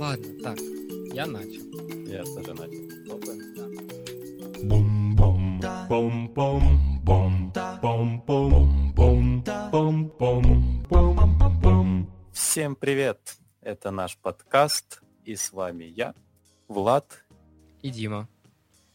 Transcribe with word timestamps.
Ладно, 0.00 0.28
так, 0.42 0.58
я 1.12 1.26
начал. 1.26 1.60
Я 2.08 2.24
тоже 2.24 2.54
начал. 2.54 3.20
Бум-бум, 4.66 5.60
бум-бум, 5.90 7.02
бум, 7.04 7.52
бум-бум, 7.82 8.94
бум, 8.94 9.44
бум-бум, 9.70 10.86
бум-бум. 10.88 12.10
Всем 12.32 12.76
привет! 12.76 13.36
Это 13.60 13.90
наш 13.90 14.16
подкаст, 14.16 15.02
и 15.26 15.36
с 15.36 15.52
вами 15.52 15.84
я, 15.84 16.14
Влад. 16.66 17.22
И 17.82 17.90
Дима. 17.90 18.26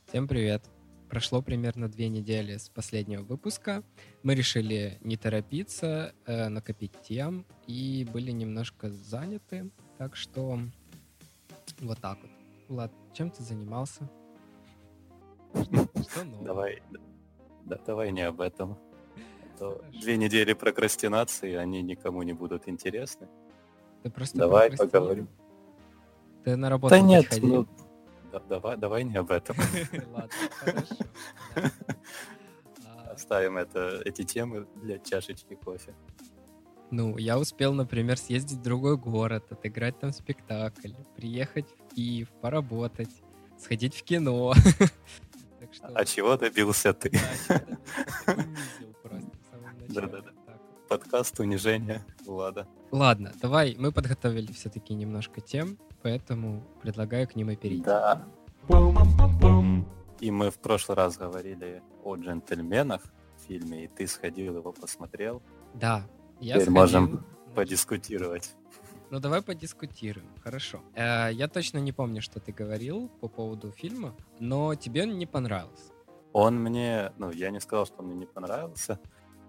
Всем 0.08 0.28
привет. 0.28 0.64
Прошло 1.08 1.44
примерно 1.44 1.88
две 1.88 2.10
недели 2.10 2.58
с 2.58 2.68
последнего 2.68 3.22
выпуска. 3.22 3.84
Мы 4.24 4.34
решили 4.34 4.98
не 5.02 5.18
торопиться, 5.18 6.16
э, 6.26 6.50
накопить 6.50 6.94
тем 7.08 7.46
и 7.68 8.08
были 8.12 8.32
немножко 8.32 8.90
заняты. 8.90 9.70
Так 10.00 10.16
что 10.16 10.60
вот 11.82 12.00
так 12.02 12.18
вот. 12.22 12.32
Влад, 12.68 12.92
чем 13.14 13.30
ты 13.30 13.44
занимался? 13.44 14.10
Что 15.54 16.24
нового? 16.24 16.44
Давай, 16.46 16.84
да, 17.66 17.78
давай 17.86 18.12
не 18.12 18.22
об 18.22 18.42
этом. 18.42 18.78
А 19.54 19.58
то 19.58 19.82
две 20.02 20.18
недели 20.18 20.54
прокрастинации, 20.54 21.54
они 21.54 21.82
никому 21.82 22.24
не 22.24 22.34
будут 22.34 22.68
интересны. 22.68 23.28
Ты 24.04 24.10
просто 24.12 24.38
Давай 24.38 24.76
поговорим. 24.76 25.28
Ты 26.44 26.56
на 26.56 26.70
работу 26.70 26.94
Да 26.94 27.00
нет, 27.02 27.26
ходил? 27.28 27.48
ну, 27.48 27.68
да- 28.32 28.40
давай, 28.50 28.78
давай 28.78 29.04
не 29.04 29.16
об 29.18 29.32
этом. 29.32 29.56
Ладно, 30.12 30.30
хорошо. 30.52 30.96
Оставим 33.12 33.58
это, 33.58 34.02
эти 34.06 34.23
темы 34.23 34.68
для 34.76 35.00
чашечки 35.00 35.56
кофе. 35.56 35.96
Ну, 36.91 37.17
я 37.17 37.39
успел, 37.39 37.73
например, 37.73 38.17
съездить 38.17 38.59
в 38.59 38.62
другой 38.62 38.98
город, 38.98 39.45
отыграть 39.52 39.99
там 39.99 40.12
спектакль, 40.12 40.91
приехать 41.16 41.66
в 41.67 41.95
Киев, 41.95 42.30
поработать, 42.41 43.09
сходить 43.58 43.95
в 43.95 44.03
кино. 44.03 44.53
А 45.81 46.05
чего 46.05 46.38
добился 46.38 46.94
ты? 46.94 47.11
Да-да-да. 49.89 50.31
Подкаст 50.88 51.39
унижения 51.39 52.02
Влада. 52.25 52.67
Ладно, 52.92 53.33
давай, 53.42 53.75
мы 53.77 53.92
подготовили 53.92 54.52
все-таки 54.53 54.94
немножко 54.94 55.42
тем, 55.42 55.77
поэтому 56.02 56.64
предлагаю 56.81 57.27
к 57.27 57.36
ним 57.36 57.49
и 57.49 57.55
перейти. 57.58 57.83
Да. 57.83 58.23
И 60.22 60.31
мы 60.31 60.49
в 60.49 60.59
прошлый 60.59 60.95
раз 60.95 61.17
говорили 61.17 61.83
о 62.03 62.16
джентльменах 62.16 63.02
в 63.36 63.47
фильме, 63.47 63.86
и 63.86 63.88
ты 63.88 64.08
сходил 64.08 64.55
его 64.58 64.72
посмотрел. 64.72 65.42
Да, 65.73 66.08
я 66.39 66.55
Теперь 66.55 66.64
сходил, 66.64 66.73
можем 66.73 67.25
Подискутировать. 67.55 68.53
Ну, 69.11 69.19
давай 69.19 69.41
подискутируем. 69.41 70.28
Хорошо. 70.44 70.81
Э, 70.94 71.30
я 71.31 71.47
точно 71.47 71.77
не 71.77 71.94
помню, 71.94 72.22
что 72.22 72.39
ты 72.39 72.52
говорил 72.52 73.09
по 73.22 73.27
поводу 73.27 73.72
фильма, 73.72 74.14
но 74.39 74.75
тебе 74.75 75.03
он 75.03 75.17
не 75.17 75.25
понравился. 75.25 75.94
Он 76.33 76.61
мне, 76.61 77.14
ну, 77.17 77.31
я 77.31 77.50
не 77.52 77.61
сказал, 77.61 77.86
что 77.86 77.95
он 78.00 78.08
мне 78.08 78.16
не 78.16 78.25
понравился. 78.25 79.00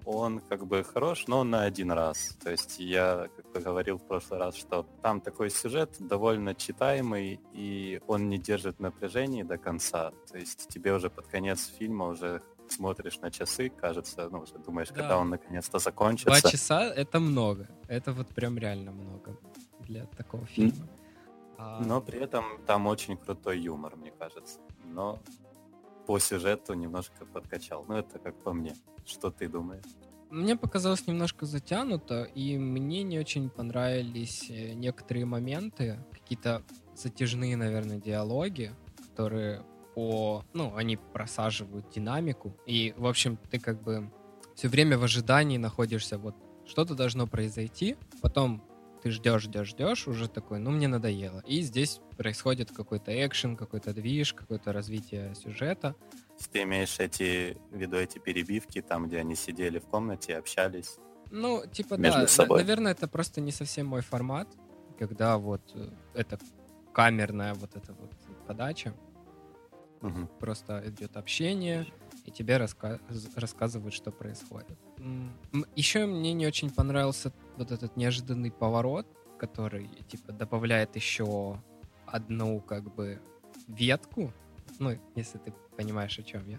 Он 0.04 0.38
как 0.38 0.66
бы 0.66 0.84
хорош, 0.84 1.26
но 1.26 1.42
на 1.42 1.64
один 1.64 1.90
раз. 1.90 2.36
То 2.40 2.52
есть 2.52 2.78
я 2.78 3.28
как 3.34 3.50
бы 3.50 3.58
говорил 3.58 3.98
в 3.98 4.06
прошлый 4.06 4.38
раз, 4.38 4.54
что 4.54 4.86
там 5.02 5.20
такой 5.20 5.50
сюжет 5.50 5.96
довольно 5.98 6.54
читаемый, 6.54 7.40
и 7.52 8.00
он 8.06 8.28
не 8.28 8.38
держит 8.38 8.78
напряжения 8.78 9.44
до 9.44 9.58
конца. 9.58 10.12
То 10.30 10.38
есть 10.38 10.68
тебе 10.68 10.92
уже 10.92 11.10
под 11.10 11.26
конец 11.26 11.66
фильма 11.66 12.06
уже 12.06 12.40
смотришь 12.72 13.18
на 13.20 13.30
часы, 13.30 13.68
кажется, 13.68 14.28
ну, 14.30 14.40
уже 14.40 14.58
думаешь, 14.58 14.88
Да. 14.88 14.94
когда 14.94 15.18
он 15.18 15.30
наконец-то 15.30 15.72
Два 15.72 15.80
закончится. 15.80 16.50
часа— 16.50 16.84
это 16.96 17.20
много. 17.20 17.68
Это 17.88 18.12
вот 18.12 18.28
прям 18.28 18.58
реально 18.58 18.92
много 18.92 19.36
для 19.80 20.06
такого 20.06 20.46
фильма. 20.46 20.88
А, 21.58 21.80
Но 21.84 22.00
при 22.00 22.18
этом 22.20 22.44
там 22.66 22.86
очень 22.86 23.16
крутой 23.16 23.60
юмор, 23.60 23.96
мне 23.96 24.10
кажется. 24.10 24.58
Но 24.84 25.18
по 26.06 26.18
сюжету 26.18 26.74
немножко 26.74 27.24
подкачал. 27.26 27.84
Ну, 27.88 27.94
это 27.96 28.18
как 28.18 28.34
по 28.42 28.52
мне. 28.52 28.74
Что 29.06 29.30
ты 29.30 29.48
думаешь? 29.48 29.84
Мне 30.30 30.56
показалось 30.56 31.06
немножко 31.06 31.46
затянуто, 31.46 32.24
и 32.24 32.58
мне 32.58 33.04
не 33.04 33.18
очень 33.18 33.48
понравились 33.48 34.50
э, 34.50 34.72
некоторые 34.74 35.24
моменты, 35.24 36.04
какие-то 36.12 36.62
затяжные, 36.96 37.56
наверное, 37.56 37.98
диалоги, 37.98 38.72
которые 39.10 39.64
по... 39.96 40.44
Ну, 40.52 40.76
они 40.76 40.98
просаживают 40.98 41.88
динамику. 41.88 42.54
И, 42.66 42.92
в 42.98 43.06
общем, 43.06 43.38
ты 43.50 43.58
как 43.58 43.82
бы 43.82 44.10
все 44.54 44.68
время 44.68 44.98
в 44.98 45.02
ожидании 45.04 45.56
находишься, 45.56 46.18
вот 46.18 46.36
что-то 46.66 46.94
должно 46.94 47.26
произойти, 47.26 47.96
потом 48.20 48.62
ты 49.02 49.10
ждешь, 49.10 49.42
ждешь, 49.42 49.68
ждешь, 49.68 50.06
уже 50.06 50.28
такой, 50.28 50.58
ну, 50.58 50.70
мне 50.70 50.86
надоело. 50.86 51.42
И 51.46 51.62
здесь 51.62 52.00
происходит 52.18 52.72
какой-то 52.72 53.10
экшен, 53.26 53.56
какой-то 53.56 53.94
движ, 53.94 54.34
какое-то 54.34 54.72
развитие 54.74 55.34
сюжета. 55.34 55.94
Ты 56.52 56.64
имеешь 56.64 56.98
эти, 57.00 57.56
в 57.70 57.76
виду 57.76 57.96
эти 57.96 58.18
перебивки, 58.18 58.82
там, 58.82 59.06
где 59.06 59.20
они 59.20 59.34
сидели 59.34 59.78
в 59.78 59.86
комнате, 59.86 60.36
общались? 60.36 60.98
Ну, 61.30 61.64
типа, 61.72 61.94
Между 61.94 62.18
да, 62.18 62.22
на- 62.22 62.28
собой. 62.28 62.58
наверное, 62.58 62.92
это 62.92 63.08
просто 63.08 63.40
не 63.40 63.50
совсем 63.52 63.86
мой 63.86 64.02
формат, 64.02 64.48
когда 64.98 65.38
вот 65.38 65.62
э, 65.74 65.88
это 66.14 66.38
камерная 66.92 67.54
вот 67.54 67.74
эта 67.76 67.94
вот 67.94 68.10
подача, 68.46 68.94
Мгм. 70.06 70.28
просто 70.40 70.82
идет 70.86 71.16
общение, 71.16 71.86
и 72.24 72.30
тебе 72.30 72.56
раска- 72.56 73.00
рассказывают, 73.36 73.94
что 73.94 74.10
происходит. 74.10 74.78
Еще 75.76 76.06
мне 76.06 76.32
не 76.32 76.46
очень 76.46 76.70
понравился 76.70 77.32
вот 77.56 77.70
этот 77.70 77.96
неожиданный 77.96 78.50
поворот, 78.50 79.06
который, 79.38 79.88
типа, 80.08 80.32
добавляет 80.32 80.96
еще 80.96 81.60
одну, 82.06 82.60
как 82.60 82.94
бы, 82.94 83.20
ветку, 83.68 84.32
ну, 84.78 84.98
если 85.14 85.38
ты 85.38 85.52
понимаешь, 85.76 86.18
о 86.18 86.22
чем 86.22 86.48
я. 86.48 86.58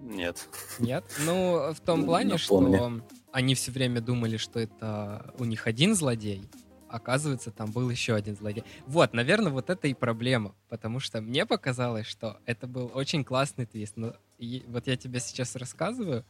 Нет. 0.00 0.46
Нет? 0.78 1.04
Ну, 1.24 1.72
в 1.72 1.80
том 1.80 2.00
Ну, 2.00 2.06
плане, 2.06 2.36
что 2.38 2.60
напомни. 2.60 3.02
они 3.32 3.54
все 3.54 3.70
время 3.72 4.00
думали, 4.00 4.36
что 4.36 4.60
это 4.60 5.34
у 5.38 5.44
них 5.44 5.66
один 5.66 5.94
злодей, 5.94 6.42
оказывается, 6.88 7.50
там 7.50 7.70
был 7.70 7.90
еще 7.90 8.14
один 8.14 8.36
злодей. 8.36 8.64
Вот, 8.86 9.12
наверное, 9.12 9.52
вот 9.52 9.70
это 9.70 9.88
и 9.88 9.94
проблема, 9.94 10.54
потому 10.68 11.00
что 11.00 11.20
мне 11.20 11.46
показалось, 11.46 12.06
что 12.06 12.38
это 12.46 12.66
был 12.66 12.90
очень 12.94 13.24
классный 13.24 13.66
твист. 13.66 13.96
Но 13.96 14.14
вот 14.68 14.86
я 14.86 14.96
тебе 14.96 15.20
сейчас 15.20 15.56
рассказываю, 15.56 16.24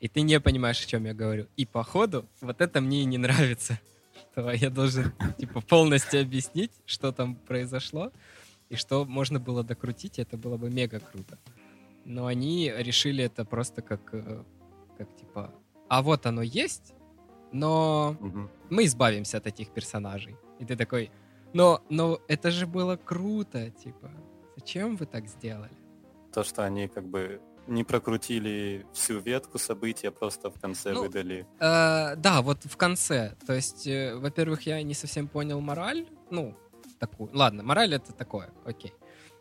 и 0.00 0.08
ты 0.08 0.22
не 0.22 0.40
понимаешь, 0.40 0.82
о 0.82 0.88
чем 0.88 1.04
я 1.04 1.14
говорю. 1.14 1.46
И 1.56 1.64
походу, 1.64 2.26
вот 2.40 2.60
это 2.60 2.80
мне 2.80 3.02
и 3.02 3.04
не 3.04 3.18
нравится, 3.18 3.78
что 4.32 4.50
я 4.50 4.70
должен, 4.70 5.12
типа, 5.38 5.60
полностью 5.60 6.20
объяснить, 6.20 6.72
что 6.86 7.12
там 7.12 7.36
произошло, 7.36 8.12
и 8.68 8.76
что 8.76 9.04
можно 9.04 9.38
было 9.38 9.62
докрутить, 9.62 10.18
это 10.18 10.36
было 10.36 10.56
бы 10.56 10.70
мега 10.70 11.00
круто. 11.00 11.38
Но 12.04 12.26
они 12.26 12.72
решили 12.74 13.22
это 13.22 13.44
просто 13.44 13.82
как, 13.82 14.00
э, 14.12 14.42
как 14.98 15.14
типа, 15.16 15.52
а 15.88 16.02
вот 16.02 16.26
оно 16.26 16.42
есть, 16.42 16.94
но 17.52 18.16
Мгм. 18.20 18.50
мы 18.70 18.84
избавимся 18.84 19.38
от 19.38 19.46
этих 19.46 19.70
персонажей. 19.72 20.36
И 20.58 20.64
ты 20.64 20.76
такой, 20.76 21.10
но, 21.52 21.82
но 21.88 22.18
это 22.28 22.50
же 22.50 22.66
было 22.66 22.96
круто, 22.96 23.70
типа, 23.70 24.10
зачем 24.56 24.96
вы 24.96 25.06
так 25.06 25.26
сделали? 25.28 25.72
То, 26.32 26.44
что 26.44 26.64
они 26.64 26.88
как 26.88 27.04
бы 27.06 27.40
не 27.68 27.84
прокрутили 27.84 28.84
всю 28.92 29.20
ветку 29.20 29.58
событий, 29.58 30.08
а 30.08 30.10
просто 30.10 30.50
в 30.50 30.58
конце 30.60 30.92
Ну, 30.92 31.02
выдали. 31.02 31.46
Э, 31.60 32.16
да, 32.16 32.42
вот 32.42 32.64
в 32.64 32.76
конце. 32.76 33.36
То 33.46 33.52
есть, 33.52 33.86
э, 33.86 34.16
во-первых, 34.16 34.62
я 34.66 34.82
не 34.82 34.94
совсем 34.94 35.28
понял 35.28 35.60
мораль. 35.60 36.06
Ну, 36.30 36.56
такую. 36.98 37.30
Ладно, 37.32 37.62
мораль 37.62 37.94
это 37.94 38.12
такое, 38.12 38.50
окей. 38.64 38.92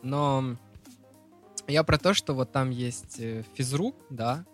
Но 0.03 0.55
я 1.67 1.83
про 1.83 1.97
то, 1.97 2.13
что 2.13 2.33
вот 2.33 2.51
там 2.51 2.69
есть 2.69 3.19
э, 3.19 3.43
физрук, 3.53 3.95
да, 4.09 4.45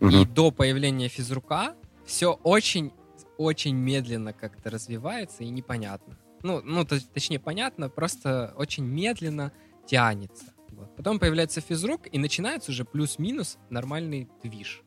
и 0.00 0.04
Мгм. 0.06 0.34
до 0.34 0.50
появления 0.50 1.08
физрука 1.08 1.74
все 2.10 2.32
очень, 2.42 2.92
очень 3.38 3.76
медленно 3.76 4.32
как-то 4.32 4.68
развивается 4.68 5.44
и 5.44 5.48
непонятно. 5.48 6.18
Ну, 6.42 6.60
ну 6.64 6.84
то- 6.84 7.00
точнее, 7.14 7.38
понятно, 7.38 7.88
просто 7.88 8.52
очень 8.56 8.84
медленно 8.84 9.52
тянется. 9.86 10.46
Вот. 10.70 10.96
Потом 10.96 11.20
появляется 11.20 11.60
физрук, 11.60 12.08
и 12.10 12.18
начинается 12.18 12.72
уже 12.72 12.84
плюс-минус 12.84 13.58
нормальный 13.70 14.28
движ. 14.42 14.82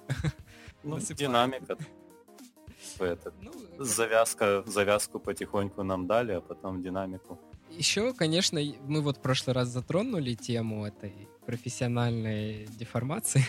Ну, 0.83 0.99
динамика. 0.99 1.77
Этот, 2.99 3.33
Ну, 3.41 3.51
завязка, 3.79 4.63
завязку 4.67 5.17
потихоньку 5.19 5.83
нам 5.83 6.07
дали, 6.07 6.33
а 6.33 6.41
потом 6.41 6.81
динамику. 6.81 7.39
Еще, 7.69 8.13
конечно, 8.13 8.59
мы 8.85 9.01
вот 9.01 9.17
в 9.17 9.21
прошлый 9.21 9.53
раз 9.53 9.69
затронули 9.69 10.33
тему 10.33 10.85
этой 10.85 11.29
профессиональной 11.45 12.67
деформации. 12.79 13.45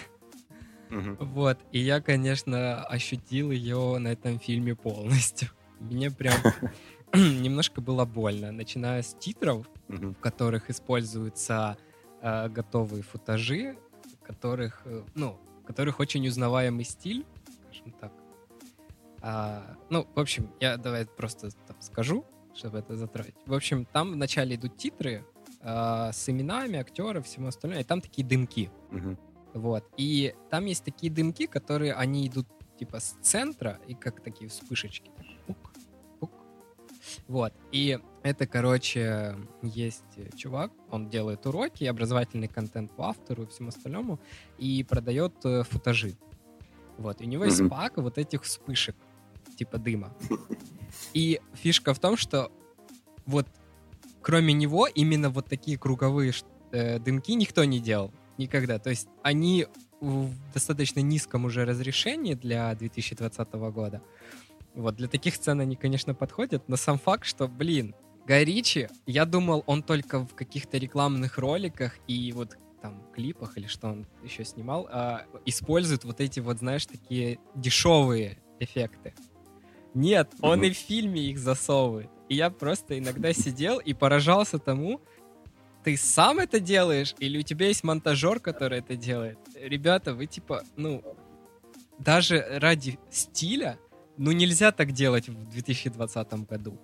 Вот, 1.20 1.58
и 1.72 1.78
я, 1.80 2.00
конечно, 2.00 2.84
ощутил 2.84 3.50
ее 3.50 3.98
на 3.98 4.08
этом 4.08 4.38
фильме 4.38 4.74
полностью. 4.74 5.48
Мне 5.80 6.10
прям 6.10 6.36
немножко 7.12 7.80
было 7.80 8.04
больно, 8.04 8.52
начиная 8.52 9.02
с 9.02 9.14
титров, 9.14 9.66
в 9.88 10.14
которых 10.14 10.70
используются 10.70 11.76
э, 12.22 12.48
готовые 12.48 13.02
футажи, 13.02 13.76
которых, 14.22 14.82
э, 14.84 15.02
ну, 15.14 15.38
в 15.62 15.66
которых 15.66 16.00
очень 16.00 16.26
узнаваемый 16.26 16.84
стиль, 16.84 17.24
скажем 17.64 17.92
так. 18.00 18.12
А, 19.20 19.76
ну, 19.90 20.06
в 20.14 20.20
общем, 20.20 20.50
я 20.60 20.76
давай 20.76 21.06
просто 21.06 21.50
там 21.66 21.76
скажу. 21.80 22.24
чтобы 22.54 22.78
это 22.78 22.96
затратить. 22.96 23.34
В 23.46 23.54
общем, 23.54 23.84
там 23.84 24.12
вначале 24.12 24.54
идут 24.54 24.76
титры 24.76 25.24
э, 25.60 26.10
с 26.12 26.28
именами 26.28 26.78
актеров, 26.78 27.26
всему 27.26 27.48
остальному, 27.48 27.80
и 27.80 27.84
там 27.84 28.00
такие 28.00 28.26
дымки. 28.26 28.70
Мгм. 28.90 29.18
Вот. 29.54 29.84
И 29.96 30.34
там 30.50 30.66
есть 30.66 30.84
такие 30.84 31.12
дымки, 31.12 31.46
которые, 31.46 31.94
они 31.94 32.26
идут 32.26 32.46
типа 32.78 32.98
с 32.98 33.16
центра, 33.22 33.78
и 33.86 33.94
как 33.94 34.20
такие 34.20 34.50
вспышечки. 34.50 35.10
пук, 35.46 35.56
пук. 36.18 36.30
Вот. 37.28 37.52
И 37.70 38.00
это, 38.24 38.46
короче, 38.48 39.36
есть 39.62 40.02
э, 40.16 40.28
чувак, 40.36 40.72
он 40.90 41.08
делает 41.08 41.46
уроки, 41.46 41.84
образовательный 41.84 42.48
контент 42.48 42.90
по 42.96 43.10
автору 43.10 43.44
и 43.44 43.46
всему 43.46 43.68
остальному, 43.68 44.18
и 44.58 44.82
продает 44.82 45.34
э, 45.44 45.62
футажи. 45.62 46.14
Вот. 46.98 47.20
И 47.20 47.24
у 47.24 47.28
него 47.28 47.44
есть 47.44 47.68
пак 47.68 47.96
вот 47.98 48.18
этих 48.18 48.42
вспышек, 48.42 48.96
типа 49.56 49.78
дыма. 49.78 50.12
И 51.12 51.40
фишка 51.54 51.94
в 51.94 52.00
том, 52.00 52.16
что 52.16 52.50
вот 53.24 53.46
кроме 54.20 54.52
него 54.52 54.88
именно 54.88 55.30
вот 55.30 55.46
такие 55.46 55.78
круговые 55.78 56.32
э, 56.72 56.98
дымки 56.98 57.32
никто 57.34 57.64
не 57.64 57.78
делал 57.78 58.12
никогда. 58.38 58.78
То 58.78 58.90
есть 58.90 59.08
они 59.22 59.66
в 60.00 60.30
достаточно 60.52 61.00
низком 61.00 61.44
уже 61.44 61.64
разрешении 61.64 62.34
для 62.34 62.74
2020 62.74 63.52
года. 63.52 64.02
Вот, 64.74 64.96
для 64.96 65.08
таких 65.08 65.34
сцен 65.36 65.60
они, 65.60 65.76
конечно, 65.76 66.14
подходят, 66.14 66.68
но 66.68 66.76
сам 66.76 66.98
факт, 66.98 67.24
что, 67.24 67.46
блин, 67.48 67.94
Гай 68.26 68.44
Ричи, 68.44 68.88
я 69.06 69.24
думал, 69.24 69.62
он 69.66 69.82
только 69.82 70.20
в 70.20 70.34
каких-то 70.34 70.78
рекламных 70.78 71.38
роликах 71.38 71.94
и 72.08 72.32
вот 72.32 72.56
там 72.82 73.02
клипах 73.14 73.56
или 73.56 73.66
что 73.66 73.88
он 73.88 74.06
еще 74.22 74.44
снимал, 74.44 74.88
а, 74.90 75.24
использует 75.46 76.04
вот 76.04 76.20
эти 76.20 76.40
вот, 76.40 76.58
знаешь, 76.58 76.86
такие 76.86 77.38
дешевые 77.54 78.38
эффекты. 78.60 79.14
Нет, 79.94 80.32
он 80.40 80.58
Мгм. 80.58 80.66
и 80.66 80.70
в 80.70 80.76
фильме 80.76 81.20
их 81.22 81.38
засовывает. 81.38 82.10
И 82.28 82.34
я 82.34 82.50
просто 82.50 82.98
иногда 82.98 83.32
сидел 83.32 83.78
и 83.78 83.94
поражался 83.94 84.58
тому, 84.58 85.00
ты 85.84 85.96
сам 85.96 86.38
это 86.38 86.60
делаешь, 86.60 87.14
или 87.18 87.38
у 87.38 87.42
тебя 87.42 87.68
есть 87.68 87.84
монтажер, 87.84 88.40
который 88.40 88.78
это 88.78 88.96
делает? 88.96 89.38
Ребята, 89.54 90.14
вы 90.14 90.26
типа, 90.26 90.64
ну, 90.76 91.02
даже 91.98 92.44
ради 92.58 92.98
стиля, 93.10 93.78
ну, 94.16 94.32
нельзя 94.32 94.72
так 94.72 94.92
делать 94.92 95.28
в 95.28 95.50
2020 95.50 96.32
году. 96.48 96.80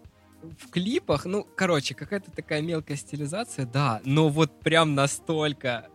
В 0.58 0.70
клипах, 0.70 1.24
ну, 1.24 1.46
короче, 1.56 1.94
какая-то 1.94 2.30
такая 2.30 2.62
мелкая 2.62 2.96
стилизация, 2.96 3.66
да, 3.66 4.00
но 4.04 4.28
вот 4.28 4.60
прям 4.60 4.94
настолько, 4.94 5.88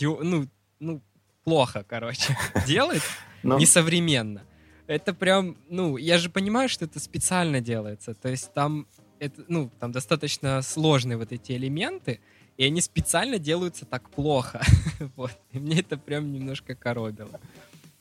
ну, 0.00 0.46
ну, 0.80 1.02
плохо, 1.44 1.84
короче, 1.86 2.36
делать 2.66 3.02
Ну, 3.42 3.58
несовременно. 3.58 4.42
Это 4.86 5.14
прям, 5.14 5.56
ну, 5.68 5.96
я 5.96 6.18
же 6.18 6.28
понимаю, 6.28 6.68
что 6.68 6.84
это 6.84 7.00
специально 7.00 7.60
делается. 7.60 8.14
То 8.14 8.28
есть 8.28 8.52
там, 8.52 8.86
это, 9.18 9.44
ну, 9.48 9.70
там 9.80 9.92
достаточно 9.92 10.60
сложные 10.62 11.16
вот 11.16 11.32
эти 11.32 11.52
элементы, 11.52 12.20
и 12.56 12.64
они 12.64 12.80
специально 12.80 13.38
делаются 13.38 13.84
так 13.84 14.08
плохо. 14.10 14.60
вот. 15.16 15.32
И 15.52 15.58
мне 15.58 15.80
это 15.80 15.96
прям 15.96 16.32
немножко 16.32 16.74
коробило. 16.74 17.40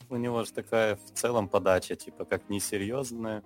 у 0.09 0.15
него 0.15 0.43
же 0.43 0.51
такая 0.51 0.95
в 0.95 1.11
целом 1.13 1.47
подача, 1.47 1.95
типа, 1.95 2.25
как 2.25 2.49
несерьезная. 2.49 3.43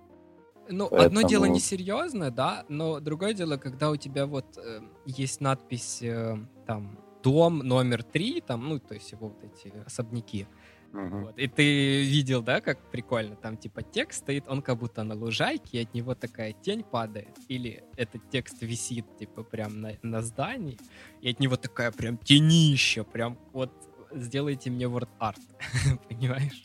Ну, 0.70 0.86
одно 0.86 1.22
дело 1.22 1.42
Поэтому- 1.42 1.54
несерьезно, 1.54 2.30
да, 2.30 2.64
но 2.68 3.00
другое 3.00 3.32
дело, 3.32 3.56
когда 3.56 3.90
у 3.90 3.96
тебя 3.96 4.26
вот 4.26 4.58
э, 4.58 4.80
есть 5.06 5.40
надпись 5.40 6.02
э, 6.02 6.36
там 6.66 6.98
дом 7.22 7.58
номер 7.58 8.02
три, 8.02 8.42
там, 8.42 8.68
ну, 8.68 8.78
то 8.78 8.94
есть 8.94 9.12
его 9.12 9.28
вот 9.28 9.42
эти 9.42 9.72
особняки. 9.86 10.46
Мгм. 10.92 11.24
Вот. 11.24 11.38
И 11.38 11.46
ты 11.46 12.02
видел, 12.04 12.42
да, 12.42 12.60
как 12.60 12.78
прикольно? 12.90 13.36
Там 13.36 13.56
типа 13.56 13.82
текст 13.82 14.20
стоит, 14.20 14.44
он 14.48 14.62
как 14.62 14.78
будто 14.78 15.04
на 15.04 15.14
лужайке, 15.14 15.78
и 15.78 15.82
от 15.82 15.94
него 15.94 16.14
такая 16.14 16.52
тень 16.52 16.82
падает. 16.82 17.36
Или 17.48 17.84
этот 17.96 18.28
текст 18.30 18.62
висит 18.62 19.04
типа 19.18 19.42
прям 19.42 19.80
на, 19.80 19.92
на 20.02 20.22
здании, 20.22 20.78
и 21.20 21.30
от 21.30 21.40
него 21.40 21.56
такая 21.56 21.92
прям 21.92 22.16
тенища, 22.16 23.04
прям 23.04 23.38
вот 23.52 23.70
сделайте 24.12 24.70
мне 24.70 24.86
word 24.86 25.08
art, 25.20 25.40
понимаешь? 26.08 26.64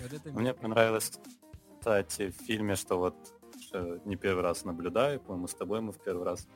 Вот 0.00 0.34
Мне 0.34 0.54
понравилось, 0.54 1.12
кстати, 1.80 2.30
в 2.30 2.46
фильме, 2.46 2.76
что 2.76 2.98
вот 2.98 3.14
что 3.60 4.00
не 4.04 4.16
первый 4.16 4.42
раз 4.42 4.64
наблюдаю, 4.64 5.20
по-моему, 5.20 5.48
с 5.48 5.54
тобой 5.54 5.80
мы 5.80 5.92
в 5.92 5.98
первый 6.02 6.24
раз, 6.24 6.46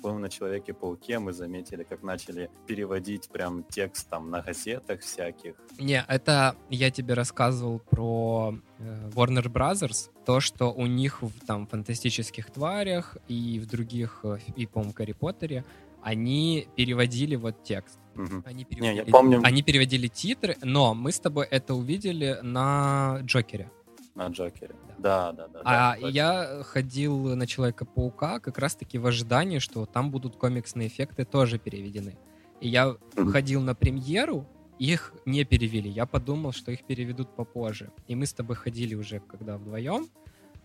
по-моему, 0.00 0.20
на 0.20 0.28
Человеке-пауке 0.28 1.18
мы 1.18 1.32
заметили, 1.32 1.82
как 1.82 2.02
начали 2.02 2.50
переводить 2.66 3.28
прям 3.28 3.64
текст 3.64 4.08
там 4.08 4.30
на 4.30 4.42
газетах 4.42 5.00
всяких. 5.00 5.54
Не, 5.78 6.04
это 6.08 6.56
я 6.70 6.90
тебе 6.90 7.14
рассказывал 7.14 7.78
про 7.78 8.58
э, 8.78 9.10
Warner 9.14 9.46
Brothers, 9.46 10.10
то, 10.24 10.40
что 10.40 10.72
у 10.72 10.86
них 10.86 11.22
в 11.22 11.46
там 11.46 11.66
фантастических 11.66 12.50
тварях 12.50 13.16
и 13.28 13.58
в 13.58 13.66
других, 13.66 14.20
э, 14.24 14.38
и, 14.56 14.66
по-моему, 14.66 14.92
Гарри 14.94 15.12
Поттере, 15.12 15.64
они 16.02 16.68
переводили 16.76 17.36
вот 17.36 17.64
текст. 17.64 17.98
Мгм. 18.14 18.42
Они 18.46 18.58
Не, 18.58 18.64
переводили, 18.64 18.94
я 18.94 19.04
помню 19.12 19.40
они 19.42 19.62
переводили 19.62 20.08
титры, 20.08 20.56
но 20.62 20.94
мы 20.94 21.12
с 21.12 21.20
тобой 21.20 21.46
это 21.50 21.74
увидели 21.74 22.38
на 22.42 23.18
Джокере. 23.22 23.70
На 24.16 24.28
Джокере. 24.28 24.74
Да, 24.98 25.32
да, 25.32 25.46
да. 25.48 25.60
А 25.64 25.94
да, 25.94 25.94
точно. 26.00 26.06
я 26.08 26.62
ходил 26.64 27.36
на 27.36 27.46
Человека-паука 27.46 28.40
как 28.40 28.58
раз-таки 28.58 28.98
в 28.98 29.06
ожидании, 29.06 29.58
что 29.60 29.86
там 29.86 30.10
будут 30.10 30.36
комиксные 30.36 30.88
эффекты 30.88 31.24
тоже 31.24 31.58
переведены. 31.58 32.16
И 32.60 32.68
я 32.68 32.96
ходил 33.30 33.60
на 33.60 33.74
премьеру, 33.74 34.46
их 34.78 35.12
не 35.26 35.44
перевели. 35.44 35.90
Я 35.90 36.06
подумал, 36.06 36.52
что 36.52 36.72
их 36.72 36.84
переведут 36.84 37.36
попозже. 37.36 37.90
И 38.08 38.14
мы 38.14 38.24
с 38.26 38.32
тобой 38.32 38.56
ходили 38.56 38.94
уже, 38.94 39.20
когда 39.20 39.58
вдвоем. 39.58 40.08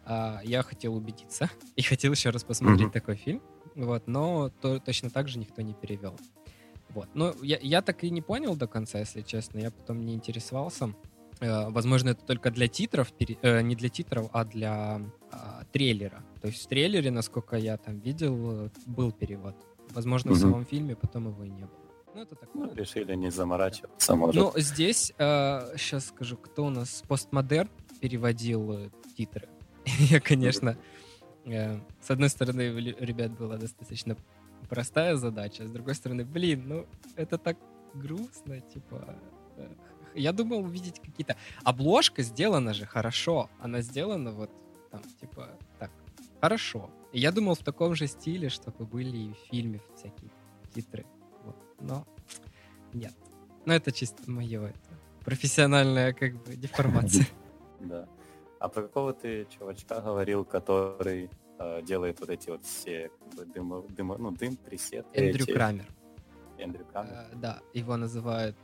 А, 0.05 0.39
я 0.43 0.63
хотел 0.63 0.95
убедиться 0.95 1.49
и 1.75 1.81
хотел 1.81 2.13
еще 2.13 2.29
раз 2.29 2.43
посмотреть 2.43 2.87
Мгм. 2.87 2.91
такой 2.91 3.15
фильм. 3.15 3.41
Вот, 3.75 4.07
но 4.07 4.49
то- 4.61 4.79
точно 4.79 5.09
так 5.09 5.27
же 5.27 5.37
никто 5.39 5.61
не 5.61 5.73
перевел. 5.73 6.17
Вот. 6.89 7.07
Но 7.13 7.33
я, 7.41 7.57
я 7.61 7.81
так 7.81 8.03
и 8.03 8.09
не 8.09 8.21
понял 8.21 8.55
до 8.55 8.67
конца, 8.67 8.99
если 8.99 9.21
честно. 9.21 9.59
Я 9.59 9.71
потом 9.71 10.05
не 10.05 10.13
интересовался. 10.13 10.93
Э, 11.41 11.69
Возможно, 11.69 12.09
это 12.11 12.23
только 12.25 12.51
для 12.51 12.67
титров, 12.67 13.11
пере- 13.11 13.37
э, 13.41 13.61
не 13.61 13.75
для 13.75 13.89
титров, 13.89 14.29
а 14.31 14.45
для 14.45 15.01
а, 15.31 15.63
трейлера. 15.71 16.23
То 16.41 16.47
есть 16.47 16.63
в 16.63 16.67
трейлере, 16.67 17.09
насколько 17.11 17.55
я 17.57 17.77
там 17.77 17.99
видел, 17.99 18.65
э, 18.65 18.69
был 18.85 19.11
перевод. 19.11 19.55
Возможно, 19.89 20.31
в 20.31 20.35
Мгм. 20.35 20.41
самом 20.41 20.65
фильме 20.65 20.95
потом 20.95 21.27
его 21.29 21.43
и 21.43 21.49
не 21.49 21.63
было. 21.63 21.77
Ну, 22.13 22.21
это 22.21 22.35
такое. 22.35 22.67
Ну, 22.67 22.73
решили 22.75 23.15
не 23.15 23.31
заморачиваться, 23.31 24.15
может. 24.15 24.35
Ну, 24.41 24.51
здесь, 24.61 25.13
сейчас 25.17 26.07
скажу, 26.07 26.37
кто 26.37 26.65
у 26.65 26.69
нас 26.69 27.03
постмодерн 27.07 27.69
переводил 28.01 28.73
э, 28.73 28.89
титры. 29.17 29.47
Я, 29.99 30.19
конечно, 30.19 30.77
э, 31.45 31.79
с 32.01 32.11
одной 32.11 32.29
стороны, 32.29 32.71
у 32.73 32.77
ребят 32.77 33.31
была 33.31 33.57
достаточно 33.57 34.15
простая 34.69 35.15
задача, 35.15 35.63
а 35.63 35.67
с 35.67 35.71
другой 35.71 35.95
стороны, 35.95 36.23
блин, 36.25 36.63
ну, 36.67 36.85
это 37.15 37.37
так 37.37 37.57
грустно, 37.93 38.59
типа... 38.61 39.15
Я 40.15 40.31
думал 40.33 40.59
увидеть 40.59 40.99
какие-то... 40.99 41.35
Обложка 41.63 42.23
сделана 42.23 42.73
же 42.73 42.85
хорошо, 42.85 43.49
она 43.59 43.81
сделана 43.81 44.31
вот 44.31 44.49
там, 44.91 45.01
типа, 45.19 45.49
так, 45.79 45.91
хорошо. 46.41 46.89
И 47.13 47.19
я 47.19 47.31
думал 47.31 47.55
в 47.55 47.63
таком 47.63 47.95
же 47.95 48.07
стиле, 48.07 48.49
чтобы 48.49 48.85
были 48.85 49.17
и 49.17 49.33
в 49.33 49.37
фильме 49.49 49.81
всякие 49.95 50.31
титры. 50.73 51.05
Вот. 51.43 51.55
Но 51.79 52.05
нет. 52.93 53.13
Ну, 53.65 53.73
это 53.73 53.91
чисто 53.91 54.29
мое 54.29 54.67
это 54.67 54.89
профессиональная, 55.25 56.13
как 56.13 56.33
бы, 56.43 56.55
деформация. 56.55 57.25
Да. 57.79 58.07
А 58.59 58.69
про 58.69 58.83
какого 58.83 59.11
ты 59.11 59.47
чувачка 59.49 60.01
говорил, 60.01 60.45
который 60.45 61.31
э, 61.57 61.81
делает 61.81 62.19
вот 62.19 62.29
эти 62.29 62.51
вот 62.51 62.63
все 62.63 63.09
как 63.09 63.33
бы, 63.35 63.45
дымо, 63.45 63.79
дымо- 63.89 64.17
ну, 64.19 64.29
дым, 64.31 64.55
пресеты? 64.55 65.07
Эндрю 65.13 65.45
эти? 65.45 65.51
Крамер. 65.51 65.85
Эндрю 66.59 66.85
Крамер. 66.85 67.11
Э, 67.11 67.35
Да, 67.35 67.59
его 67.73 67.97
называют, 67.97 68.55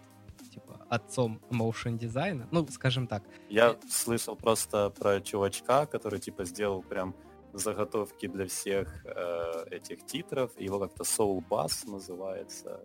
типа, 0.57 0.85
отцом 0.89 1.39
моушен 1.49 1.97
дизайна. 1.97 2.47
Ну, 2.51 2.67
скажем 2.67 3.07
так. 3.07 3.23
Я 3.49 3.75
слышал 3.89 4.35
просто 4.35 4.89
про 4.89 5.21
чувачка, 5.21 5.85
который 5.85 6.19
типа 6.19 6.45
сделал 6.45 6.81
прям 6.81 7.15
заготовки 7.53 8.27
для 8.27 8.45
всех 8.45 9.05
э, 9.05 9.65
этих 9.71 10.05
титров. 10.05 10.51
Его 10.59 10.79
как-то 10.79 11.03
Soul 11.03 11.43
Bass 11.49 11.89
называется. 11.89 12.81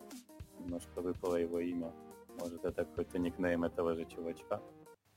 Немножко 0.58 1.00
выпало 1.00 1.36
его 1.36 1.60
имя. 1.60 1.92
Может, 2.40 2.64
это 2.64 2.84
какой-то 2.84 3.18
никнейм 3.18 3.64
этого 3.64 3.94
же 3.94 4.04
чувачка. 4.04 4.60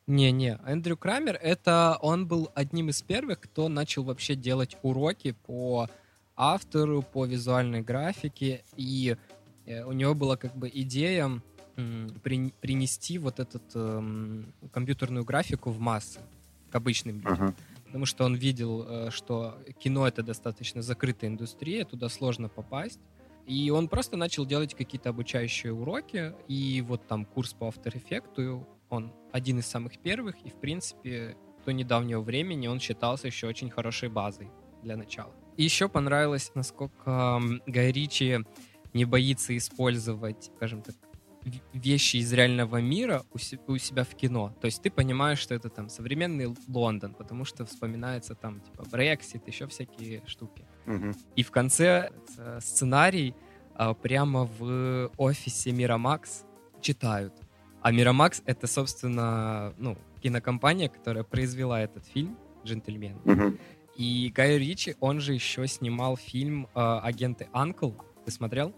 Не-не, 0.07 0.59
Эндрю 0.67 0.97
Крамер, 0.97 1.35
это 1.41 1.97
он 2.01 2.27
был 2.27 2.51
одним 2.53 2.89
из 2.89 3.01
первых, 3.01 3.39
кто 3.39 3.69
начал 3.69 4.03
вообще 4.03 4.35
делать 4.35 4.77
уроки 4.83 5.31
по 5.31 5.89
автору, 6.35 7.01
по 7.01 7.25
визуальной 7.25 7.81
графике, 7.81 8.63
и 8.75 9.17
э, 9.65 9.83
у 9.83 9.93
него 9.93 10.13
была 10.13 10.37
как 10.37 10.55
бы 10.55 10.69
идея 10.71 11.41
при- 12.23 12.53
принести 12.61 13.17
вот 13.17 13.39
эту 13.39 13.59
компьютерную 14.71 15.23
графику 15.25 15.71
в 15.71 15.79
массы 15.79 16.19
к 16.71 16.75
обычным 16.75 17.17
людям. 17.17 17.35
Потому 17.85 18.05
что 18.05 18.25
он 18.25 18.35
видел, 18.35 18.85
э, 18.87 19.09
что 19.11 19.57
кино 19.79 20.07
это 20.07 20.21
достаточно 20.23 20.81
закрытая 20.81 21.29
индустрия, 21.29 21.85
туда 21.85 22.09
сложно 22.09 22.49
попасть. 22.49 22.99
И 23.45 23.69
он 23.69 23.87
просто 23.87 24.17
начал 24.17 24.45
делать 24.45 24.73
какие-то 24.73 25.09
обучающие 25.09 25.71
уроки. 25.71 26.33
И 26.47 26.81
вот 26.81 27.07
там 27.07 27.25
курс 27.25 27.53
по 27.53 27.65
After 27.65 27.93
Effects, 27.93 28.65
он 28.89 29.13
один 29.31 29.59
из 29.59 29.65
самых 29.67 29.97
первых. 29.99 30.35
И, 30.45 30.49
в 30.49 30.55
принципе, 30.55 31.37
до 31.65 31.71
недавнего 31.71 32.21
времени 32.21 32.67
он 32.67 32.79
считался 32.79 33.27
еще 33.27 33.47
очень 33.47 33.69
хорошей 33.69 34.09
базой 34.09 34.49
для 34.83 34.97
начала. 34.97 35.31
еще 35.57 35.87
понравилось, 35.87 36.51
насколько 36.55 37.09
м, 37.41 37.61
Гай 37.65 37.91
Ричи 37.91 38.39
не 38.93 39.05
боится 39.05 39.55
использовать, 39.55 40.51
скажем 40.57 40.81
так, 40.81 40.95
вещи 41.73 42.17
из 42.17 42.33
реального 42.33 42.81
мира 42.81 43.23
у, 43.33 43.37
се- 43.37 43.59
у 43.67 43.77
себя 43.77 44.03
в 44.03 44.15
кино. 44.15 44.53
То 44.61 44.65
есть 44.65 44.81
ты 44.81 44.89
понимаешь, 44.89 45.39
что 45.39 45.53
это 45.53 45.69
там 45.69 45.89
современный 45.89 46.55
Лондон, 46.67 47.13
потому 47.13 47.45
что 47.45 47.65
вспоминается 47.65 48.35
там 48.35 48.61
типа 48.61 48.83
Брексит, 48.91 49.47
еще 49.47 49.67
всякие 49.67 50.21
штуки. 50.25 50.65
Мгм. 50.85 51.15
И 51.35 51.43
в 51.43 51.51
конце 51.51 52.09
э, 52.37 52.59
сценарий 52.61 53.35
а, 53.77 53.93
прямо 53.93 54.49
в 54.57 55.11
офисе 55.17 55.71
Мирамакс 55.71 56.45
читают. 56.81 57.33
А 57.81 57.91
Мирамакс— 57.91 58.41
это, 58.45 58.67
собственно, 58.67 59.73
ну, 59.77 59.97
кинокомпания, 60.21 60.89
которая 60.89 61.23
произвела 61.23 61.81
этот 61.81 62.05
фильм 62.05 62.37
«Джентльмен». 62.63 63.19
Мгм. 63.25 63.59
И 63.95 64.31
Гай 64.33 64.57
Ричи, 64.57 64.95
он 64.99 65.19
же 65.19 65.33
еще 65.33 65.67
снимал 65.67 66.17
фильм 66.17 66.67
э, 66.73 66.99
«Агенты 67.03 67.49
Анкл». 67.51 67.91
Ты 68.25 68.31
смотрел? 68.31 68.73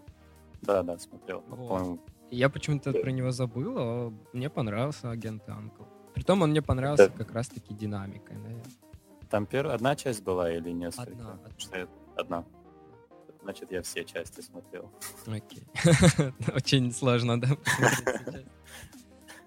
Да, 0.62 0.82
да, 0.82 0.98
смотрел. 0.98 1.42
Вот. 1.48 2.00
Я 2.30 2.48
почему-то 2.48 2.92
про 2.92 3.10
него 3.10 3.30
забыл, 3.30 3.74
а 3.78 4.12
мне 4.32 4.50
понравился 4.50 5.10
«Агенты 5.10 5.50
Анкл». 5.50 5.84
Притом 6.14 6.42
он 6.42 6.50
мне 6.50 6.60
понравился 6.62 7.08
Да. 7.08 7.16
как 7.16 7.32
раз-таки 7.32 7.74
динамикой, 7.74 8.36
наверное. 8.36 8.64
Там 9.30 9.46
первая 9.46 9.74
одна 9.76 9.94
часть 9.96 10.22
была 10.22 10.50
или 10.52 10.70
несколько? 10.70 11.12
Одна, 11.12 11.38
одна. 11.72 11.88
Одна. 12.16 12.44
Значит, 13.42 13.72
я 13.72 13.82
все 13.82 14.04
части 14.04 14.40
смотрел. 14.40 14.90
Окей. 15.26 15.62
Очень 16.54 16.92
сложно, 16.92 17.40
да. 17.40 17.48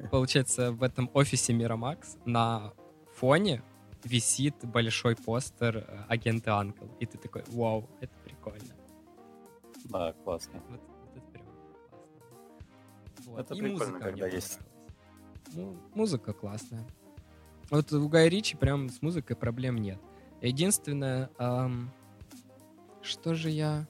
Получается, 0.10 0.72
в 0.72 0.82
этом 0.84 1.10
офисе 1.14 1.54
Мирамакс 1.54 2.18
на 2.26 2.74
фоне 3.16 3.62
висит 4.04 4.56
большой 4.64 5.16
постер 5.16 5.78
э, 5.78 6.06
агента 6.08 6.58
Анкл. 6.58 6.86
И 7.00 7.06
ты 7.06 7.18
такой, 7.20 7.44
вау, 7.50 7.88
это 8.00 8.14
прикольно. 8.24 8.74
Да, 9.86 10.14
классно. 10.24 10.62
Вот, 10.70 10.82
Вот. 13.32 13.40
Это 13.40 13.54
И 13.54 13.60
прикольно, 13.60 13.94
музыка 13.94 14.00
когда 14.00 14.28
есть-. 14.28 14.60
Ну, 15.54 15.78
музыка 15.94 16.34
классная. 16.34 16.86
Вот 17.70 17.92
у 17.94 18.08
Гая 18.10 18.28
Ричи 18.28 18.56
прям 18.56 18.90
с 18.90 19.02
музыкой 19.02 19.36
проблем 19.36 19.78
нет. 19.78 20.00
Единственное, 20.42 21.30
ам, 21.38 21.92
что 23.02 23.34
же 23.34 23.50
я... 23.50 23.88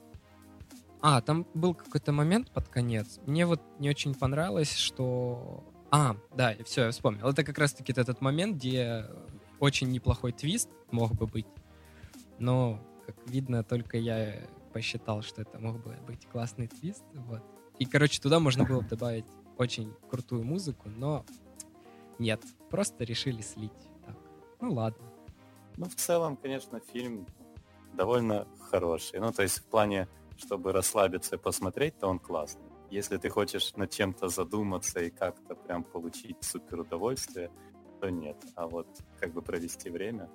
А, 1.00 1.20
там 1.20 1.46
был 1.54 1.74
какой-то 1.74 2.12
момент 2.12 2.50
под 2.52 2.68
конец. 2.68 3.18
Мне 3.26 3.44
вот 3.46 3.60
не 3.78 3.90
очень 3.90 4.14
понравилось, 4.14 4.76
что... 4.76 5.64
А, 5.90 6.16
да, 6.34 6.54
все, 6.64 6.84
я 6.84 6.90
вспомнил. 6.90 7.26
Это 7.26 7.42
как 7.44 7.58
раз-таки 7.58 7.92
этот 7.92 8.20
момент, 8.20 8.56
где 8.56 9.06
очень 9.58 9.90
неплохой 9.90 10.32
твист 10.32 10.70
мог 10.90 11.12
бы 11.12 11.26
быть. 11.26 11.46
Но, 12.38 12.80
как 13.04 13.16
видно, 13.26 13.64
только 13.64 13.98
я 13.98 14.46
посчитал, 14.72 15.22
что 15.22 15.42
это 15.42 15.58
мог 15.58 15.82
бы 15.82 15.96
быть 16.06 16.26
классный 16.26 16.68
твист. 16.68 17.04
Вот. 17.14 17.42
И, 17.78 17.84
короче, 17.84 18.20
туда 18.20 18.40
можно 18.40 18.64
было 18.64 18.80
бы 18.80 18.88
добавить 18.88 19.26
очень 19.58 19.92
крутую 20.10 20.44
музыку, 20.44 20.88
но 20.88 21.24
нет, 22.18 22.42
просто 22.70 23.04
решили 23.04 23.42
слить. 23.42 23.72
Так, 24.04 24.16
ну 24.60 24.72
ладно. 24.72 25.04
Ну, 25.76 25.86
в 25.86 25.94
целом, 25.94 26.36
конечно, 26.36 26.80
фильм 26.80 27.26
довольно 27.94 28.46
хороший. 28.70 29.20
Ну, 29.20 29.32
то 29.32 29.42
есть 29.42 29.58
в 29.58 29.64
плане, 29.64 30.08
чтобы 30.36 30.72
расслабиться 30.72 31.36
и 31.36 31.38
посмотреть, 31.38 31.98
то 31.98 32.08
он 32.08 32.18
классный. 32.18 32.70
Если 32.90 33.16
ты 33.16 33.30
хочешь 33.30 33.74
над 33.76 33.90
чем-то 33.90 34.28
задуматься 34.28 35.00
и 35.00 35.10
как-то 35.10 35.54
прям 35.54 35.82
получить 35.82 36.36
супер 36.40 36.80
удовольствие, 36.80 37.50
то 38.00 38.10
нет. 38.10 38.36
А 38.54 38.66
вот 38.66 38.86
как 39.18 39.32
бы 39.32 39.40
провести 39.40 39.88
время. 39.88 40.28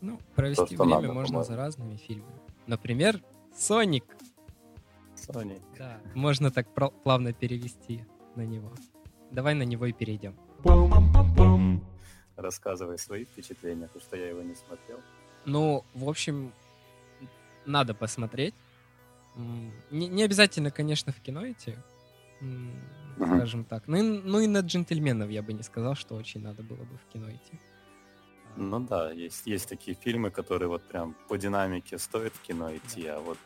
Ну, 0.00 0.18
провести 0.34 0.74
что 0.74 0.84
время 0.84 0.96
надо, 0.96 1.12
можно 1.12 1.34
по-моему. 1.34 1.44
за 1.44 1.56
разными 1.56 1.96
фильмами. 1.96 2.40
Например, 2.66 3.22
Соник. 3.56 4.04
Sony. 5.28 5.60
Да, 5.78 6.00
можно 6.14 6.50
так 6.50 6.66
плавно 7.02 7.32
перевести 7.32 8.04
на 8.36 8.46
него. 8.46 8.72
Давай 9.30 9.54
на 9.54 9.64
него 9.64 9.86
и 9.86 9.92
перейдем. 9.92 10.34
Рассказывай 12.36 12.98
свои 12.98 13.24
впечатления, 13.24 13.86
потому 13.86 14.02
что 14.02 14.16
я 14.16 14.28
его 14.28 14.42
не 14.42 14.54
смотрел. 14.54 15.00
Ну, 15.46 15.84
в 15.94 16.08
общем, 16.08 16.52
надо 17.66 17.94
посмотреть. 17.94 18.54
Не, 19.90 20.08
не 20.08 20.22
обязательно, 20.22 20.70
конечно, 20.70 21.12
в 21.12 21.20
кино 21.20 21.50
идти, 21.50 21.76
скажем 23.16 23.64
так. 23.64 23.88
Ну 23.88 23.96
и, 23.96 24.02
ну 24.02 24.40
и 24.40 24.46
на 24.46 24.60
джентльменов 24.60 25.30
я 25.30 25.42
бы 25.42 25.52
не 25.52 25.62
сказал, 25.62 25.94
что 25.94 26.14
очень 26.14 26.40
надо 26.40 26.62
было 26.62 26.84
бы 26.84 26.96
в 26.98 27.12
кино 27.12 27.30
идти. 27.30 27.58
Ну 28.56 28.80
да, 28.80 29.10
есть, 29.10 29.46
есть 29.46 29.68
такие 29.68 29.96
фильмы, 29.96 30.30
которые 30.30 30.68
вот 30.68 30.88
прям 30.88 31.16
по 31.28 31.36
динамике 31.36 31.98
стоит 31.98 32.32
в 32.34 32.40
кино 32.42 32.74
идти, 32.76 33.06
а 33.06 33.18
вот 33.18 33.38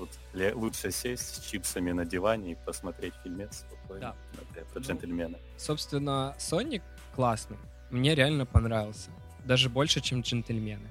тут 0.00 0.54
лучше 0.54 0.90
сесть 0.90 1.34
с 1.36 1.46
чипсами 1.46 1.92
на 1.92 2.04
диване 2.04 2.52
и 2.52 2.54
посмотреть 2.54 3.14
фильмец 3.22 3.64
спокойно. 3.68 4.00
Да. 4.00 4.62
Про 4.72 4.80
Ну, 4.80 4.80
джентльмена. 4.80 5.38
Собственно, 5.58 6.34
Соник 6.38 6.82
классный. 7.14 7.58
Мне 7.90 8.14
реально 8.14 8.46
понравился. 8.46 9.10
Даже 9.44 9.68
больше, 9.68 10.00
чем 10.00 10.20
джентльмены. 10.22 10.90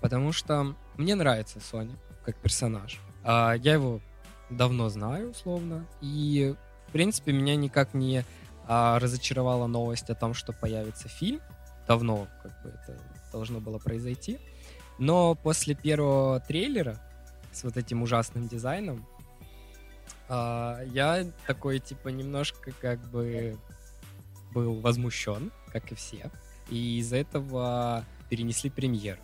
Потому 0.00 0.32
что 0.32 0.74
мне 0.96 1.14
нравится 1.14 1.60
Соник 1.60 1.98
как 2.24 2.36
персонаж. 2.36 3.00
А, 3.22 3.54
Я 3.54 3.74
его 3.74 4.00
давно 4.50 4.88
знаю, 4.88 5.30
условно. 5.30 5.86
И, 6.00 6.54
в 6.88 6.92
принципе, 6.92 7.32
меня 7.32 7.56
никак 7.56 7.94
не 7.94 8.24
а, 8.66 8.98
разочаровала 8.98 9.66
новость 9.66 10.10
о 10.10 10.14
том, 10.14 10.34
что 10.34 10.52
появится 10.52 11.08
фильм. 11.08 11.40
Давно 11.86 12.28
как 12.42 12.62
бы 12.62 12.68
это 12.70 12.98
должно 13.32 13.60
было 13.60 13.78
произойти. 13.78 14.38
Но 14.98 15.34
после 15.34 15.74
первого 15.74 16.40
трейлера 16.40 17.00
с 17.54 17.64
вот 17.64 17.76
этим 17.76 18.02
ужасным 18.02 18.48
дизайном 18.48 19.06
а, 20.28 20.80
я 20.86 21.26
такой, 21.46 21.78
типа, 21.78 22.08
немножко 22.08 22.72
как 22.80 23.00
бы 23.10 23.58
был 24.52 24.80
возмущен, 24.80 25.52
как 25.72 25.92
и 25.92 25.94
все. 25.94 26.30
И 26.70 26.98
из-за 26.98 27.16
этого 27.16 28.04
перенесли 28.30 28.70
премьеру. 28.70 29.20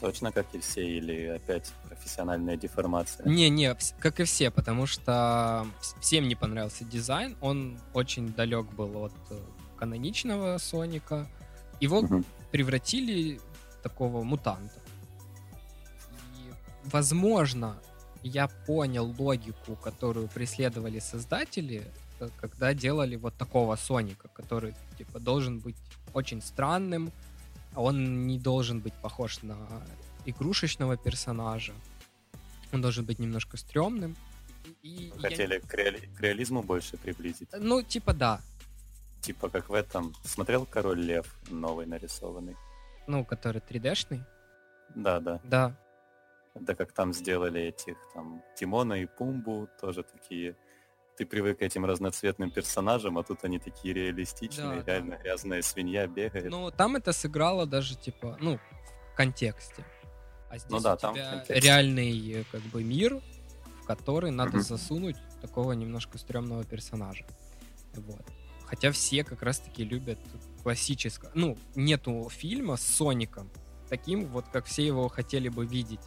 Точно 0.00 0.30
как 0.30 0.54
и 0.54 0.60
все, 0.60 0.86
или 0.86 1.24
опять 1.26 1.72
профессиональная 1.88 2.56
деформация? 2.56 3.26
Не-не, 3.28 3.76
как 3.98 4.20
и 4.20 4.24
все, 4.24 4.50
потому 4.52 4.86
что 4.86 5.66
вс- 5.80 6.00
всем 6.00 6.28
не 6.28 6.36
понравился 6.36 6.84
дизайн. 6.84 7.36
Он 7.40 7.80
очень 7.94 8.32
далек 8.32 8.66
был 8.74 9.06
от 9.06 9.14
э, 9.30 9.40
каноничного 9.76 10.58
Соника. 10.58 11.26
Его 11.80 12.02
Мгм. 12.02 12.24
превратили 12.52 13.40
в 13.70 13.82
такого 13.82 14.22
мутанта. 14.22 14.78
Возможно, 16.92 17.76
я 18.22 18.48
понял 18.66 19.14
логику, 19.18 19.76
которую 19.76 20.28
преследовали 20.28 20.98
создатели, 21.00 21.82
э, 22.20 22.28
когда 22.40 22.72
делали 22.74 23.16
вот 23.16 23.34
такого 23.34 23.76
Соника, 23.76 24.28
который 24.28 24.74
типа 24.96 25.20
должен 25.20 25.58
быть 25.58 25.76
очень 26.14 26.40
странным, 26.42 27.12
а 27.74 27.82
он 27.82 28.26
не 28.26 28.38
должен 28.38 28.80
быть 28.80 28.94
похож 28.94 29.42
на 29.42 29.56
игрушечного 30.24 30.96
персонажа. 30.96 31.72
Он 32.72 32.80
должен 32.80 33.04
быть 33.04 33.18
немножко 33.18 33.56
стрёмным. 33.56 34.16
И, 34.82 34.88
и 34.88 35.12
я- 35.16 35.20
Хотели 35.28 35.58
к, 35.58 35.74
реали- 35.74 36.08
к 36.16 36.20
реализму 36.20 36.62
больше 36.62 36.96
приблизить. 36.96 37.48
Ну, 37.52 37.82
типа 37.82 38.12
да. 38.14 38.40
Типа 39.20 39.48
как 39.50 39.68
в 39.68 39.74
этом. 39.74 40.14
Смотрел 40.24 40.64
Король 40.66 41.00
Лев 41.00 41.34
новый 41.50 41.86
нарисованный? 41.86 42.56
Ну, 43.06 43.24
который 43.24 43.60
3D-шный. 43.60 44.22
Да, 44.94 45.20
да. 45.20 45.40
Да. 45.44 45.76
Да 46.60 46.74
как 46.74 46.92
там 46.92 47.12
сделали 47.12 47.60
этих 47.62 47.96
там 48.14 48.42
Тимона 48.56 48.94
и 48.94 49.06
Пумбу, 49.06 49.68
тоже 49.80 50.02
такие. 50.02 50.56
Ты 51.16 51.26
привык 51.26 51.58
к 51.58 51.62
этим 51.62 51.84
разноцветным 51.84 52.50
персонажам, 52.50 53.18
а 53.18 53.24
тут 53.24 53.42
они 53.44 53.58
такие 53.58 53.92
реалистичные, 53.92 54.76
Да, 54.76 54.82
да. 54.82 54.92
реально 54.92 55.14
грязная 55.16 55.62
свинья 55.62 56.06
бегает. 56.06 56.50
Ну, 56.50 56.70
там 56.70 56.94
это 56.94 57.12
сыграло 57.12 57.66
даже, 57.66 57.96
типа, 57.96 58.36
ну, 58.40 58.58
в 59.12 59.16
контексте. 59.16 59.84
А 60.48 60.58
здесь 60.58 60.70
Ну 60.70 60.80
да, 60.80 60.94
у 60.94 60.96
там 60.96 61.14
тебя 61.14 61.44
реальный, 61.48 62.46
как 62.52 62.60
бы, 62.62 62.84
мир, 62.84 63.20
в 63.82 63.86
который 63.86 64.30
надо 64.30 64.60
засунуть 64.60 65.16
такого 65.42 65.72
немножко 65.72 66.18
стрёмного 66.18 66.64
персонажа. 66.64 67.26
Вот. 67.94 68.22
Хотя 68.66 68.92
все 68.92 69.24
как 69.24 69.42
раз-таки 69.42 69.82
любят 69.82 70.18
классическое. 70.62 71.30
Ну, 71.34 71.56
нету 71.74 72.28
фильма 72.30 72.76
с 72.76 72.82
Соником 72.82 73.50
таким, 73.88 74.26
вот 74.26 74.46
как 74.52 74.66
все 74.66 74.86
его 74.86 75.08
хотели 75.08 75.48
бы 75.48 75.66
видеть. 75.66 76.00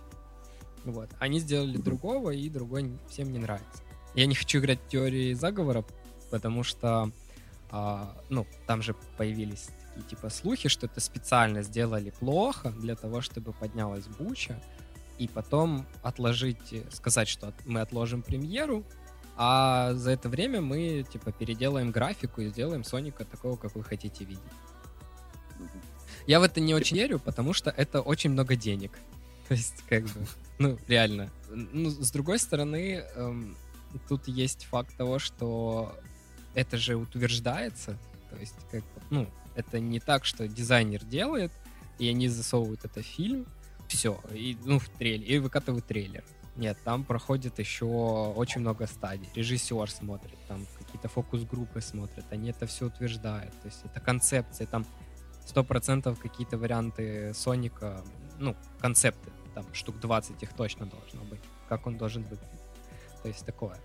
Вот. 0.86 1.10
Они 1.20 1.40
сделали 1.40 1.78
другого, 1.78 2.32
и 2.32 2.50
другой 2.50 2.92
всем 3.10 3.32
не 3.32 3.40
нравится. 3.40 3.84
Я 4.16 4.26
не 4.26 4.36
хочу 4.36 4.60
играть 4.60 4.80
в 4.80 4.88
теории 4.90 5.34
заговора, 5.34 5.86
потому 6.30 6.64
что 6.64 7.12
а, 7.70 8.16
ну, 8.30 8.46
там 8.68 8.82
же 8.82 8.96
появились 9.18 9.70
такие 9.94 10.08
типа 10.10 10.30
слухи, 10.30 10.70
что 10.70 10.88
это 10.88 11.00
специально 11.00 11.64
сделали 11.64 12.10
плохо 12.10 12.72
для 12.72 12.96
того, 12.96 13.22
чтобы 13.22 13.54
поднялась 13.54 14.06
буча, 14.08 14.62
и 15.18 15.28
потом 15.28 15.86
отложить, 16.02 16.74
сказать, 16.92 17.28
что 17.28 17.54
мы 17.66 17.82
отложим 17.82 18.22
премьеру, 18.22 18.84
а 19.38 19.94
за 19.94 20.12
это 20.12 20.30
время 20.30 20.62
мы 20.62 21.06
типа 21.10 21.32
переделаем 21.32 21.92
графику 21.92 22.42
и 22.42 22.50
сделаем 22.50 22.84
Соника 22.84 23.24
такого, 23.24 23.56
как 23.56 23.76
вы 23.76 23.84
хотите 23.84 24.26
видеть. 24.26 24.44
Я 26.28 26.40
в 26.40 26.44
это 26.44 26.60
не 26.60 26.74
очень 26.74 26.98
верю, 26.98 27.20
потому 27.20 27.54
что 27.54 27.70
это 27.70 28.02
очень 28.02 28.32
много 28.32 28.56
денег. 28.56 28.92
То 29.52 29.56
есть, 29.56 29.84
как 29.90 30.06
бы, 30.06 30.26
ну, 30.60 30.80
реально. 30.88 31.30
Ну, 31.50 31.90
с 31.90 32.10
другой 32.12 32.40
стороны, 32.40 33.04
эм, 33.16 33.58
тут 34.08 34.30
есть 34.30 34.64
факт 34.64 34.96
того, 34.96 35.20
что 35.20 35.94
это 36.54 36.78
же 36.78 36.96
утверждается. 36.96 37.98
То 38.30 38.38
есть, 38.38 38.56
как 38.72 38.80
бы, 38.80 39.02
ну, 39.10 39.28
это 39.56 39.82
не 39.82 40.00
так, 40.00 40.24
что 40.24 40.48
дизайнер 40.48 41.04
делает, 41.04 41.52
и 42.00 42.08
они 42.08 42.30
засовывают 42.30 42.86
это 42.86 43.02
в 43.02 43.06
фильм, 43.06 43.46
все, 43.90 44.22
и, 44.34 44.58
ну, 44.64 44.80
в 44.80 44.88
трейлер, 44.88 45.28
и 45.28 45.38
выкатывают 45.40 45.86
трейлер. 45.86 46.24
Нет, 46.56 46.78
там 46.86 47.04
проходит 47.04 47.60
еще 47.60 47.84
очень 47.84 48.62
много 48.62 48.88
стадий. 48.88 49.28
Режиссер 49.36 49.92
смотрит, 49.92 50.40
там 50.48 50.66
какие-то 50.80 51.10
фокус-группы 51.10 51.82
смотрят, 51.82 52.24
они 52.30 52.52
это 52.52 52.68
все 52.68 52.86
утверждают. 52.86 53.52
То 53.62 53.68
есть 53.68 53.82
это 53.84 54.00
концепция, 54.00 54.66
там 54.66 54.86
сто 55.46 55.66
процентов 55.66 56.20
какие-то 56.20 56.58
варианты 56.58 57.34
Соника, 57.34 58.02
ну, 58.40 58.56
концепты, 58.80 59.30
там 59.54 59.66
штук 59.74 60.00
20 60.00 60.42
их 60.42 60.54
точно 60.54 60.86
должно 60.86 61.24
быть, 61.24 61.42
как 61.68 61.88
он 61.88 61.98
должен 61.98 62.24
быть. 62.24 62.40
То 63.22 63.28
есть 63.28 63.46
такое. 63.46 63.78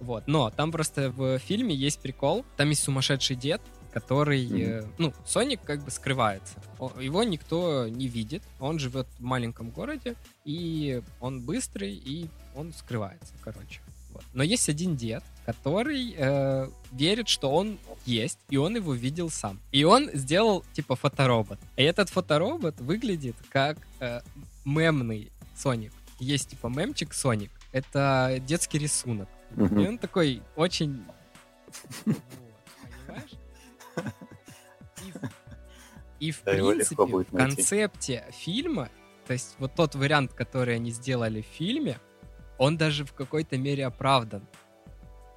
Вот, 0.00 0.24
но 0.26 0.50
там 0.50 0.72
просто 0.72 1.10
в 1.10 1.38
фильме 1.38 1.74
есть 1.74 2.00
прикол, 2.00 2.44
там 2.56 2.68
есть 2.68 2.82
сумасшедший 2.82 3.36
дед, 3.36 3.62
который, 3.92 4.44
mm-hmm. 4.44 4.94
ну, 4.98 5.14
Соник 5.24 5.62
как 5.62 5.84
бы 5.84 5.90
скрывается. 5.90 6.56
Его 7.00 7.22
никто 7.22 7.86
не 7.88 8.08
видит, 8.08 8.42
он 8.58 8.78
живет 8.80 9.06
в 9.18 9.22
маленьком 9.22 9.70
городе, 9.70 10.16
и 10.44 11.00
он 11.20 11.40
быстрый, 11.40 11.94
и 11.94 12.28
он 12.56 12.72
скрывается, 12.72 13.34
короче. 13.40 13.80
Вот. 14.12 14.24
Но 14.32 14.42
есть 14.42 14.68
один 14.68 14.96
дед, 14.96 15.22
который 15.44 16.14
э, 16.16 16.68
верит, 16.92 17.28
что 17.28 17.50
он 17.50 17.78
есть, 18.06 18.38
и 18.48 18.56
он 18.56 18.76
его 18.76 18.94
видел 18.94 19.28
сам. 19.30 19.60
И 19.72 19.84
он 19.84 20.08
сделал 20.12 20.64
типа 20.72 20.94
фоторобот. 20.96 21.58
И 21.76 21.82
этот 21.82 22.10
фоторобот 22.10 22.80
выглядит 22.80 23.36
как 23.50 23.76
э, 24.00 24.20
мемный 24.64 25.32
Соник. 25.56 25.92
Есть 26.18 26.50
типа 26.50 26.68
мемчик 26.68 27.12
Соник. 27.12 27.50
Это 27.72 28.36
детский 28.40 28.78
рисунок. 28.78 29.28
Mm-hmm. 29.52 29.84
И 29.84 29.88
он 29.88 29.98
такой 29.98 30.42
очень... 30.56 31.04
Понимаешь? 32.04 33.34
И, 36.20 36.28
и 36.28 36.30
в 36.30 36.40
принципе, 36.40 37.02
в 37.02 37.24
концепте 37.36 38.24
фильма, 38.30 38.88
то 39.26 39.32
есть 39.32 39.56
вот 39.58 39.74
тот 39.74 39.94
вариант, 39.94 40.32
который 40.32 40.76
они 40.76 40.90
сделали 40.90 41.42
в 41.42 41.46
фильме, 41.46 41.98
он 42.58 42.76
даже 42.76 43.04
в 43.04 43.12
какой-то 43.12 43.58
мере 43.58 43.86
оправдан. 43.86 44.46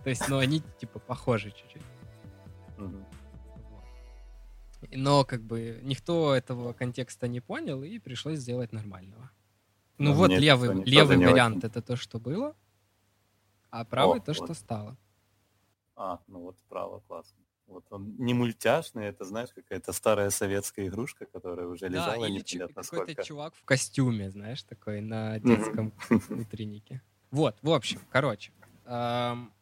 То 0.04 0.10
есть, 0.10 0.30
ну, 0.30 0.38
они, 0.38 0.62
типа, 0.80 1.00
похожи 1.00 1.52
чуть-чуть. 1.52 1.82
Но, 4.92 5.26
как 5.26 5.42
бы, 5.42 5.80
никто 5.84 6.34
этого 6.34 6.74
контекста 6.74 7.28
не 7.28 7.42
понял, 7.42 7.84
и 7.84 8.00
пришлось 8.00 8.40
сделать 8.40 8.72
нормального. 8.72 9.32
Ну, 9.98 10.14
вот 10.14 10.30
левый, 10.30 10.84
левый 10.86 11.18
вариант— 11.18 11.64
это 11.66 11.82
то, 11.82 11.96
что 11.96 12.20
было, 12.20 12.56
а 13.70 13.84
правый— 13.84 14.20
то, 14.26 14.34
что 14.34 14.54
стало. 14.54 14.98
А, 15.96 16.20
ну 16.28 16.42
вот 16.42 16.58
право, 16.70 17.00
классно. 17.08 17.40
Вот 17.66 17.86
он 17.90 18.16
не 18.18 18.34
мультяшный, 18.34 19.08
это, 19.08 19.26
знаешь, 19.26 19.50
какая-то 19.54 19.92
старая 19.92 20.30
советская 20.30 20.88
игрушка, 20.88 21.26
которая 21.26 21.68
уже 21.68 21.90
лежала 21.90 22.22
да, 22.22 22.30
непонятно 22.30 22.84
сколько. 22.84 23.08
какой-то 23.08 23.24
чувак 23.24 23.56
в 23.56 23.66
костюме, 23.66 24.30
знаешь, 24.30 24.64
такой 24.64 25.02
на 25.02 25.40
детском 25.40 25.92
утреннике. 26.30 27.02
Вот, 27.30 27.58
в 27.62 27.72
общем, 27.72 28.00
короче. 28.10 28.54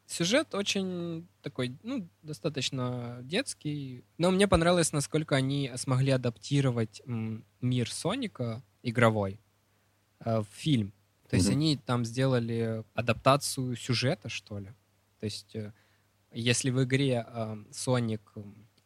Сюжет 0.08 0.54
очень 0.54 1.28
такой, 1.42 1.78
ну, 1.82 2.08
достаточно 2.22 3.20
детский, 3.24 4.04
но 4.18 4.30
мне 4.30 4.48
понравилось, 4.48 4.92
насколько 4.94 5.36
они 5.36 5.72
смогли 5.78 6.12
адаптировать 6.12 7.02
мир 7.06 7.92
Соника 7.92 8.64
игровой 8.84 9.40
э, 10.20 10.40
в 10.40 10.48
фильм. 10.52 10.94
То 11.28 11.38
есть 11.38 11.50
они 11.50 11.76
там 11.76 12.06
сделали 12.06 12.84
адаптацию 12.94 13.76
сюжета, 13.76 14.30
что 14.30 14.60
ли. 14.60 14.68
То 15.20 15.26
есть 15.26 15.56
э, 15.56 15.74
если 16.32 16.70
в 16.70 16.84
игре 16.84 17.26
э, 17.28 17.58
Соник, 17.72 18.34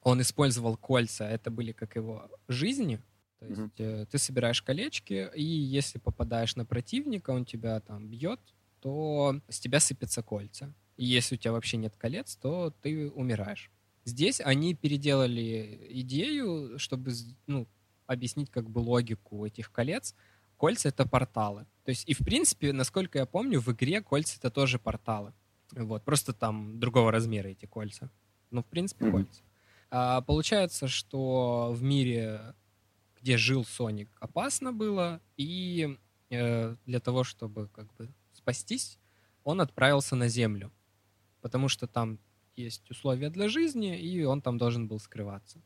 он 0.01 0.21
использовал 0.21 0.77
кольца, 0.77 1.27
это 1.27 1.51
были 1.51 1.73
как 1.73 1.97
его 1.97 2.31
жизни, 2.47 3.01
то 3.39 3.45
есть 3.45 3.61
mm-hmm. 3.61 4.05
ты 4.05 4.17
собираешь 4.17 4.61
колечки, 4.61 5.29
и 5.33 5.43
если 5.43 5.97
попадаешь 5.97 6.55
на 6.55 6.65
противника, 6.65 7.31
он 7.31 7.45
тебя 7.45 7.79
там 7.79 8.07
бьет, 8.07 8.39
то 8.81 9.39
с 9.47 9.59
тебя 9.59 9.79
сыпятся 9.79 10.21
кольца. 10.23 10.73
И 10.99 11.05
если 11.05 11.35
у 11.35 11.37
тебя 11.37 11.53
вообще 11.53 11.77
нет 11.77 11.95
колец, 11.95 12.35
то 12.35 12.73
ты 12.81 13.09
умираешь. 13.11 13.71
Здесь 14.03 14.41
они 14.41 14.75
переделали 14.75 15.87
идею, 15.91 16.77
чтобы 16.77 17.13
ну, 17.47 17.69
объяснить 18.05 18.51
как 18.51 18.69
бы 18.69 18.79
логику 18.79 19.45
этих 19.45 19.71
колец. 19.71 20.13
Кольца— 20.57 20.89
это 20.89 21.07
порталы. 21.07 21.65
То 21.85 21.91
есть 21.91 22.03
и 22.09 22.13
в 22.13 22.17
принципе, 22.17 22.73
насколько 22.73 23.17
я 23.17 23.25
помню, 23.25 23.61
в 23.61 23.69
игре 23.71 24.01
кольца— 24.01 24.35
это 24.39 24.51
тоже 24.51 24.77
порталы. 24.77 25.31
Вот, 25.71 26.03
просто 26.03 26.33
там 26.33 26.81
другого 26.81 27.13
размера 27.13 27.47
эти 27.47 27.65
кольца. 27.65 28.09
Ну, 28.51 28.61
в 28.61 28.65
принципе, 28.65 29.05
mm-hmm. 29.05 29.11
кольца. 29.11 29.41
А, 29.91 30.19
получается, 30.19 30.89
что 30.89 31.71
в 31.73 31.81
мире, 31.81 32.41
где 33.21 33.37
жил 33.37 33.63
Соник, 33.63 34.09
опасно 34.19 34.73
было, 34.73 35.21
и 35.37 35.97
э, 36.29 36.75
для 36.85 36.99
того, 36.99 37.23
чтобы 37.23 37.69
как 37.69 37.87
бы 37.95 38.09
спастись, 38.33 38.99
он 39.45 39.61
отправился 39.61 40.17
на 40.17 40.27
Землю, 40.27 40.73
потому 41.41 41.69
что 41.69 41.87
там 41.87 42.19
есть 42.55 42.89
условия 42.91 43.29
для 43.29 43.47
жизни, 43.49 43.99
и 43.99 44.23
он 44.23 44.41
там 44.41 44.57
должен 44.57 44.87
был 44.87 44.99
скрываться. 44.99 45.61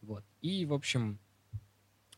Вот. 0.00 0.24
И, 0.40 0.66
в 0.66 0.72
общем, 0.72 1.18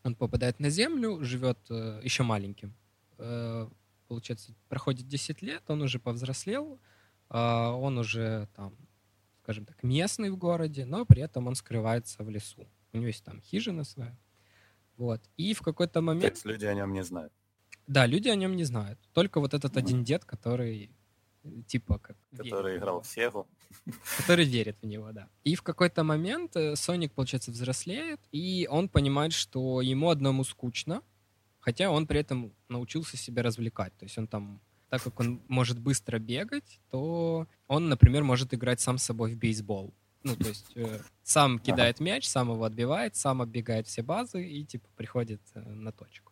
он 0.03 0.15
попадает 0.15 0.59
на 0.59 0.69
Землю, 0.69 1.23
живет 1.23 1.59
э, 1.69 2.01
еще 2.03 2.23
маленьким. 2.23 2.73
Э, 3.17 3.69
получается, 4.07 4.53
проходит 4.69 5.07
10 5.07 5.41
лет, 5.41 5.63
он 5.67 5.81
уже 5.81 5.99
повзрослел, 5.99 6.79
а, 7.29 7.71
он 7.71 7.97
уже 7.97 8.47
там, 8.55 8.75
скажем 9.43 9.65
так, 9.65 9.83
местный 9.83 10.29
в 10.29 10.37
городе, 10.37 10.85
но 10.85 11.05
при 11.05 11.21
этом 11.21 11.47
он 11.47 11.55
скрывается 11.55 12.23
в 12.23 12.29
лесу. 12.29 12.67
У 12.93 12.97
него 12.97 13.07
есть 13.07 13.23
там 13.23 13.41
хижина 13.41 13.83
своя. 13.83 14.17
Вот. 14.95 15.21
И 15.37 15.53
в 15.53 15.61
какой-то 15.61 16.01
момент... 16.01 16.35
Так 16.35 16.45
люди 16.45 16.65
о 16.65 16.73
нем 16.73 16.93
не 16.93 17.03
знают. 17.03 17.33
Да, 17.85 18.05
люди 18.05 18.29
о 18.29 18.35
нем 18.35 18.55
не 18.55 18.63
знают. 18.63 18.99
Только 19.13 19.39
вот 19.39 19.53
этот 19.53 19.77
один 19.77 20.03
дед, 20.03 20.25
который 20.25 20.91
типа 21.67 21.99
как... 21.99 22.17
Который 22.35 22.71
верит 22.71 22.83
играл 22.83 23.01
в 23.01 23.07
Сегу. 23.07 23.47
Который 24.17 24.45
верит 24.45 24.77
в 24.81 24.85
него, 24.85 25.11
да. 25.11 25.29
И 25.43 25.55
в 25.55 25.61
какой-то 25.61 26.03
момент 26.03 26.55
э, 26.55 26.75
Соник, 26.75 27.13
получается, 27.13 27.51
взрослеет, 27.51 28.19
и 28.31 28.67
он 28.69 28.89
понимает, 28.89 29.33
что 29.33 29.81
ему 29.81 30.09
одному 30.09 30.43
скучно, 30.43 31.01
хотя 31.59 31.89
он 31.89 32.07
при 32.07 32.19
этом 32.19 32.53
научился 32.69 33.17
себя 33.17 33.43
развлекать. 33.43 33.93
То 33.97 34.05
есть 34.05 34.17
он 34.17 34.27
там 34.27 34.61
так 34.89 35.03
как 35.03 35.19
он 35.19 35.41
может 35.47 35.79
быстро 35.79 36.17
бегать, 36.17 36.79
то 36.89 37.47
он, 37.67 37.89
например, 37.89 38.23
может 38.23 38.53
играть 38.53 38.79
сам 38.79 38.97
с 38.97 39.03
собой 39.03 39.33
в 39.33 39.37
бейсбол. 39.37 39.93
Ну, 40.23 40.35
то 40.35 40.47
есть 40.47 40.71
э, 40.75 40.99
сам 41.23 41.59
кидает 41.59 41.99
мяч, 41.99 42.27
сам 42.27 42.51
его 42.51 42.63
отбивает, 42.63 43.15
сам 43.15 43.41
оббегает 43.41 43.87
все 43.87 44.01
базы 44.01 44.47
и, 44.47 44.65
типа, 44.65 44.87
приходит 44.95 45.41
э, 45.53 45.59
на 45.59 45.91
точку. 45.91 46.31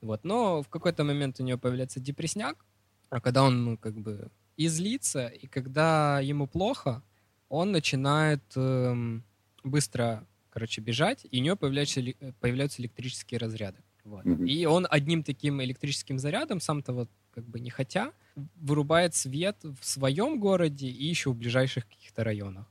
Вот. 0.00 0.24
Но 0.24 0.62
в 0.62 0.68
какой-то 0.68 1.04
момент 1.04 1.40
у 1.40 1.44
него 1.44 1.58
появляется 1.58 2.00
депресняк, 2.00 2.64
а 3.10 3.20
когда 3.20 3.42
он, 3.42 3.64
ну, 3.64 3.78
как 3.78 3.94
бы, 3.94 4.30
излится, 4.58 5.28
и 5.28 5.46
когда 5.46 6.20
ему 6.20 6.46
плохо, 6.46 7.02
он 7.48 7.72
начинает 7.72 8.42
э, 8.56 9.20
быстро, 9.64 10.26
короче, 10.50 10.80
бежать, 10.80 11.26
и 11.30 11.40
у 11.40 11.44
него 11.44 11.56
появляются, 11.56 12.02
появляются 12.40 12.82
электрические 12.82 13.38
разряды. 13.38 13.78
Вот. 14.04 14.24
Mm-hmm. 14.24 14.46
И 14.48 14.66
он 14.66 14.86
одним 14.90 15.22
таким 15.22 15.62
электрическим 15.62 16.18
зарядом, 16.18 16.60
сам 16.60 16.82
того 16.82 17.08
как 17.30 17.44
бы 17.44 17.60
не 17.60 17.70
хотя, 17.70 18.12
вырубает 18.56 19.14
свет 19.14 19.56
в 19.62 19.84
своем 19.84 20.40
городе 20.40 20.88
и 20.88 21.04
еще 21.04 21.30
в 21.30 21.36
ближайших 21.36 21.86
каких-то 21.86 22.24
районах. 22.24 22.66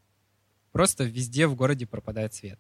Просто 0.72 1.06
везде 1.06 1.48
в 1.48 1.56
городе 1.56 1.86
пропадает 1.86 2.34
свет. 2.34 2.60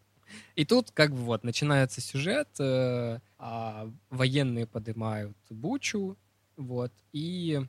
И 0.56 0.66
тут 0.66 0.92
как 0.92 1.12
бы 1.12 1.18
вот 1.18 1.44
начинается 1.44 2.02
сюжет, 2.02 2.48
э, 2.60 3.20
а 3.38 3.92
военные 4.10 4.68
поднимают 4.68 5.38
бучу, 5.50 6.18
вот, 6.56 6.92
и 7.14 7.62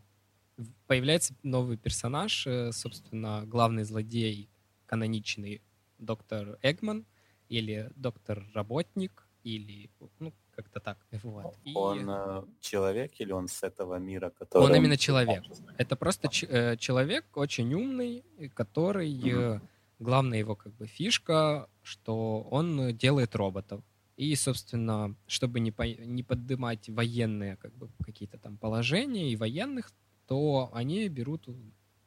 появляется 0.86 1.34
новый 1.42 1.76
персонаж, 1.76 2.46
э, 2.46 2.72
собственно, 2.72 3.44
главный 3.46 3.84
злодей, 3.84 4.48
каноничный 4.86 5.62
доктор 5.98 6.58
Эгман, 6.62 7.04
или 7.48 7.90
доктор-работник, 7.96 9.26
или, 9.42 9.90
ну, 10.18 10.32
как-то 10.50 10.80
так. 10.80 10.98
Вот. 11.22 11.56
И... 11.64 11.72
Он 11.74 12.08
э, 12.08 12.42
человек 12.60 13.12
или 13.18 13.32
он 13.32 13.48
с 13.48 13.62
этого 13.62 13.98
мира, 13.98 14.30
который... 14.30 14.64
Он 14.64 14.74
именно 14.74 14.96
человек. 14.96 15.44
Это 15.78 15.96
просто 15.96 16.28
ч- 16.28 16.46
э, 16.46 16.76
человек 16.76 17.36
очень 17.36 17.72
умный, 17.74 18.24
который... 18.54 19.12
Mm-hmm. 19.12 19.60
Главная 20.00 20.38
его 20.38 20.54
как 20.54 20.72
бы 20.74 20.86
фишка, 20.86 21.68
что 21.82 22.42
он 22.52 22.96
делает 22.96 23.34
роботов. 23.34 23.82
И, 24.16 24.32
собственно, 24.36 25.16
чтобы 25.26 25.58
не, 25.58 25.72
по, 25.72 25.82
не 25.82 26.22
поднимать 26.22 26.88
военные 26.88 27.56
как 27.56 27.72
бы, 27.74 27.88
какие-то 28.04 28.38
там 28.38 28.58
положения 28.58 29.32
и 29.32 29.36
военных, 29.36 29.90
то 30.28 30.70
они 30.74 31.08
берут 31.08 31.48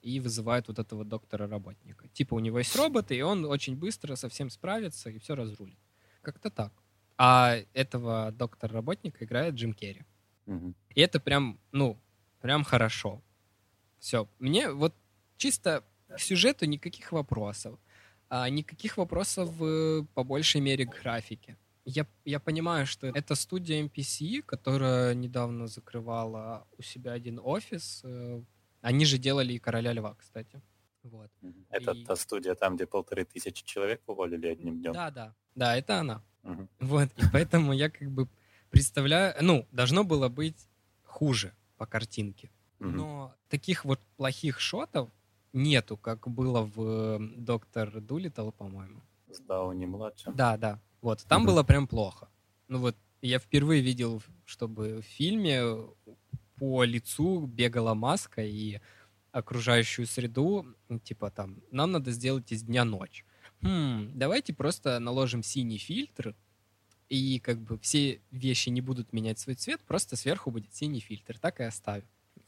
и 0.01 0.19
вызывают 0.19 0.67
вот 0.67 0.79
этого 0.79 1.03
доктора-работника. 1.03 2.07
Типа 2.09 2.35
у 2.35 2.39
него 2.39 2.59
есть 2.59 2.75
роботы, 2.75 3.15
и 3.15 3.21
он 3.21 3.45
очень 3.45 3.75
быстро 3.75 4.15
со 4.15 4.29
всем 4.29 4.49
справится 4.49 5.09
и 5.09 5.17
все 5.17 5.35
разрулит. 5.35 5.79
Как-то 6.21 6.49
так. 6.51 6.71
А 7.17 7.57
этого 7.73 8.31
доктора-работника 8.31 9.25
играет 9.25 9.55
Джим 9.55 9.73
Керри. 9.73 10.05
Мгм. 10.45 10.75
И 10.89 11.01
это 11.01 11.19
прям, 11.19 11.59
ну, 11.71 11.97
прям 12.41 12.63
хорошо. 12.63 13.21
Все. 13.99 14.27
Мне 14.39 14.71
вот 14.71 14.93
чисто 15.37 15.83
к 16.07 16.19
сюжету 16.19 16.65
никаких 16.65 17.11
вопросов. 17.11 17.79
А, 18.29 18.49
никаких 18.49 18.97
вопросов 18.97 19.49
по 20.13 20.23
большей 20.23 20.61
мере 20.61 20.85
к 20.85 21.01
графике. 21.01 21.57
Я, 21.85 22.05
я 22.25 22.39
понимаю, 22.39 22.85
что 22.85 23.07
это 23.07 23.35
студия 23.35 23.83
MPC, 23.83 24.41
которая 24.43 25.15
недавно 25.15 25.67
закрывала 25.67 26.67
у 26.77 26.81
себя 26.83 27.13
один 27.13 27.39
офис. 27.43 28.01
Э, 28.03 28.41
Они 28.81 29.05
же 29.05 29.17
делали 29.17 29.53
и 29.53 29.59
«Короля 29.59 29.93
льва», 29.93 30.15
кстати. 30.15 30.61
Вот. 31.03 31.29
Это 31.69 31.91
И- 31.91 32.05
та 32.05 32.15
студия 32.15 32.55
там, 32.55 32.75
где 32.75 32.85
полторы 32.85 33.25
тысячи 33.25 33.63
человек 33.65 34.01
уволили 34.07 34.47
одним 34.47 34.79
днем. 34.81 34.93
Да, 34.93 35.11
да. 35.11 35.33
Да, 35.55 35.75
это 35.75 35.99
она. 35.99 36.21
Мгм. 36.43 36.67
Вот, 36.79 37.09
и 37.17 37.21
поэтому 37.33 37.73
я 37.73 37.89
как 37.89 38.09
бы 38.11 38.27
представляю... 38.71 39.35
Ну, 39.41 39.65
должно 39.71 40.03
было 40.03 40.29
быть 40.29 40.67
хуже 41.03 41.53
по 41.77 41.85
картинке. 41.85 42.49
Мгм. 42.79 42.97
Но 42.97 43.33
таких 43.49 43.85
вот 43.85 43.99
плохих 44.17 44.59
шотов 44.59 45.09
нету, 45.53 45.97
как 45.97 46.27
было 46.27 46.61
в 46.63 46.81
э, 46.81 47.19
«Доктор 47.37 48.01
Дулиттл», 48.01 48.49
по-моему. 48.51 49.01
С 49.29 49.39
Дауни 49.39 49.85
младшим. 49.85 50.35
Да, 50.35 50.57
да. 50.57 50.79
Вот, 51.01 51.23
там 51.27 51.41
Мгм. 51.41 51.51
было 51.51 51.63
прям 51.63 51.87
плохо. 51.87 52.29
Ну 52.67 52.79
вот, 52.79 52.95
я 53.21 53.39
впервые 53.39 53.81
видел, 53.81 54.21
чтобы 54.45 55.01
в 55.01 55.05
фильме 55.05 55.61
по 56.57 56.83
лицу 56.83 57.45
бегала 57.47 57.93
маска 57.93 58.43
и 58.43 58.79
окружающую 59.31 60.05
среду, 60.05 60.65
ну, 60.89 60.99
типа 60.99 61.31
там, 61.31 61.61
нам 61.71 61.91
надо 61.91 62.11
сделать 62.11 62.51
из 62.51 62.63
дня 62.63 62.83
ночь. 62.85 63.25
Хм, 63.61 64.11
давайте 64.13 64.53
просто 64.53 64.99
наложим 64.99 65.43
синий 65.43 65.77
фильтр, 65.77 66.35
и 67.09 67.39
как 67.39 67.59
бы 67.59 67.77
все 67.79 68.21
вещи 68.31 68.69
не 68.69 68.81
будут 68.81 69.13
менять 69.13 69.39
свой 69.39 69.55
цвет, 69.55 69.81
просто 69.81 70.15
сверху 70.15 70.51
будет 70.51 70.73
синий 70.73 70.99
фильтр, 70.99 71.37
так 71.39 71.59
и 71.59 71.63
оставим. 71.63 72.05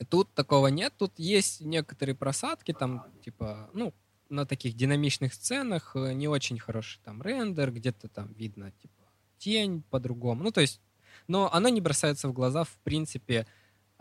Тут 0.10 0.34
такого 0.34 0.68
нет, 0.68 0.94
тут 0.98 1.13
есть 1.18 1.62
некоторые 1.62 2.16
просадки, 2.16 2.74
там, 2.74 3.06
типа, 3.24 3.70
ну, 3.74 3.94
на 4.34 4.46
таких 4.46 4.76
динамичных 4.76 5.34
сценах 5.34 5.96
э, 5.96 6.13
не 6.13 6.28
очень 6.28 6.60
хороший 6.60 7.00
там 7.04 7.22
рендер, 7.22 7.72
где-то 7.72 8.08
там 8.08 8.34
видно, 8.34 8.72
типа, 8.72 9.04
тень 9.38 9.84
по-другому. 9.89 10.43
Ну, 10.43 10.52
то 10.52 10.62
есть, 10.62 10.82
но 11.28 11.54
оно 11.54 11.69
не 11.69 11.82
бросается 11.82 12.28
в 12.28 12.34
глаза, 12.34 12.63
в 12.63 12.78
принципе, 12.84 13.46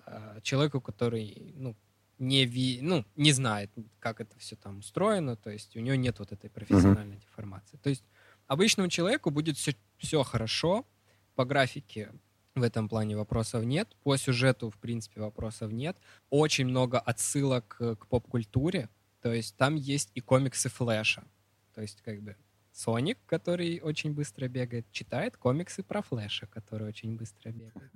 э, 0.07 0.41
человеку, 0.43 0.81
который, 0.81 1.53
ну, 1.57 1.77
не, 2.19 2.47
ви, 2.47 2.79
ну, 2.83 3.05
не 3.17 3.33
знает, 3.33 3.71
как 3.99 4.21
это 4.21 4.39
все 4.39 4.57
там 4.57 4.79
устроено, 4.79 5.37
то 5.37 5.51
есть 5.51 5.77
у 5.77 5.81
него 5.81 5.97
нет 5.97 6.19
вот 6.19 6.33
этой 6.33 6.51
профессиональной 6.51 7.17
деформации. 7.17 7.79
То 7.83 7.91
есть 7.91 8.05
обычному 8.47 8.89
человеку 8.89 9.31
будет 9.31 9.57
все, 9.57 9.75
все 9.99 10.23
хорошо, 10.23 10.87
по 11.35 11.45
графике 11.45 12.13
в 12.55 12.63
этом 12.63 12.89
плане 12.89 13.17
вопросов 13.17 13.65
нет, 13.65 13.97
по 14.03 14.17
сюжету, 14.17 14.71
в 14.71 14.77
принципе, 14.77 15.21
вопросов 15.21 15.73
нет. 15.73 15.97
Очень 16.31 16.67
много 16.67 16.99
отсылок 16.99 17.77
э, 17.81 17.97
к 17.97 18.07
поп-культуре, 18.07 18.89
то 19.23 19.33
есть 19.33 19.57
там 19.57 19.77
есть 19.77 20.11
и 20.15 20.21
комиксы 20.21 20.69
Флэша. 20.69 21.25
То 21.75 21.83
есть 21.83 22.03
как 22.03 22.23
бы 22.23 22.37
Соник, 22.73 23.19
который 23.27 23.81
очень 23.81 24.13
быстро 24.15 24.49
бегает, 24.49 24.91
читает 24.93 25.37
комиксы 25.37 25.83
про 25.83 26.03
Флэша, 26.03 26.47
который 26.47 26.89
очень 26.89 27.17
быстро 27.17 27.51
бегает. 27.53 27.93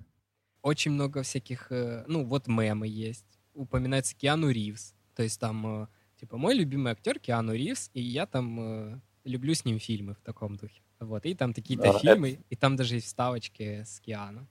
Очень 0.62 0.92
много 0.92 1.22
всяких, 1.22 1.72
э, 1.72 2.04
ну 2.08 2.24
вот 2.24 2.48
мемы 2.48 2.88
есть. 2.88 3.26
Упоминается 3.54 4.16
Киану 4.16 4.50
Ривз. 4.50 4.94
То 5.14 5.22
есть 5.22 5.40
там, 5.40 5.84
э, 5.84 5.88
типа, 6.16 6.36
мой 6.38 6.54
любимый 6.54 6.92
актер 6.92 7.18
Киану 7.20 7.54
Ривз, 7.54 7.90
и 7.94 8.02
я 8.02 8.26
там 8.26 8.60
э, 8.60 9.00
люблю 9.24 9.54
с 9.54 9.64
ним 9.64 9.78
фильмы 9.78 10.14
в 10.14 10.20
таком 10.20 10.56
духе. 10.56 10.82
Вот, 11.00 11.26
и 11.26 11.34
там 11.34 11.54
какие-то 11.54 11.92
Да, 11.92 11.98
фильмы, 11.98 12.44
и 12.50 12.56
там 12.56 12.76
даже 12.76 12.96
есть 12.96 13.06
вставочки 13.06 13.82
с 13.84 14.00
Киану. 14.00 14.48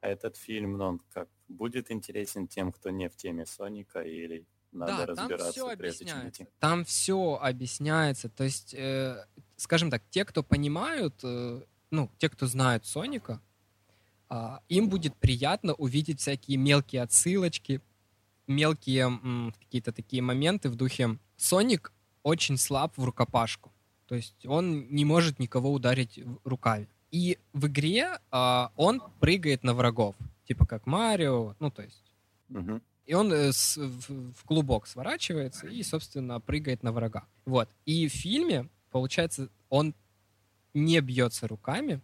А 0.00 0.08
этот 0.08 0.36
фильм, 0.36 0.76
ну, 0.76 0.84
он 0.84 0.98
как 1.10 1.28
будет 1.48 1.90
интересен 1.90 2.46
тем, 2.48 2.72
кто 2.72 2.90
не 2.90 3.08
в 3.08 3.16
теме 3.16 3.46
Соника, 3.46 4.00
или 4.02 4.46
надо 4.72 5.06
да, 5.06 5.14
там 5.14 5.28
разбираться, 5.28 5.52
все 5.52 5.76
прежде 5.76 6.04
чем 6.06 6.18
объясняется. 6.18 6.46
Там 6.58 6.84
все 6.84 7.38
объясняется. 7.40 8.28
То 8.28 8.44
есть, 8.44 8.74
э, 8.74 9.24
скажем 9.56 9.90
так, 9.90 10.02
те, 10.10 10.24
кто 10.24 10.42
понимают, 10.42 11.14
э, 11.22 11.62
ну, 11.90 12.10
те, 12.18 12.28
кто 12.28 12.46
знают 12.46 12.86
Соника, 12.86 13.40
а, 14.28 14.62
им 14.70 14.88
будет 14.88 15.14
приятно 15.16 15.74
увидеть 15.74 16.20
всякие 16.20 16.56
мелкие 16.56 17.02
отсылочки, 17.02 17.82
мелкие 18.46 19.02
м, 19.02 19.54
какие-то 19.58 19.92
такие 19.92 20.22
моменты 20.22 20.70
в 20.70 20.74
духе 20.74 21.18
Соник 21.36 21.92
очень 22.22 22.56
слаб 22.56 22.96
в 22.96 23.04
рукопашку. 23.04 23.70
То 24.06 24.14
есть 24.14 24.46
он 24.46 24.88
не 24.88 25.04
может 25.04 25.38
никого 25.38 25.70
ударить 25.70 26.18
руками. 26.44 26.88
И 27.10 27.38
в 27.52 27.66
игре 27.66 28.18
а, 28.30 28.72
он 28.76 29.02
прыгает 29.20 29.64
на 29.64 29.74
врагов. 29.74 30.16
Типа 30.44 30.64
как 30.64 30.86
Марио, 30.86 31.54
ну 31.60 31.70
то 31.70 31.82
есть 31.82 32.02
Мгм. 32.48 32.82
И 33.06 33.14
он 33.14 33.32
э, 33.32 33.50
в, 33.50 34.44
клубок 34.44 34.86
сворачивается 34.86 35.66
и, 35.66 35.82
собственно, 35.82 36.40
прыгает 36.40 36.82
на 36.82 36.92
врага. 36.92 37.26
Вот. 37.44 37.68
И 37.84 38.08
в 38.08 38.12
фильме, 38.12 38.68
получается, 38.90 39.48
он 39.68 39.94
не 40.74 41.00
бьется 41.00 41.48
руками, 41.48 42.00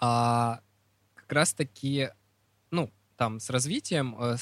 а 0.00 0.60
как 1.14 1.32
раз-таки, 1.32 2.10
ну, 2.70 2.90
там, 3.16 3.40
с 3.40 3.50
развитием 3.50 4.16
э, 4.18 4.36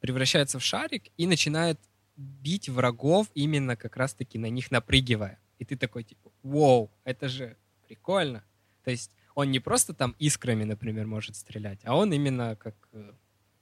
превращается 0.00 0.58
в 0.58 0.64
шарик 0.64 1.04
и 1.16 1.26
начинает 1.26 1.78
бить 2.16 2.68
врагов 2.68 3.28
именно 3.34 3.76
как 3.76 3.96
раз-таки 3.96 4.38
на 4.38 4.46
них 4.46 4.70
напрыгивая. 4.70 5.38
И 5.58 5.64
ты 5.64 5.76
такой, 5.76 6.04
типа, 6.04 6.30
вау, 6.42 6.90
это 7.04 7.28
же 7.28 7.56
прикольно. 7.86 8.44
То 8.84 8.90
есть 8.90 9.10
он 9.34 9.50
не 9.50 9.60
просто 9.60 9.94
там 9.94 10.14
искрами, 10.18 10.64
например, 10.64 11.06
может 11.06 11.36
стрелять, 11.36 11.80
а 11.84 11.94
он 11.96 12.12
именно 12.12 12.56
как, 12.56 12.74
э, 12.92 13.12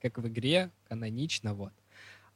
как 0.09 0.23
в 0.23 0.27
игре, 0.27 0.71
канонично, 0.87 1.53
вот. 1.53 1.73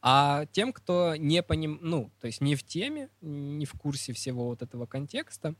А 0.01 0.45
тем, 0.47 0.71
кто 0.71 1.15
не 1.15 1.43
поним, 1.43 1.79
ну, 1.81 2.11
то 2.19 2.27
есть 2.27 2.41
не 2.41 2.55
в 2.55 2.63
теме, 2.63 3.09
не 3.21 3.65
в 3.65 3.73
курсе 3.73 4.13
всего 4.13 4.47
вот 4.47 4.61
этого 4.61 4.85
контекста, 4.85 5.55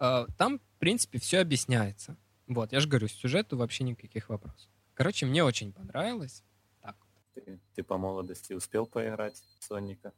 э, 0.00 0.26
там, 0.38 0.58
в 0.58 0.78
принципе, 0.78 1.18
все 1.18 1.40
объясняется. 1.40 2.16
Вот, 2.46 2.72
я 2.72 2.80
же 2.80 2.88
говорю, 2.88 3.08
сюжету 3.08 3.56
вообще 3.56 3.84
никаких 3.84 4.28
вопросов. 4.28 4.68
Короче, 4.94 5.26
мне 5.26 5.44
очень 5.44 5.72
понравилось. 5.72 6.42
Так. 6.80 6.96
Ты, 7.34 7.58
ты 7.74 7.82
по 7.82 7.98
молодости 7.98 8.52
успел 8.52 8.86
поиграть 8.86 9.42
в 9.58 9.64
Соника? 9.64 10.12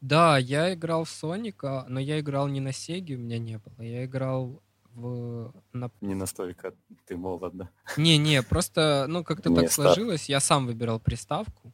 Да, 0.00 0.36
я 0.36 0.74
играл 0.74 1.04
в 1.04 1.10
Соника, 1.10 1.86
но 1.88 1.98
я 1.98 2.20
играл 2.20 2.48
не 2.48 2.60
на 2.60 2.72
Сеге, 2.72 3.16
у 3.16 3.18
меня 3.18 3.38
не 3.38 3.58
было. 3.58 3.82
Я 3.82 4.04
играл 4.04 4.62
в... 4.96 5.52
На... 5.72 5.90
Не 6.00 6.14
настолько 6.14 6.74
ты 7.06 7.16
молод, 7.16 7.56
да? 7.56 7.70
Не-не, 7.96 8.42
просто, 8.42 9.06
ну, 9.08 9.22
как-то 9.24 9.54
так 9.54 9.70
стар. 9.70 9.86
сложилось. 9.86 10.28
Я 10.28 10.40
сам 10.40 10.66
выбирал 10.66 10.98
приставку. 11.00 11.72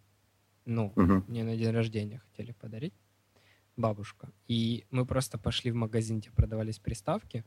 Ну, 0.65 0.93
Мгм. 0.97 1.25
мне 1.29 1.45
на 1.45 1.57
день 1.57 1.71
рождения 1.71 2.19
хотели 2.19 2.53
подарить 2.53 2.95
бабушка. 3.77 4.31
И 4.49 4.85
мы 4.91 5.07
просто 5.07 5.39
пошли 5.39 5.71
в 5.71 5.75
магазин, 5.75 6.21
где 6.21 6.31
продавались 6.31 6.79
приставки. 6.79 7.45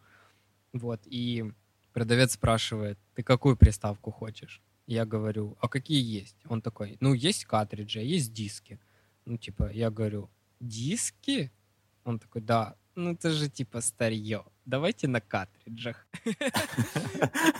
Вот, 0.73 1.01
и 1.05 1.51
продавец 1.93 2.33
спрашивает, 2.33 2.97
ты 3.13 3.23
какую 3.23 3.55
приставку 3.57 4.11
хочешь? 4.11 4.61
Я 4.87 5.05
говорю, 5.05 5.57
а 5.61 5.67
какие 5.67 6.01
есть? 6.21 6.37
Он 6.47 6.61
такой, 6.61 6.97
ну, 6.99 7.13
есть 7.13 7.45
картриджи, 7.45 7.99
а 7.99 8.03
есть 8.03 8.33
диски. 8.33 8.79
Ну, 9.25 9.37
типа, 9.37 9.71
я 9.71 9.89
говорю, 9.89 10.29
диски? 10.59 11.51
Он 12.03 12.19
такой, 12.19 12.41
да. 12.41 12.75
Ну, 12.95 13.11
это 13.13 13.31
же 13.31 13.49
типа 13.49 13.81
старье. 13.81 14.43
Давайте 14.65 15.07
на 15.07 15.21
картриджах. 15.21 16.07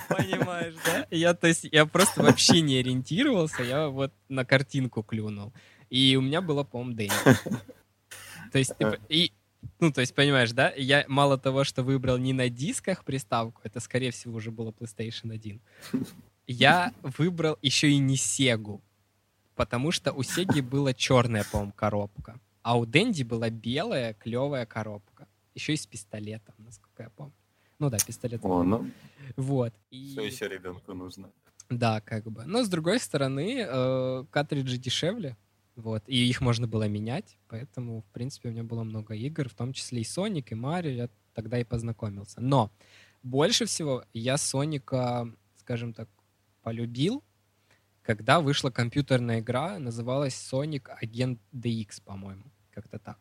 Понимаешь, 0.10 0.74
да? 0.86 1.08
Я, 1.12 1.36
то 1.36 1.48
есть, 1.48 1.68
я 1.72 1.86
просто 1.86 2.24
вообще 2.24 2.62
не 2.62 2.78
ориентировался, 2.78 3.64
я 3.64 3.90
вот 3.90 4.12
на 4.28 4.44
картинку 4.44 5.04
клюнул. 5.04 5.54
И 5.92 6.16
у 6.16 6.22
меня 6.22 6.42
было, 6.42 6.64
по-моему, 6.64 6.96
Дэнни. 6.96 7.14
То 8.52 8.58
есть, 8.58 8.76
типа, 8.78 8.98
и, 9.10 9.32
ну, 9.80 9.92
то 9.92 10.02
есть, 10.02 10.16
понимаешь, 10.16 10.52
да? 10.52 10.72
Я 10.76 11.04
мало 11.08 11.38
того, 11.38 11.64
что 11.64 11.84
выбрал 11.84 12.18
не 12.18 12.32
на 12.32 12.50
дисках 12.50 13.04
приставку, 13.04 13.62
это, 13.64 13.80
скорее 13.80 14.12
всего, 14.12 14.38
уже 14.38 14.50
было 14.50 14.72
PlayStation 14.72 15.34
1. 15.34 15.60
Я 16.48 16.94
выбрал 17.02 17.58
еще 17.62 17.90
и 17.90 17.98
не 17.98 18.16
Сегу, 18.16 18.82
потому 19.56 19.92
что 19.92 20.14
у 20.14 20.24
Сеги 20.24 20.62
была 20.62 20.94
черная, 20.94 21.44
по-моему, 21.52 21.74
коробка, 21.74 22.40
а 22.62 22.78
у 22.78 22.86
Дэнди 22.86 23.24
была 23.24 23.50
белая, 23.50 24.14
клевая 24.14 24.66
коробка. 24.66 25.28
Еще 25.54 25.74
и 25.74 25.78
с 25.78 25.86
пистолетом, 25.88 26.56
насколько 26.58 26.85
я 27.04 27.10
помню. 27.10 27.34
Ну 27.80 27.90
да, 27.90 27.98
пистолет. 27.98 28.40
О, 28.44 28.64
ну, 28.64 28.90
Вот. 29.36 29.74
И... 29.92 30.12
все 30.12 30.22
еще 30.22 30.48
ребенку 30.48 30.94
нужно. 30.94 31.30
Да, 31.70 32.02
как 32.02 32.26
бы. 32.26 32.46
Но 32.46 32.64
с 32.64 32.70
другой 32.70 33.00
стороны, 33.00 33.66
э, 33.68 34.26
картриджи 34.30 34.78
дешевле, 34.78 35.36
вот, 35.76 36.04
и 36.08 36.16
их 36.30 36.40
можно 36.40 36.68
было 36.68 36.88
менять, 36.88 37.38
поэтому, 37.50 38.02
в 38.02 38.14
принципе, 38.14 38.50
у 38.50 38.52
меня 38.52 38.64
было 38.64 38.84
много 38.84 39.14
игр, 39.14 39.50
в 39.50 39.56
том 39.56 39.74
числе 39.74 40.02
и 40.02 40.06
Соник, 40.06 40.52
и 40.52 40.56
Марио, 40.56 40.92
я 40.92 41.10
тогда 41.34 41.60
и 41.60 41.66
познакомился. 41.66 42.40
Но 42.40 42.72
больше 43.24 43.66
всего 43.66 44.06
я 44.14 44.38
Соника, 44.38 45.28
скажем 45.58 45.94
так, 45.94 46.08
полюбил, 46.62 47.24
когда 48.04 48.40
вышла 48.40 48.70
компьютерная 48.70 49.40
игра, 49.40 49.80
называлась 49.80 50.36
Sonic 50.36 50.88
Agent 51.02 51.40
DX, 51.54 52.04
по-моему, 52.04 52.46
как-то 52.72 53.00
так. 53.00 53.20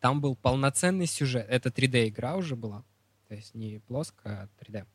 Там 0.00 0.20
был 0.20 0.36
полноценный 0.36 1.06
сюжет. 1.06 1.46
Это 1.48 1.70
3D-игра 1.70 2.36
уже 2.36 2.56
была, 2.56 2.84
то 3.28 3.34
есть 3.34 3.54
не 3.54 3.78
плоская, 3.78 4.42
а 4.42 4.64
3D. 4.64 4.86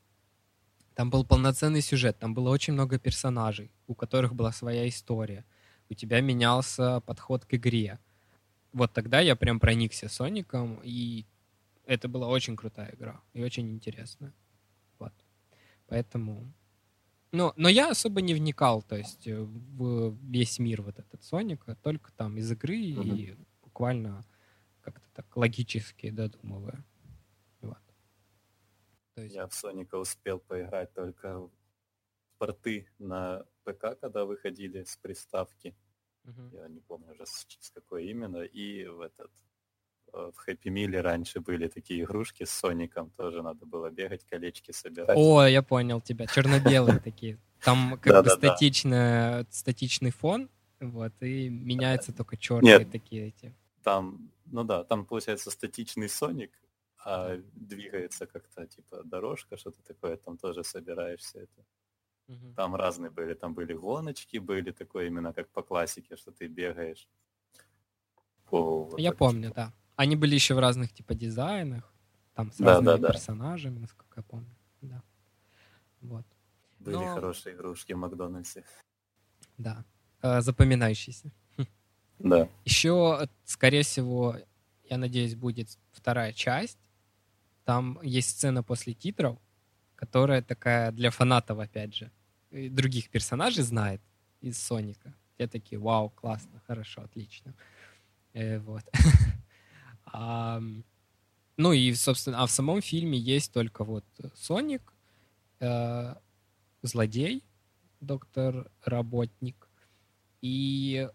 Там 0.95 1.09
был 1.09 1.25
полноценный 1.25 1.81
сюжет, 1.81 2.17
там 2.19 2.33
было 2.33 2.49
очень 2.49 2.73
много 2.73 2.99
персонажей, 2.99 3.71
у 3.87 3.95
которых 3.95 4.35
была 4.35 4.51
своя 4.51 4.87
история. 4.87 5.45
У 5.89 5.93
тебя 5.93 6.21
менялся 6.21 6.99
подход 7.01 7.45
к 7.45 7.53
игре. 7.53 7.99
Вот 8.73 8.91
тогда 8.91 9.19
я 9.19 9.35
прям 9.35 9.59
проникся 9.59 10.09
Соником, 10.09 10.79
и 10.83 11.25
это 11.85 12.07
была 12.07 12.27
очень 12.27 12.55
крутая 12.55 12.93
игра 12.95 13.21
и 13.33 13.43
очень 13.43 13.71
интересная. 13.71 14.33
Вот. 14.99 15.13
Поэтому... 15.87 16.51
Но, 17.31 17.53
но 17.55 17.69
я 17.69 17.89
особо 17.89 18.21
не 18.21 18.35
вникал, 18.35 18.83
то 18.83 18.95
есть 18.95 19.27
э, 19.27 19.41
в 19.41 20.15
весь 20.21 20.59
мир 20.59 20.83
вот 20.83 20.99
этот 20.99 21.23
Соника, 21.23 21.75
только 21.81 22.11
там 22.11 22.37
из 22.37 22.51
игры 22.51 22.77
mm-hmm. 22.77 23.17
и 23.17 23.35
буквально 23.63 24.23
как-то 24.81 25.07
так 25.15 25.35
логически 25.35 26.11
додумывая. 26.11 26.83
То 29.15 29.21
есть... 29.21 29.35
Я 29.35 29.47
в 29.47 29.53
Соника 29.53 29.95
успел 29.95 30.39
поиграть 30.39 30.93
только 30.93 31.39
в 31.39 31.51
порты 32.37 32.87
на 32.99 33.45
ПК, 33.63 33.99
когда 33.99 34.25
выходили 34.25 34.83
с 34.83 34.97
приставки. 34.97 35.75
Угу. 36.25 36.57
Я 36.57 36.67
не 36.67 36.79
помню 36.79 37.13
уже 37.13 37.25
с, 37.25 37.45
с 37.59 37.69
какой 37.69 38.05
именно. 38.05 38.43
И 38.43 38.85
в 38.85 39.01
этот 39.01 39.31
э, 40.13 40.31
в 40.33 40.37
Хэппи 40.37 40.69
Миле 40.69 41.01
раньше 41.01 41.41
были 41.41 41.67
такие 41.67 42.03
игрушки 42.03 42.45
с 42.45 42.51
Соником, 42.51 43.11
тоже 43.11 43.41
надо 43.41 43.65
было 43.65 43.89
бегать, 43.89 44.25
колечки 44.25 44.71
собирать. 44.71 45.17
О, 45.17 45.45
я 45.45 45.61
понял 45.61 46.01
тебя, 46.01 46.25
черно-белые 46.27 46.99
такие. 46.99 47.37
Там 47.63 47.99
как 48.01 48.23
бы 48.23 48.29
статичный 49.49 50.11
фон, 50.11 50.49
вот, 50.79 51.13
и 51.21 51.49
меняется 51.49 52.13
только 52.13 52.35
черные 52.37 52.85
такие 52.85 53.27
эти. 53.27 53.53
Там, 53.83 54.31
ну 54.45 54.63
да, 54.63 54.83
там 54.83 55.05
получается 55.05 55.51
статичный 55.51 56.09
Соник, 56.09 56.51
а 57.05 57.37
двигается 57.53 58.25
как-то 58.25 58.65
типа 58.65 59.03
дорожка, 59.03 59.57
что-то 59.57 59.81
такое, 59.83 60.17
там 60.17 60.37
тоже 60.37 60.63
собираешься 60.63 61.39
это. 61.39 61.65
Угу. 62.27 62.53
Там 62.55 62.75
разные 62.75 63.11
были, 63.11 63.33
там 63.33 63.53
были 63.53 63.73
гоночки, 63.73 64.37
были 64.37 64.71
такое 64.71 65.07
именно 65.07 65.33
как 65.33 65.49
по 65.49 65.61
классике, 65.61 66.15
что 66.15 66.31
ты 66.31 66.47
бегаешь. 66.47 67.09
По, 68.49 68.85
вот 68.85 68.99
Я 68.99 69.11
помню, 69.11 69.49
типа. 69.49 69.55
да. 69.55 69.73
Они 69.95 70.15
были 70.15 70.35
еще 70.35 70.53
в 70.53 70.59
разных 70.59 70.93
типа 70.93 71.13
дизайнах, 71.13 71.93
там 72.33 72.51
с 72.51 72.57
да, 72.57 72.65
разными 72.65 72.85
да, 72.85 72.97
да. 72.97 73.07
персонажами, 73.09 73.79
насколько 73.79 74.19
я 74.19 74.23
помню. 74.23 74.55
Да. 74.81 75.03
Вот. 76.01 76.25
Были 76.79 76.95
Но... 76.95 77.13
хорошие 77.13 77.55
игрушки 77.55 77.93
в 77.93 77.97
Макдональдсе. 77.97 78.63
Да. 79.57 79.85
Э, 80.21 80.41
запоминающиеся. 80.41 81.31
Да. 82.19 82.47
Еще, 82.63 83.27
скорее 83.43 83.83
всего, 83.83 84.37
я 84.89 84.97
надеюсь, 84.97 85.35
будет 85.35 85.77
вторая 85.91 86.31
часть. 86.31 86.77
Там 87.65 87.99
есть 88.03 88.31
сцена 88.31 88.63
после 88.63 88.93
титров, 88.93 89.37
которая 89.95 90.41
такая 90.41 90.91
для 90.91 91.11
фанатов, 91.11 91.59
опять 91.59 91.95
же, 91.95 92.11
других 92.51 93.09
персонажей 93.09 93.63
знает 93.63 94.01
из 94.41 94.61
Соника. 94.61 95.13
Те 95.37 95.47
такие, 95.47 95.79
вау, 95.79 96.09
классно, 96.09 96.61
хорошо, 96.67 97.01
отлично. 97.01 97.53
Э, 98.33 98.59
вот. 98.59 98.83
а, 100.05 100.61
ну 101.57 101.73
и, 101.73 101.93
собственно, 101.93 102.43
а 102.43 102.45
в 102.45 102.51
самом 102.51 102.81
фильме 102.81 103.17
есть 103.17 103.53
только 103.53 103.83
вот 103.83 104.05
Соник, 104.35 104.93
э, 105.59 106.15
злодей, 106.81 107.43
доктор 108.01 108.69
Работник, 108.83 109.69
и 110.41 111.07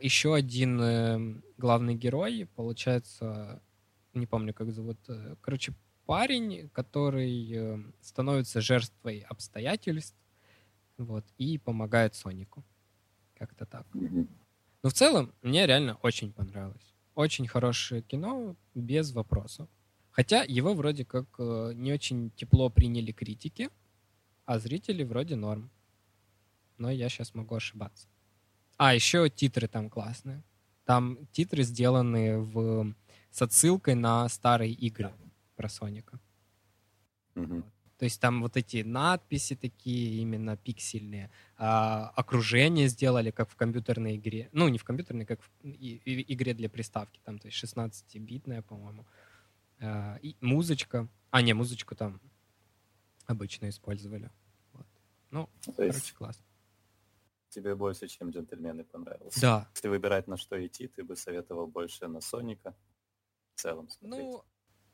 еще 0.00 0.34
один 0.34 0.80
э, 0.80 1.42
главный 1.56 1.94
герой, 1.94 2.48
получается, 2.56 3.62
не 4.18 4.26
помню, 4.26 4.54
как 4.54 4.72
зовут, 4.72 4.98
э, 5.08 5.36
короче, 5.40 5.72
парень, 6.06 6.68
который 6.72 7.52
э, 7.52 7.78
становится 8.00 8.60
жертвой 8.60 9.20
обстоятельств, 9.20 10.16
вот, 10.98 11.24
и 11.38 11.58
помогает 11.58 12.14
Сонику. 12.14 12.64
Как-то 13.38 13.66
так. 13.66 13.86
Но 14.82 14.90
в 14.90 14.92
целом 14.92 15.34
мне 15.42 15.66
реально 15.66 15.98
очень 16.02 16.32
понравилось. 16.32 16.94
Очень 17.14 17.46
хорошее 17.46 18.02
кино, 18.02 18.56
без 18.74 19.12
вопросов. 19.12 19.68
Хотя 20.10 20.44
его 20.44 20.74
вроде 20.74 21.04
как 21.04 21.26
э, 21.38 21.72
не 21.74 21.92
очень 21.92 22.30
тепло 22.30 22.70
приняли 22.70 23.12
критики, 23.12 23.68
а 24.46 24.58
зрители 24.58 25.04
вроде 25.04 25.36
норм. 25.36 25.70
Но 26.78 26.90
я 26.90 27.08
сейчас 27.08 27.34
могу 27.34 27.54
ошибаться. 27.54 28.08
А, 28.78 28.94
еще 28.94 29.28
титры 29.28 29.68
там 29.68 29.90
классные. 29.90 30.42
Там 30.84 31.18
титры 31.32 31.62
сделаны 31.64 32.38
в... 32.38 32.94
с 33.36 33.42
отсылкой 33.42 33.94
на 33.94 34.26
старые 34.30 34.72
игры 34.72 35.12
про 35.56 35.68
Соника. 35.68 36.18
Угу. 37.34 37.62
То 37.98 38.04
есть 38.04 38.18
там 38.18 38.40
вот 38.40 38.56
эти 38.56 38.82
надписи 38.82 39.54
такие 39.54 40.22
именно 40.22 40.56
пиксельные, 40.56 41.30
а, 41.58 42.08
окружение 42.16 42.88
сделали, 42.88 43.30
как 43.30 43.50
в 43.50 43.56
компьютерной 43.56 44.16
игре. 44.16 44.48
Ну, 44.52 44.68
не 44.68 44.78
в 44.78 44.84
компьютерной, 44.84 45.26
как 45.26 45.42
в 45.42 45.50
и, 45.62 46.00
и, 46.06 46.32
игре 46.32 46.54
для 46.54 46.70
приставки, 46.70 47.20
там, 47.24 47.38
то 47.38 47.48
есть 47.48 47.62
16-битная, 47.62 48.62
по-моему. 48.62 49.06
А, 49.80 50.16
и 50.22 50.36
музычка. 50.40 51.06
А, 51.30 51.42
не, 51.42 51.52
музычку 51.52 51.94
там 51.94 52.22
обычно 53.26 53.68
использовали. 53.68 54.30
Вот. 54.72 54.86
Ну, 55.30 55.50
то 55.62 55.72
короче, 55.72 55.94
есть... 55.94 56.12
классно 56.12 56.46
тебе 57.50 57.74
больше, 57.74 58.06
чем 58.06 58.30
джентльмены 58.30 58.84
понравился. 58.84 59.40
Да. 59.40 59.68
Если 59.74 59.88
выбирать 59.88 60.28
на 60.28 60.36
что 60.36 60.56
идти, 60.66 60.88
ты 60.88 61.02
бы 61.02 61.16
советовал 61.16 61.66
больше 61.66 62.06
на 62.06 62.20
Соника 62.20 62.74
в 63.56 63.60
целом 63.60 63.88
смотреть. 63.88 64.20
Ну, 64.24 64.42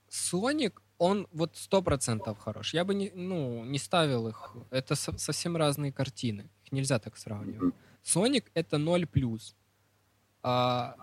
Соник, 0.09 0.83
он 0.99 1.27
вот 1.33 1.57
сто 1.57 1.83
процентов 1.83 2.39
хорош. 2.39 2.75
Я 2.75 2.85
бы 2.85 2.95
не, 2.95 3.11
ну, 3.15 3.65
не 3.65 3.79
ставил 3.79 4.29
их. 4.29 4.57
Это 4.71 4.95
со- 4.95 5.19
совсем 5.19 5.57
разные 5.57 5.93
картины. 5.93 6.49
Их 6.65 6.73
нельзя 6.73 6.99
так 6.99 7.17
сравнивать. 7.17 7.75
Соник 8.03 8.51
это 8.55 8.79
0 8.79 9.07
плюс. 9.07 9.57
А, 10.43 10.95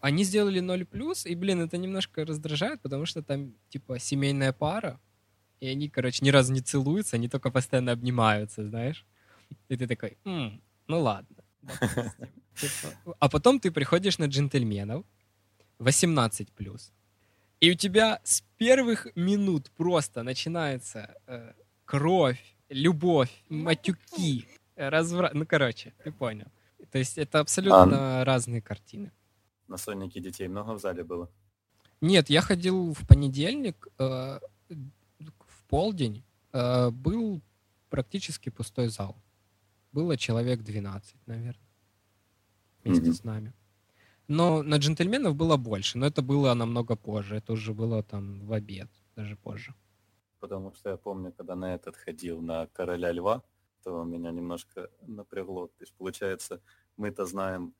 они 0.00 0.24
сделали 0.24 0.60
0 0.60 0.84
плюс, 0.84 1.26
и, 1.26 1.34
блин, 1.34 1.60
это 1.60 1.78
немножко 1.78 2.24
раздражает, 2.24 2.80
потому 2.80 3.06
что 3.06 3.22
там, 3.22 3.54
типа, 3.68 3.98
семейная 3.98 4.52
пара, 4.52 5.00
и 5.60 5.66
они, 5.68 5.88
короче, 5.88 6.24
ни 6.24 6.30
разу 6.30 6.52
не 6.52 6.60
целуются, 6.60 7.16
они 7.16 7.28
только 7.28 7.50
постоянно 7.50 7.92
обнимаются, 7.92 8.66
знаешь? 8.68 9.06
И 9.68 9.76
ты 9.76 9.86
такой, 9.86 10.16
М, 10.24 10.60
ну 10.86 11.00
ладно. 11.00 11.36
Типа, 12.54 13.14
а 13.20 13.28
потом 13.28 13.58
ты 13.60 13.70
приходишь 13.70 14.18
на 14.18 14.26
джентльменов, 14.26 15.04
18 15.78 16.50
плюс, 16.52 16.92
и 17.60 17.70
у 17.70 17.74
тебя 17.74 18.20
с 18.24 18.42
первых 18.56 19.06
минут 19.14 19.70
просто 19.72 20.22
начинается 20.22 21.14
э, 21.26 21.52
кровь, 21.84 22.56
любовь, 22.68 23.30
матюки, 23.48 24.46
разврат. 24.76 25.34
Ну, 25.34 25.46
короче, 25.46 25.92
ты 26.02 26.10
понял. 26.10 26.46
То 26.90 26.98
есть 26.98 27.18
это 27.18 27.40
абсолютно 27.40 28.20
а, 28.20 28.24
разные 28.24 28.62
картины. 28.62 29.12
На 29.68 29.76
Сонике 29.76 30.20
детей 30.20 30.48
много 30.48 30.72
в 30.72 30.80
зале 30.80 31.04
было? 31.04 31.30
Нет, 32.00 32.30
я 32.30 32.40
ходил 32.40 32.94
в 32.94 33.06
понедельник, 33.06 33.86
э, 33.98 34.40
в 34.68 35.64
полдень. 35.68 36.24
Э, 36.52 36.90
был 36.90 37.42
практически 37.90 38.48
пустой 38.48 38.88
зал. 38.88 39.16
Было 39.92 40.16
человек 40.16 40.62
12, 40.62 41.14
наверное, 41.26 41.68
вместе 42.82 43.10
mm-hmm. 43.10 43.12
с 43.12 43.24
нами. 43.24 43.52
Но 44.30 44.62
на 44.62 44.76
джентльменов 44.76 45.34
было 45.34 45.56
больше, 45.56 45.98
но 45.98 46.06
это 46.06 46.22
было 46.22 46.54
намного 46.54 46.94
позже. 46.94 47.34
Это 47.34 47.52
уже 47.52 47.74
было 47.74 48.02
там 48.04 48.46
в 48.46 48.52
обед, 48.52 48.88
даже 49.16 49.36
позже. 49.36 49.74
Потому 50.38 50.72
что 50.72 50.90
я 50.90 50.96
помню, 50.96 51.32
когда 51.32 51.56
на 51.56 51.74
этот 51.74 51.96
ходил, 51.96 52.40
на 52.40 52.68
Короля 52.68 53.10
Льва, 53.10 53.42
то 53.82 54.04
меня 54.04 54.30
немножко 54.30 54.88
напрягло. 55.02 55.66
То 55.66 55.82
есть, 55.82 55.94
получается, 55.98 56.60
мы-то 56.96 57.26
знаем 57.26 57.74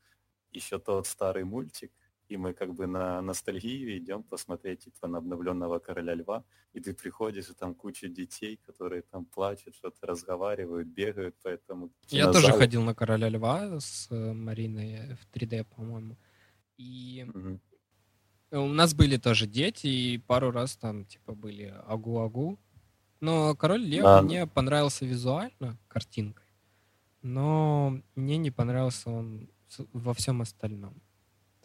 еще 0.51 0.81
тот 0.81 1.07
старый 1.07 1.45
мультик, 1.45 1.93
и 2.29 2.37
мы 2.37 2.53
как 2.53 2.75
бы 2.75 2.89
на 2.89 3.23
ностальгии 3.23 3.99
идем 3.99 4.25
посмотреть 4.25 4.81
типа 4.81 5.07
на 5.07 5.19
обновленного 5.19 5.79
Короля 5.79 6.15
Льва, 6.15 6.43
и 6.73 6.81
ты 6.81 6.95
приходишь, 6.95 7.49
и 7.49 7.55
там 7.55 7.75
куча 7.75 8.09
детей, 8.09 8.59
которые 8.67 9.03
там 9.03 9.25
плачут, 9.25 9.77
что-то 9.77 10.05
разговаривают, 10.05 10.89
бегают, 10.89 11.37
поэтому... 11.45 11.91
Я 12.09 12.33
тоже 12.33 12.51
ходил 12.53 12.83
на 12.83 12.95
Короля 12.95 13.29
Льва 13.29 13.79
с 13.79 14.09
э, 14.11 14.33
Мариной 14.33 15.15
в 15.15 15.37
3D, 15.37 15.65
по-моему. 15.77 16.17
И 16.81 17.27
угу. 17.35 17.61
у 18.53 18.69
нас 18.69 18.95
были 18.95 19.19
тоже 19.19 19.47
дети, 19.47 19.87
и 19.87 20.19
пару 20.19 20.51
раз 20.51 20.77
там, 20.77 21.05
типа, 21.05 21.35
были 21.35 21.75
агу-агу. 21.87 22.59
Но 23.21 23.55
Король 23.55 23.83
Лев 23.83 24.05
а... 24.07 24.23
мне 24.23 24.47
понравился 24.47 25.05
визуально, 25.05 25.79
картинкой. 25.89 26.47
Но 27.23 28.01
мне 28.15 28.39
не 28.39 28.51
понравился 28.51 29.11
он 29.11 29.51
во 29.93 30.15
всем 30.15 30.41
остальном. 30.41 31.03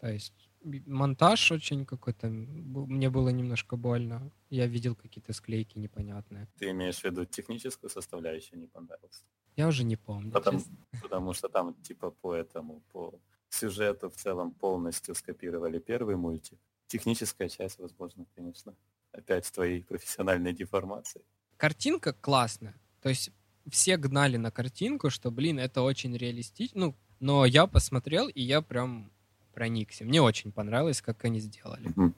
То 0.00 0.12
есть 0.12 0.50
монтаж 0.86 1.52
очень 1.52 1.86
какой-то... 1.86 2.28
Мне 2.28 3.08
было 3.08 3.30
немножко 3.30 3.76
больно. 3.76 4.30
Я 4.50 4.66
видел 4.66 4.94
какие-то 4.94 5.32
склейки 5.32 5.78
непонятные. 5.78 6.46
Ты 6.58 6.70
имеешь 6.72 6.98
в 6.98 7.04
виду 7.04 7.24
техническую 7.24 7.88
составляющую 7.88 8.60
не 8.60 8.66
понравился? 8.66 9.24
Я 9.56 9.66
уже 9.68 9.84
не 9.84 9.96
помню. 9.96 10.30
Потому, 10.30 10.60
потому 11.02 11.32
что 11.32 11.48
там 11.48 11.74
типа 11.82 12.10
по 12.10 12.34
этому, 12.34 12.82
по 12.92 13.18
сюжету 13.48 14.10
в 14.10 14.16
целом 14.16 14.52
полностью 14.52 15.14
скопировали 15.14 15.78
первый 15.78 16.16
мультик. 16.16 16.58
Техническая 16.86 17.48
часть, 17.48 17.78
возможно, 17.78 18.26
конечно, 18.34 18.74
опять 19.12 19.46
с 19.46 19.50
твоей 19.50 19.82
профессиональной 19.82 20.52
деформацией. 20.52 21.24
картинка 21.56 22.12
классная. 22.12 22.74
То 23.02 23.08
есть 23.08 23.30
все 23.70 23.96
гнали 23.96 24.36
на 24.36 24.50
картинку, 24.50 25.10
что, 25.10 25.30
блин, 25.30 25.58
это 25.58 25.82
очень 25.82 26.16
реалистично. 26.16 26.80
Ну, 26.80 26.94
но 27.18 27.44
я 27.46 27.66
посмотрел, 27.66 28.28
и 28.28 28.42
я 28.42 28.60
прям 28.62 29.10
проникся. 29.54 30.04
Мне 30.04 30.20
очень 30.20 30.52
понравилось, 30.52 31.00
как 31.00 31.24
они 31.24 31.40
сделали. 31.40 31.88
Мгм. 31.88 32.14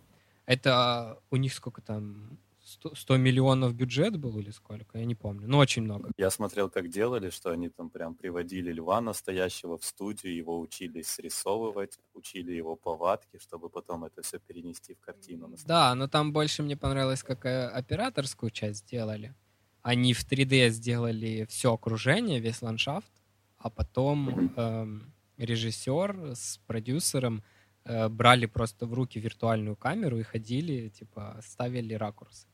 Это 0.46 1.18
у 1.30 1.36
них 1.36 1.52
сколько 1.54 1.80
там? 1.80 2.38
100, 2.68 2.94
100 2.94 3.16
миллионов 3.16 3.74
бюджет 3.74 4.16
был 4.16 4.38
или 4.38 4.50
сколько? 4.50 4.98
Я 4.98 5.06
не 5.06 5.14
помню. 5.14 5.48
Ну, 5.48 5.58
очень 5.58 5.82
много. 5.82 6.10
Я 6.18 6.30
смотрел, 6.30 6.68
как 6.68 6.88
делали, 6.88 7.30
что 7.30 7.50
они 7.50 7.70
там 7.70 7.88
прям 7.90 8.14
приводили 8.14 8.72
льва 8.72 9.00
настоящего 9.00 9.78
в 9.78 9.84
студию, 9.84 10.36
его 10.36 10.60
учили 10.60 11.02
срисовывать, 11.02 11.98
учили 12.14 12.52
его 12.52 12.76
повадки, 12.76 13.38
чтобы 13.38 13.70
потом 13.70 14.04
это 14.04 14.20
все 14.22 14.38
перенести 14.38 14.94
в 14.94 15.00
картину. 15.00 15.48
Да, 15.66 15.94
но 15.94 16.08
там 16.08 16.32
больше 16.32 16.62
мне 16.62 16.76
понравилось, 16.76 17.22
как 17.22 17.46
э, 17.46 17.68
операторскую 17.68 18.50
часть 18.50 18.80
сделали. 18.80 19.34
Они 19.82 20.12
в 20.12 20.30
3D 20.30 20.68
сделали 20.68 21.46
все 21.48 21.72
окружение, 21.72 22.40
весь 22.40 22.60
ландшафт, 22.62 23.12
а 23.56 23.70
потом 23.70 24.52
эм, 24.56 25.14
режиссер 25.38 26.32
с 26.34 26.58
продюсером 26.66 27.42
э, 27.84 28.08
брали 28.08 28.46
просто 28.46 28.86
в 28.86 28.92
руки 28.92 29.18
виртуальную 29.20 29.76
камеру 29.76 30.18
и 30.18 30.22
ходили, 30.22 30.88
типа, 30.88 31.40
ставили 31.42 31.94
ракурсы. 31.94 32.47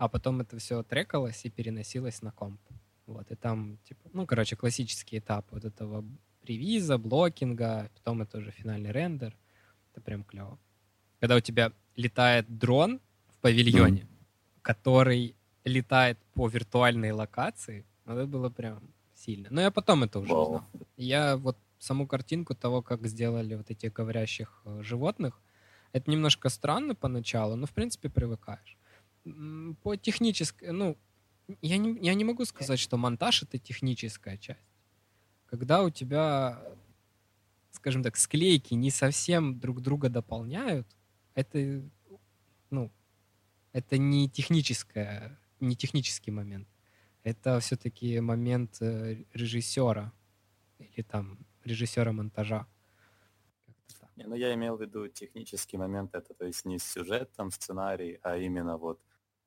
А 0.00 0.08
потом 0.08 0.40
это 0.40 0.56
все 0.58 0.82
трекалось 0.82 1.44
и 1.44 1.50
переносилось 1.50 2.22
на 2.22 2.32
комп. 2.32 2.58
Вот, 3.04 3.30
и 3.30 3.34
там, 3.34 3.76
типа, 3.84 4.08
ну, 4.14 4.24
короче, 4.24 4.56
классический 4.56 5.18
этап 5.18 5.44
вот 5.50 5.66
этого 5.66 6.02
превиза, 6.40 6.96
блокинга, 6.96 7.90
потом 7.96 8.22
это 8.22 8.38
уже 8.38 8.50
финальный 8.50 8.92
рендер. 8.92 9.36
Это 9.92 10.00
прям 10.00 10.24
клево. 10.24 10.58
Когда 11.18 11.36
у 11.36 11.40
тебя 11.40 11.72
летает 11.96 12.46
дрон 12.48 12.98
в 13.28 13.36
павильоне, 13.42 14.06
который 14.62 15.36
летает 15.64 16.18
по 16.32 16.48
виртуальной 16.48 17.10
локации, 17.10 17.84
вот 18.06 18.16
это 18.16 18.26
было 18.26 18.48
прям 18.48 18.94
сильно. 19.14 19.48
Но 19.50 19.60
я 19.60 19.70
потом 19.70 20.04
это 20.04 20.20
уже 20.20 20.32
Вау. 20.32 20.44
узнал. 20.44 20.64
Я 20.96 21.36
вот 21.36 21.58
саму 21.78 22.06
картинку 22.06 22.54
того, 22.54 22.80
как 22.80 23.06
сделали 23.06 23.54
вот 23.54 23.70
этих 23.70 23.92
говорящих 23.92 24.62
э, 24.64 24.80
животных, 24.82 25.42
это 25.92 26.10
немножко 26.10 26.48
странно 26.48 26.94
поначалу, 26.94 27.54
но 27.54 27.66
в 27.66 27.72
принципе 27.72 28.08
привыкаешь. 28.08 28.78
По 29.82 29.96
технической, 29.96 30.72
ну, 30.72 30.96
я 31.60 31.76
не, 31.76 31.98
я 32.00 32.14
не 32.14 32.24
могу 32.24 32.44
сказать, 32.44 32.78
что 32.78 32.96
монтаж 32.96 33.42
это 33.42 33.58
техническая 33.58 34.36
часть. 34.36 34.60
Когда 35.46 35.82
у 35.82 35.90
тебя, 35.90 36.62
скажем 37.70 38.02
так, 38.02 38.16
склейки 38.16 38.74
не 38.74 38.90
совсем 38.90 39.58
друг 39.58 39.80
друга 39.80 40.08
дополняют, 40.08 40.86
это, 41.34 41.82
ну, 42.70 42.90
это 43.72 43.98
не 43.98 44.28
техническая, 44.28 45.38
не 45.60 45.76
технический 45.76 46.30
момент. 46.30 46.68
Это 47.22 47.60
все-таки 47.60 48.20
момент 48.20 48.80
э, 48.80 49.24
режиссера 49.34 50.12
или 50.78 51.02
там 51.02 51.38
режиссера 51.64 52.12
монтажа. 52.12 52.66
Ну 54.16 54.34
я 54.34 54.54
имел 54.54 54.76
в 54.76 54.80
виду 54.82 55.08
технический 55.08 55.78
момент, 55.78 56.14
это 56.14 56.34
то 56.34 56.44
есть 56.44 56.64
не 56.64 56.78
сюжет, 56.78 57.32
там 57.32 57.50
сценарий, 57.50 58.18
а 58.22 58.36
именно 58.36 58.76
вот 58.76 59.00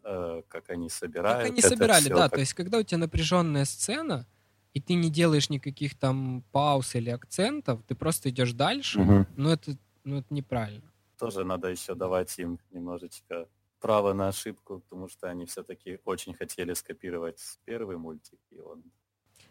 как 0.04 0.70
они 0.70 0.90
собирают. 0.90 1.40
Как 1.44 1.52
они 1.52 1.62
собирали, 1.62 2.04
всё, 2.06 2.16
да. 2.16 2.24
как- 2.24 2.34
То 2.34 2.40
есть, 2.42 2.54
когда 2.54 2.78
у 2.80 2.84
тебя 2.84 2.98
напряженная 3.00 3.66
сцена, 3.66 4.28
и 4.74 4.82
ты 4.82 4.96
не 4.96 5.10
делаешь 5.10 5.50
никаких 5.50 5.98
там 5.98 6.44
пауз 6.52 6.96
или 6.96 7.10
акцентов, 7.10 7.82
ты 7.88 7.96
просто 7.96 8.30
идешь 8.30 8.54
дальше, 8.54 9.00
Мгм. 9.00 9.28
ну 9.36 9.50
это, 9.50 9.78
ну 10.04 10.18
это 10.18 10.34
неправильно. 10.34 10.92
Тоже 11.18 11.44
надо 11.46 11.70
еще 11.70 11.96
давать 11.96 12.38
им 12.40 12.60
немножечко 12.72 13.48
право 13.80 14.14
на 14.14 14.30
ошибку, 14.30 14.80
потому 14.80 15.08
что 15.10 15.30
они 15.30 15.46
все-таки 15.46 16.00
очень 16.06 16.34
хотели 16.34 16.74
скопировать 16.74 17.40
первый 17.66 17.98
мультик, 17.98 18.40
и 18.52 18.60
он... 18.60 18.84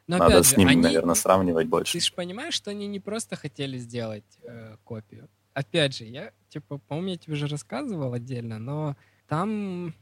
Но 0.08 0.18
надо 0.18 0.34
опять 0.36 0.46
с 0.46 0.50
же, 0.50 0.56
ним, 0.56 0.68
они, 0.68 0.80
наверное, 0.82 1.14
сравнивать 1.14 1.68
больше. 1.68 1.92
ты 1.92 2.00
же 2.00 2.12
понимаешь, 2.12 2.54
что 2.54 2.70
они 2.70 2.86
не 2.88 2.98
просто 2.98 3.36
хотели 3.36 3.78
сделать 3.78 4.38
э, 4.42 4.76
копию. 4.84 5.28
Опять 5.54 5.96
же, 5.96 6.04
я, 6.04 6.32
типа, 6.48 6.78
по-моему, 6.78 7.10
я 7.10 7.16
тебе 7.18 7.34
уже 7.34 7.46
рассказывал 7.46 8.12
отдельно, 8.14 8.58
но 8.58 8.96
там 9.28 9.94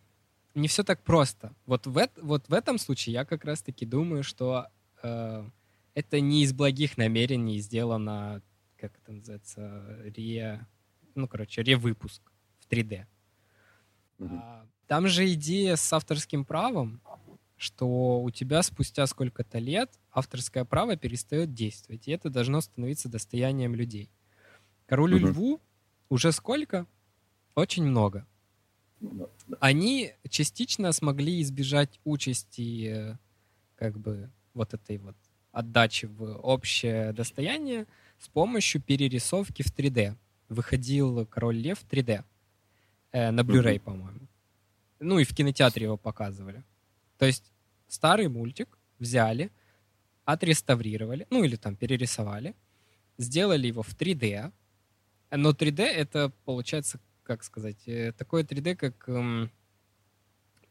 не 0.61 0.69
все 0.69 0.85
так 0.85 1.03
просто. 1.03 1.55
Вот 1.67 1.87
в, 1.87 2.09
вот 2.23 2.49
в 2.49 2.55
этом 2.55 2.79
случае 2.79 3.15
я 3.15 3.25
как 3.25 3.45
раз-таки 3.45 3.87
думаю, 3.87 4.23
что 4.23 4.67
э, 5.03 5.49
это 5.95 6.21
не 6.21 6.43
из 6.43 6.53
благих 6.53 6.97
намерений 6.97 7.59
сделано, 7.59 8.43
как 8.77 8.97
это 8.99 9.13
называется, 9.13 9.99
ре... 10.17 10.67
Ну, 11.15 11.27
короче, 11.29 11.63
ревыпуск 11.63 12.23
в 12.59 12.71
3D. 12.71 13.07
Мгм. 14.19 14.39
А, 14.43 14.67
Там 14.87 15.09
же 15.09 15.31
идея 15.33 15.77
с 15.77 15.93
авторским 15.93 16.45
правом, 16.45 17.01
что 17.57 18.23
у 18.23 18.31
тебя 18.31 18.63
спустя 18.63 19.07
сколько-то 19.07 19.59
лет 19.59 19.99
авторское 20.11 20.65
право 20.65 20.97
перестает 20.97 21.53
действовать, 21.53 22.09
и 22.09 22.13
это 22.13 22.31
должно 22.31 22.61
становиться 22.61 23.09
достоянием 23.09 23.75
людей. 23.75 24.11
Королю 24.87 25.19
Мгм. 25.19 25.29
Льву 25.29 25.61
уже 26.09 26.33
сколько? 26.33 26.87
Очень 27.55 27.85
много. 27.85 28.27
Они 29.61 30.13
частично 30.29 30.93
смогли 30.93 31.41
избежать 31.43 32.01
участи 32.05 33.17
как 33.77 33.99
бы 33.99 34.31
вот 34.55 34.75
этой 34.75 34.99
вот 34.99 35.17
отдачи 35.53 36.07
в 36.07 36.23
общее 36.39 37.13
достояние 37.13 37.87
с 38.19 38.29
помощью 38.29 38.81
перерисовки 38.83 39.63
в 39.63 39.73
3D. 39.75 40.17
Выходил 40.49 41.27
Король 41.27 41.57
Лев 41.57 41.79
в 41.81 41.87
3D. 41.87 42.25
Э, 43.13 43.31
на 43.31 43.41
Blu-ray, 43.41 43.77
Мгм. 43.77 43.81
по-моему. 43.85 44.21
Ну 45.01 45.19
и 45.19 45.25
в 45.25 45.35
кинотеатре 45.35 45.85
его 45.85 45.97
показывали. 45.97 46.63
То 47.19 47.27
есть 47.27 47.51
старый 47.89 48.29
мультик 48.29 48.79
взяли, 48.99 49.51
отреставрировали, 50.25 51.27
ну 51.31 51.43
или 51.43 51.57
там 51.57 51.75
перерисовали, 51.75 52.55
сделали 53.19 53.67
его 53.69 53.83
в 53.83 53.95
3D. 53.97 54.53
Но 55.31 55.53
3D 55.53 55.83
это 55.83 56.33
получается, 56.45 57.01
как 57.31 57.45
сказать, 57.45 57.87
э, 57.87 58.11
такое 58.13 58.43
3D, 58.43 58.75
как 58.75 59.09
эм, 59.09 59.51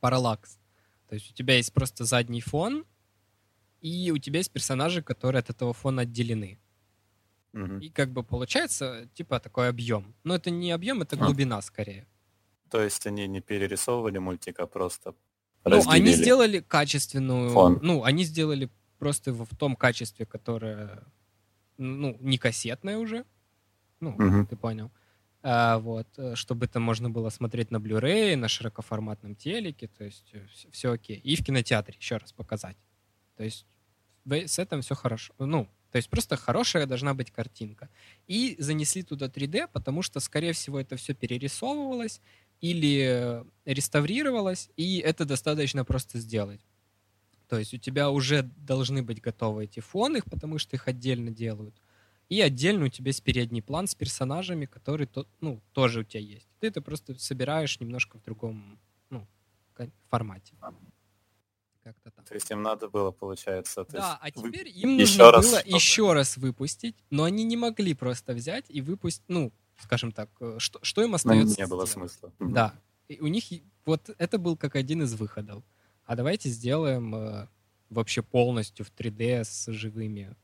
параллакс. 0.02 0.60
То 1.08 1.15
есть 1.15 1.32
у 1.32 1.34
тебя 1.34 1.56
есть 1.56 1.72
просто 1.72 2.04
задний 2.04 2.41
фон, 2.41 2.86
и 3.80 4.12
у 4.12 4.17
тебя 4.17 4.39
есть 4.39 4.52
персонажи, 4.52 5.02
которые 5.02 5.39
от 5.39 5.50
этого 5.50 5.74
фона 5.74 6.02
отделены. 6.02 6.60
Мгм. 7.54 7.80
И 7.80 7.89
как 7.89 8.12
бы 8.12 8.24
получается 8.24 9.08
типа 9.13 9.39
такой 9.39 9.69
объем. 9.69 10.13
Но 10.26 10.36
это 10.36 10.50
не 10.52 10.72
объем, 10.72 11.02
это 11.02 11.15
А. 11.15 11.26
глубина 11.26 11.62
скорее. 11.62 12.06
То 12.69 12.82
есть 12.82 13.08
они 13.08 13.28
не 13.28 13.39
перерисовывали 13.41 14.17
мультик, 14.19 14.60
а 14.60 14.67
просто 14.67 15.15
Ну, 15.65 15.72
они 15.72 15.82
разделили. 15.88 16.12
сделали 16.13 16.60
качественную... 16.60 17.50
Фон. 17.52 17.80
Ну, 17.82 18.04
они 18.04 18.26
сделали 18.26 18.69
просто 18.98 19.32
его 19.32 19.45
в 19.45 19.56
том 19.56 19.76
качестве, 19.78 20.26
которое, 20.26 21.04
ну, 21.78 22.17
не 22.19 22.38
кассетное 22.38 22.98
уже. 22.98 23.24
Ну, 24.02 24.12
Мгм. 24.12 24.45
ты 24.45 24.56
понял. 24.58 24.91
А, 25.41 25.80
вот, 25.80 26.08
э, 26.17 26.36
чтобы 26.36 26.65
это 26.65 26.80
можно 26.80 27.10
было 27.10 27.30
смотреть 27.30 27.71
на 27.71 27.78
Blu-ray, 27.78 28.36
на 28.36 28.47
широкоформатном 28.49 29.36
телеке, 29.36 29.88
то 29.88 30.04
есть 30.04 30.34
все, 30.71 30.91
окей. 30.91 31.17
И 31.17 31.36
в 31.36 31.45
кинотеатре 31.45 31.95
еще 31.97 32.17
раз 32.17 32.34
показать. 32.34 32.78
То 33.38 33.43
есть 33.43 33.65
с 34.25 34.60
этим 34.60 34.82
все 34.82 34.95
хорошо. 34.95 35.34
Ну, 35.39 35.69
то 35.91 35.95
есть 35.95 36.10
просто 36.10 36.36
хорошая 36.36 36.86
должна 36.86 37.13
быть 37.13 37.32
картинка. 37.32 37.89
И 38.28 38.56
занесли 38.60 39.02
туда 39.02 39.28
3D, 39.28 39.69
потому 39.71 40.02
что, 40.02 40.19
скорее 40.19 40.54
всего, 40.54 40.80
это 40.80 40.97
все 40.97 41.13
перерисовывалось 41.13 42.21
или 42.62 43.06
э, 43.08 43.43
реставрировалось, 43.65 44.69
и 44.75 44.97
это 44.97 45.25
достаточно 45.25 45.86
просто 45.86 46.19
сделать. 46.19 46.60
То 47.47 47.58
есть 47.58 47.73
у 47.73 47.78
тебя 47.78 48.12
уже 48.12 48.43
должны 48.43 49.02
быть 49.02 49.21
готовы 49.21 49.63
эти 49.63 49.80
фоны, 49.80 50.21
потому 50.21 50.60
что 50.60 50.75
их 50.75 50.88
отдельно 50.88 51.32
делают. 51.32 51.75
И 52.29 52.41
отдельно 52.41 52.85
у 52.85 52.89
тебя 52.89 53.09
есть 53.09 53.23
передний 53.23 53.61
план 53.61 53.87
с 53.87 53.95
персонажами, 53.95 54.65
которые 54.65 55.07
то, 55.07 55.25
ну, 55.41 55.61
тоже 55.73 56.01
у 56.01 56.03
тебя 56.03 56.21
есть. 56.21 56.47
Ты 56.59 56.67
это 56.67 56.81
просто 56.81 57.17
собираешь 57.19 57.79
немножко 57.79 58.19
в 58.19 58.23
другом 58.23 58.79
ну, 59.09 59.27
формате. 60.09 60.53
Как-то 61.84 62.11
так. 62.11 62.25
То 62.25 62.36
есть 62.36 62.51
им 62.51 62.61
надо 62.61 62.88
было, 62.88 63.09
получается... 63.09 63.84
то 63.84 63.93
Да, 63.93 64.19
есть 64.21 64.36
а 64.38 64.41
вы- 64.41 64.51
теперь 64.51 64.67
им 64.67 64.97
еще 64.97 65.23
нужно 65.23 65.32
раз, 65.32 65.45
было 65.45 65.59
чтобы- 65.61 65.75
еще 65.75 66.13
раз 66.13 66.38
выпустить, 66.38 66.95
но 67.09 67.23
они 67.23 67.43
не 67.43 67.57
могли 67.57 67.93
просто 67.95 68.34
взять 68.34 68.65
и 68.69 68.82
выпустить, 68.82 69.23
ну, 69.27 69.51
скажем 69.82 70.11
так, 70.11 70.30
э, 70.39 70.57
что, 70.59 70.80
что 70.84 71.01
им 71.01 71.15
остается 71.15 71.59
не 71.59 71.65
было 71.65 71.88
сделать? 71.88 72.11
смысла. 72.11 72.32
Да. 72.39 72.75
И 73.07 73.19
у 73.21 73.27
них 73.27 73.45
вот 73.86 74.09
это 74.19 74.38
был 74.38 74.55
как 74.55 74.75
один 74.75 75.01
из 75.01 75.15
выходов. 75.15 75.63
А 76.05 76.15
давайте 76.15 76.49
сделаем 76.49 77.15
э, 77.15 77.47
вообще 77.89 78.21
полностью 78.21 78.86
в 78.86 78.91
3D 78.91 79.43
с 79.43 79.71
живыми. 79.71 80.36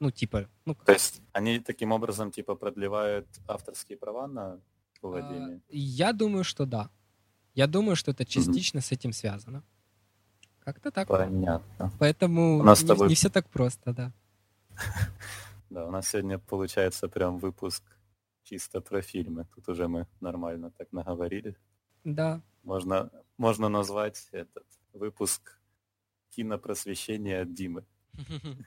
Ну, 0.00 0.10
типа, 0.10 0.48
ну, 0.64 0.74
То 0.74 0.92
есть 0.92 1.20
они 1.32 1.60
таким 1.60 1.92
образом 1.92 2.30
типа 2.30 2.54
продлевают 2.54 3.26
авторские 3.46 3.98
права 3.98 4.26
на 4.26 4.58
владение? 5.02 5.56
а, 5.58 5.62
я 5.68 6.12
думаю, 6.12 6.42
что 6.42 6.64
да. 6.66 6.90
Я 7.54 7.66
думаю, 7.66 7.96
что 7.96 8.10
это 8.12 8.24
частично 8.24 8.80
с 8.80 8.92
этим 8.92 9.12
связано. 9.12 9.62
Как-то 10.60 10.90
так. 10.90 11.06
Понятно. 11.08 11.92
Поэтому 11.98 12.58
У 12.60 12.62
нас 12.62 12.82
не, 12.82 12.88
тобой- 12.88 13.08
не 13.08 13.14
все 13.14 13.28
так 13.28 13.48
просто, 13.50 13.92
да. 13.92 14.12
Да, 15.70 15.86
у 15.86 15.90
нас 15.92 16.08
сегодня 16.08 16.38
получается 16.38 17.08
прям 17.08 17.38
выпуск 17.38 17.84
чисто 18.42 18.80
про 18.80 19.02
фильмы. 19.02 19.46
Тут 19.54 19.68
уже 19.68 19.86
мы 19.86 20.06
нормально 20.20 20.70
так 20.70 20.90
наговорили. 20.92 21.56
Да. 22.04 22.40
Можно, 22.64 23.10
можно 23.36 23.68
назвать 23.68 24.28
этот 24.32 24.66
выпуск 24.92 25.60
кинопросвещения 26.30 27.42
от 27.42 27.54
Димы. 27.54 27.84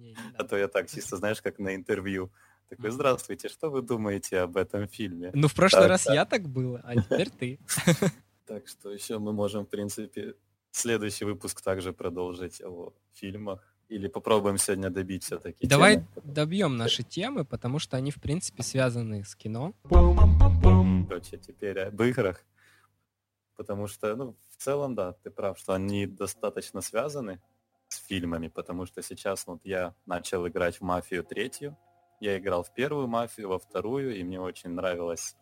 Не, 0.00 0.10
не 0.10 0.16
А 0.38 0.44
то 0.44 0.56
я 0.56 0.68
так 0.68 0.88
чисто, 0.88 1.16
знаешь, 1.16 1.42
как 1.42 1.58
на 1.58 1.74
интервью. 1.74 2.30
Такой, 2.68 2.90
здравствуйте, 2.90 3.48
что 3.48 3.70
вы 3.70 3.82
думаете 3.82 4.38
об 4.40 4.56
этом 4.56 4.86
фильме? 4.88 5.30
Ну, 5.34 5.48
в 5.48 5.54
прошлый 5.54 5.82
Так, 5.82 5.90
раз 5.90 6.04
так. 6.04 6.14
я 6.14 6.24
так 6.24 6.48
было, 6.48 6.80
а 6.84 6.96
теперь 6.96 7.30
ты. 7.30 7.58
Так 8.46 8.66
что 8.66 8.90
еще 8.90 9.20
мы 9.20 9.32
можем, 9.32 9.64
в 9.64 9.68
принципе, 9.68 10.34
следующий 10.72 11.24
выпуск 11.24 11.60
также 11.62 11.92
продолжить 11.92 12.60
о 12.60 12.92
фильмах. 13.12 13.60
Или 13.88 14.08
попробуем 14.08 14.58
сегодня 14.58 14.90
добить 14.90 15.22
все-таки. 15.22 15.66
Давай 15.68 16.04
добьем 16.24 16.76
наши 16.76 17.04
темы, 17.04 17.44
потому 17.44 17.78
что 17.78 17.96
они, 17.96 18.10
в 18.10 18.20
принципе, 18.20 18.64
связаны 18.64 19.24
с 19.24 19.36
кино. 19.36 19.72
Короче, 21.08 21.38
теперь 21.38 21.78
об 21.78 22.02
играх. 22.02 22.44
Потому 23.56 23.86
что, 23.86 24.16
ну, 24.16 24.36
в 24.50 24.56
целом, 24.56 24.94
да, 24.94 25.12
ты 25.12 25.30
прав, 25.30 25.56
что 25.58 25.74
они 25.74 26.06
достаточно 26.06 26.80
связаны 26.80 27.40
с 27.92 27.96
фильмами, 28.06 28.48
потому 28.48 28.86
что 28.86 29.02
сейчас 29.02 29.46
вот 29.46 29.60
я 29.64 29.94
начал 30.06 30.46
играть 30.46 30.76
в 30.76 30.82
«Мафию» 30.82 31.24
третью. 31.24 31.76
Я 32.20 32.38
играл 32.38 32.62
в 32.62 32.72
первую 32.72 33.08
«Мафию», 33.08 33.48
во 33.48 33.58
вторую, 33.58 34.16
и 34.16 34.22
мне 34.22 34.40
очень 34.40 34.70
нравилась 34.70 35.36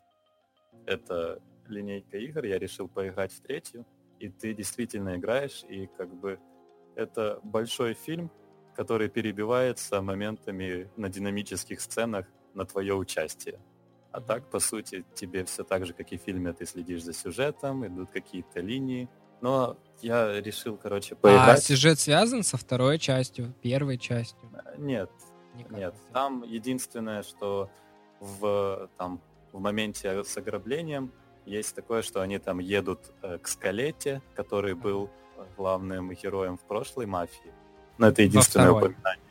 эта 0.87 1.43
линейка 1.67 2.17
игр. 2.19 2.45
Я 2.45 2.59
решил 2.59 2.89
поиграть 2.89 3.33
в 3.33 3.41
третью, 3.43 3.87
и 4.19 4.29
ты 4.29 4.55
действительно 4.55 5.17
играешь, 5.17 5.65
и 5.69 5.87
как 5.87 6.15
бы 6.15 6.41
это 6.97 7.41
большой 7.43 7.95
фильм, 7.95 8.31
который 8.75 9.09
перебивается 9.09 10.01
моментами 10.01 10.91
на 10.97 11.09
динамических 11.09 11.81
сценах 11.81 12.27
на 12.55 12.65
твое 12.65 12.95
участие. 12.95 13.61
А 14.11 14.21
так, 14.21 14.51
по 14.51 14.59
сути, 14.59 15.05
тебе 15.15 15.45
все 15.45 15.65
так 15.65 15.85
же, 15.85 15.93
как 15.93 16.13
и 16.13 16.17
в 16.17 16.23
фильме, 16.23 16.53
ты 16.53 16.65
следишь 16.65 17.05
за 17.05 17.13
сюжетом, 17.13 17.87
идут 17.87 18.11
какие-то 18.11 18.61
линии. 18.61 19.09
Но 19.41 19.77
я 20.01 20.41
решил, 20.41 20.77
короче, 20.77 21.15
А 21.15 21.17
поиграть. 21.17 21.63
сюжет 21.65 21.99
связан 21.99 22.43
со 22.43 22.57
второй 22.57 22.99
частью, 22.99 23.53
первой 23.63 23.99
частью. 23.99 24.39
Нет, 24.77 25.11
Никак 25.55 25.73
нет. 25.73 25.95
не. 25.95 26.13
Там 26.13 26.43
единственное, 26.43 27.23
что 27.23 27.71
в, 28.21 28.89
там, 28.97 29.21
в 29.53 29.59
моменте 29.61 30.25
с 30.25 30.37
ограблением 30.37 31.11
есть 31.47 31.75
такое, 31.75 32.03
что 32.03 32.21
они 32.21 32.39
там 32.39 32.59
едут 32.59 33.01
э, 33.23 33.39
к 33.39 33.49
скалете, 33.49 34.21
который 34.35 34.75
был 34.75 35.09
э, 35.37 35.45
главным 35.57 36.11
героем 36.13 36.57
в 36.59 36.61
прошлой 36.63 37.07
мафии. 37.07 37.53
Но 37.97 38.09
это 38.09 38.23
единственное 38.23 38.67
второй. 38.71 38.91
упоминание. 38.91 39.25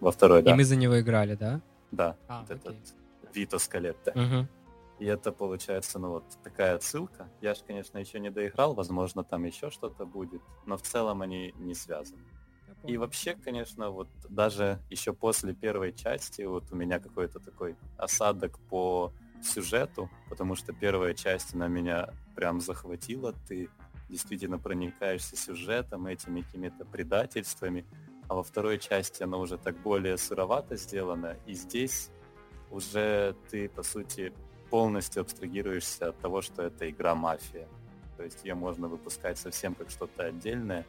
Во 0.00 0.12
второй, 0.12 0.42
да. 0.42 0.50
И 0.50 0.54
мы 0.54 0.64
за 0.64 0.76
него 0.76 1.00
играли, 1.00 1.34
да? 1.36 1.60
Да, 1.90 2.16
А, 2.28 2.40
вот 2.42 2.50
этот 2.50 2.66
окей. 2.68 2.80
Вито 3.32 3.58
Скалетте. 3.58 4.12
Мгм. 4.14 4.48
И 5.04 5.06
это 5.06 5.32
получается, 5.32 5.98
ну 5.98 6.12
вот 6.12 6.24
такая 6.42 6.76
отсылка. 6.76 7.28
Я 7.42 7.52
же, 7.54 7.62
конечно, 7.62 7.98
еще 7.98 8.18
не 8.20 8.30
доиграл, 8.30 8.72
возможно, 8.72 9.22
там 9.22 9.44
еще 9.44 9.68
что-то 9.68 10.06
будет, 10.06 10.40
но 10.64 10.78
в 10.78 10.80
целом 10.80 11.20
они 11.20 11.52
не 11.58 11.74
связаны. 11.74 12.22
И 12.86 12.96
вообще, 12.96 13.34
конечно, 13.34 13.90
вот 13.90 14.08
даже 14.30 14.80
еще 14.88 15.12
после 15.12 15.52
первой 15.52 15.92
части 15.92 16.40
вот 16.40 16.72
у 16.72 16.76
меня 16.76 17.00
какой-то 17.00 17.38
такой 17.38 17.76
осадок 17.98 18.58
по 18.70 19.12
сюжету, 19.42 20.08
потому 20.30 20.54
что 20.56 20.72
первая 20.72 21.12
часть, 21.12 21.54
она 21.54 21.68
меня 21.68 22.08
прям 22.34 22.62
захватила, 22.62 23.34
ты 23.46 23.68
действительно 24.08 24.58
проникаешься 24.58 25.36
сюжетом, 25.36 26.06
этими 26.06 26.40
какими-то 26.40 26.86
предательствами, 26.86 27.84
а 28.26 28.36
во 28.36 28.42
второй 28.42 28.78
части 28.78 29.22
она 29.22 29.36
уже 29.36 29.58
так 29.58 29.76
более 29.82 30.16
сыровато 30.16 30.76
сделана, 30.76 31.36
и 31.44 31.52
здесь 31.52 32.08
уже 32.70 33.36
ты, 33.50 33.68
по 33.68 33.82
сути, 33.82 34.32
полностью 34.70 35.22
абстрагируешься 35.22 36.08
от 36.08 36.18
того, 36.18 36.42
что 36.42 36.62
это 36.62 36.88
игра 36.90 37.14
мафия. 37.14 37.66
То 38.16 38.22
есть 38.22 38.44
ее 38.44 38.54
можно 38.54 38.88
выпускать 38.88 39.38
совсем 39.38 39.74
как 39.74 39.90
что-то 39.90 40.24
отдельное, 40.24 40.84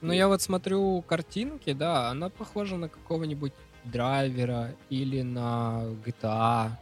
Ну, 0.00 0.12
я 0.12 0.28
вот 0.28 0.42
смотрю 0.42 1.00
картинки, 1.02 1.72
да, 1.72 2.10
она 2.10 2.28
похожа 2.28 2.76
на 2.76 2.88
какого-нибудь 2.88 3.52
драйвера 3.84 4.74
или 4.90 5.22
на 5.22 5.84
GTA. 6.04 6.72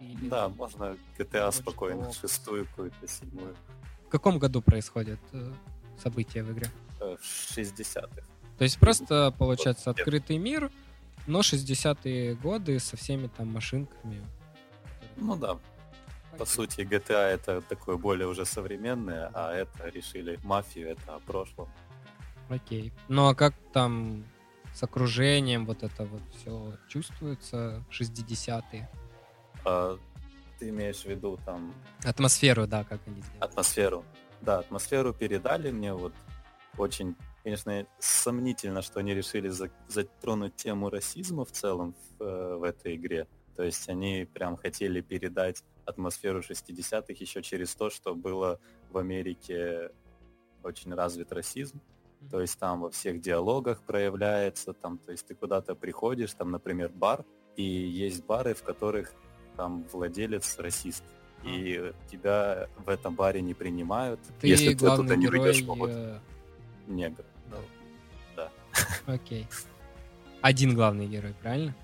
Или... 0.00 0.28
Да, 0.28 0.48
можно 0.48 0.96
GTA 1.18 1.48
Watch 1.48 1.52
спокойно, 1.52 2.04
Dogs. 2.04 2.20
шестую 2.20 2.64
какую-то, 2.66 3.06
седьмую. 3.06 3.54
В 4.06 4.08
каком 4.08 4.38
году 4.38 4.62
происходят 4.62 5.20
э, 5.32 5.52
события 6.02 6.42
в 6.42 6.52
игре? 6.52 6.68
Э, 7.00 7.16
В 7.20 7.58
60-х. 7.58 8.22
То 8.58 8.64
есть 8.64 8.78
просто, 8.78 9.34
получается, 9.38 9.90
открытый 9.90 10.38
мир, 10.38 10.70
но 11.26 11.40
60-е 11.40 12.34
годы 12.36 12.78
со 12.78 12.96
всеми 12.96 13.26
там 13.26 13.48
машинками. 13.52 14.22
Ну 15.16 15.36
да, 15.36 15.58
по 16.38 16.44
сути, 16.44 16.80
GTA 16.82 17.28
это 17.34 17.60
такое 17.62 17.96
более 17.96 18.26
уже 18.26 18.44
современное, 18.44 19.30
а 19.34 19.52
это 19.54 19.88
решили 19.88 20.38
мафию, 20.44 20.90
это 20.90 21.14
о 21.16 21.18
прошлом. 21.20 21.68
Окей. 22.48 22.92
Ну 23.08 23.28
а 23.28 23.34
как 23.34 23.54
там 23.72 24.24
с 24.74 24.82
окружением 24.82 25.66
вот 25.66 25.82
это 25.82 26.04
вот 26.04 26.22
все 26.36 26.76
чувствуется 26.88 27.84
60-е? 27.90 28.88
А 29.64 29.96
ты 30.58 30.68
имеешь 30.68 31.02
в 31.02 31.06
виду 31.06 31.38
там 31.44 31.72
Атмосферу, 32.04 32.66
да, 32.66 32.84
как 32.84 33.00
они 33.06 33.22
сделали. 33.22 33.38
атмосферу? 33.40 34.04
Да, 34.40 34.58
атмосферу 34.58 35.12
передали 35.14 35.70
мне 35.70 35.94
вот 35.94 36.12
очень, 36.76 37.14
конечно, 37.44 37.86
сомнительно, 37.98 38.82
что 38.82 39.00
они 39.00 39.14
решили 39.14 39.48
за- 39.48 39.70
затронуть 39.88 40.56
тему 40.56 40.90
расизма 40.90 41.44
в 41.44 41.52
целом 41.52 41.94
в, 42.18 42.22
э, 42.22 42.56
в 42.56 42.62
этой 42.64 42.96
игре. 42.96 43.26
То 43.56 43.62
есть 43.62 43.88
они 43.88 44.28
прям 44.32 44.56
хотели 44.56 45.00
передать 45.00 45.62
атмосферу 45.84 46.40
60-х 46.40 47.14
еще 47.18 47.42
через 47.42 47.74
то, 47.74 47.90
что 47.90 48.14
было 48.14 48.58
в 48.90 48.98
Америке 48.98 49.90
очень 50.62 50.94
развит 50.94 51.32
расизм. 51.32 51.80
То 52.30 52.40
есть 52.40 52.58
там 52.58 52.80
во 52.80 52.90
всех 52.90 53.20
диалогах 53.20 53.82
проявляется, 53.82 54.72
там, 54.72 54.98
то 54.98 55.12
есть 55.12 55.26
ты 55.26 55.34
куда-то 55.34 55.74
приходишь, 55.74 56.32
там, 56.32 56.50
например, 56.50 56.90
бар, 56.90 57.24
и 57.56 57.62
есть 57.62 58.24
бары, 58.24 58.54
в 58.54 58.62
которых 58.62 59.12
там 59.56 59.84
владелец 59.92 60.58
расист. 60.58 61.04
И 61.44 61.92
тебя 62.10 62.68
в 62.78 62.88
этом 62.88 63.14
баре 63.14 63.42
не 63.42 63.52
принимают, 63.52 64.18
Ты 64.40 64.48
если 64.48 64.74
ты 64.74 64.86
оттуда 64.86 65.14
не 65.14 65.26
герой. 65.26 65.40
выйдешь 65.40 65.62
э, 65.90 66.18
негр. 66.86 67.24
Да. 68.34 68.50
Окей. 69.06 69.46
Один 70.40 70.74
главный 70.74 71.06
герой, 71.06 71.34
правильно? 71.42 71.74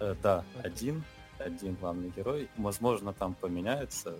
Э, 0.00 0.16
да, 0.20 0.44
один, 0.62 1.04
один 1.44 1.74
главный 1.74 2.10
герой. 2.10 2.48
Возможно, 2.56 3.12
там 3.12 3.34
поменяется, 3.34 4.18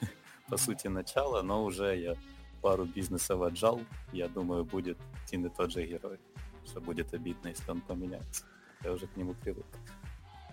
по 0.48 0.56
сути, 0.56 0.88
начало, 0.88 1.42
но 1.42 1.64
уже 1.64 1.96
я 1.96 2.14
пару 2.62 2.84
бизнесов 2.84 3.40
отжал. 3.42 3.80
Я 4.12 4.28
думаю, 4.28 4.64
будет 4.64 4.98
один 5.26 5.46
и 5.46 5.48
тот 5.48 5.72
же 5.72 5.86
герой. 5.86 6.18
Что 6.66 6.80
будет 6.80 7.14
обидно, 7.14 7.48
если 7.48 7.70
он 7.70 7.80
поменяется. 7.80 8.44
Я 8.84 8.92
уже 8.92 9.06
к 9.06 9.16
нему 9.16 9.34
привык. 9.34 9.66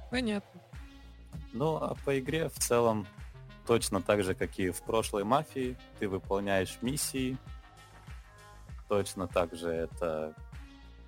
Понятно. 0.10 0.62
Ну, 1.54 1.76
а 1.76 1.96
по 2.06 2.18
игре 2.18 2.50
в 2.50 2.58
целом 2.58 3.06
точно 3.68 4.02
так 4.02 4.24
же, 4.24 4.36
как 4.36 4.58
и 4.60 4.70
в 4.72 4.82
прошлой 4.84 5.24
мафии, 5.24 5.78
ты 6.00 6.08
выполняешь 6.08 6.78
миссии. 6.82 7.38
Точно 8.88 9.28
так 9.28 9.56
же 9.56 9.70
это 9.70 10.34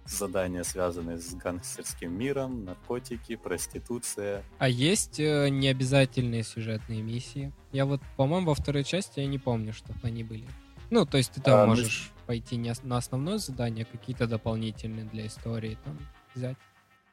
задания, 0.10 0.64
связанные 0.64 1.18
с 1.18 1.34
гангстерским 1.36 2.18
миром, 2.18 2.64
наркотики, 2.66 3.36
проституция. 3.36 4.44
А 4.58 4.70
есть 4.70 5.20
э, 5.20 5.50
необязательные 5.50 6.44
сюжетные 6.44 7.02
миссии? 7.02 7.54
Я 7.72 7.86
вот, 7.86 8.02
по-моему, 8.16 8.48
во 8.48 8.56
второй 8.56 8.84
части 8.84 9.20
я 9.20 9.28
не 9.28 9.38
помню, 9.40 9.74
чтобы 9.74 10.00
они 10.04 10.24
были. 10.24 10.48
Ну, 10.90 11.06
то 11.06 11.18
есть 11.18 11.34
ты 11.34 11.42
там 11.42 11.60
А, 11.60 11.66
можешь 11.66 12.12
пойти 12.26 12.56
не 12.56 12.74
на 12.84 12.98
основное 12.98 13.38
задание, 13.38 13.86
а 13.90 13.98
какие-то 13.98 14.28
дополнительные 14.28 15.06
для 15.06 15.28
истории 15.28 15.78
там 15.84 15.98
взять. 16.34 16.58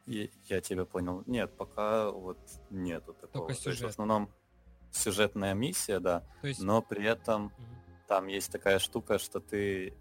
И 0.06 0.30
я 0.48 0.60
тебя 0.60 0.84
понял. 0.84 1.22
Нет, 1.26 1.56
пока 1.56 2.10
вот 2.10 2.38
нету 2.70 3.14
такого. 3.14 3.32
Только 3.32 3.46
То 3.46 3.50
есть 3.52 3.60
в 3.62 3.64
сюжет. 3.64 3.90
основном 3.90 4.28
сюжетная 4.92 5.54
миссия, 5.54 5.98
да, 5.98 6.22
То 6.40 6.48
есть... 6.48 6.60
но 6.62 6.82
при 6.82 7.04
этом 7.04 7.44
Мгм. 7.44 7.52
там 8.06 8.26
есть 8.28 8.52
такая 8.52 8.78
штука, 8.78 9.18
что 9.18 9.40
ты 9.40 9.94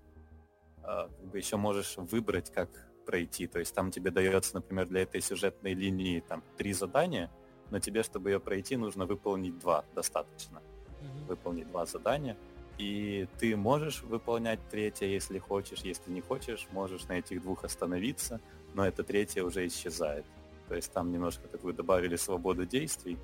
как 0.84 1.26
бы 1.26 1.38
еще 1.38 1.58
можешь 1.58 1.96
выбрать, 1.98 2.52
как 2.52 2.70
пройти. 3.06 3.48
То 3.48 3.60
есть 3.60 3.74
там 3.74 3.92
тебе 3.92 4.12
дается, 4.12 4.56
например, 4.56 4.88
для 4.88 5.02
этой 5.02 5.22
сюжетной 5.22 5.74
линии 5.74 6.20
там 6.22 6.44
три 6.58 6.74
задания, 6.74 7.32
но 7.70 7.80
тебе, 7.80 8.04
чтобы 8.04 8.32
ее 8.32 8.40
пройти, 8.40 8.78
нужно 8.78 9.06
выполнить 9.06 9.58
два, 9.60 9.86
достаточно. 9.96 10.62
Мгм. 11.02 11.26
Выполнить 11.28 11.70
два 11.70 11.86
задания. 11.86 12.38
И 12.78 13.28
ты 13.40 13.56
можешь 13.56 14.02
выполнять 14.02 14.60
третье, 14.70 15.06
если 15.06 15.38
хочешь. 15.40 15.80
Если 15.80 16.12
не 16.12 16.22
хочешь, 16.22 16.68
можешь 16.72 17.08
на 17.08 17.14
этих 17.14 17.42
двух 17.42 17.64
остановиться, 17.64 18.42
но 18.74 18.86
это 18.86 19.04
третье 19.04 19.44
уже 19.44 19.68
исчезает. 19.68 20.26
То 20.68 20.76
есть 20.76 20.92
там 20.92 21.12
немножко 21.12 21.48
такую 21.48 21.74
добавили 21.74 22.16
свободу 22.16 22.66
действий, 22.66 23.18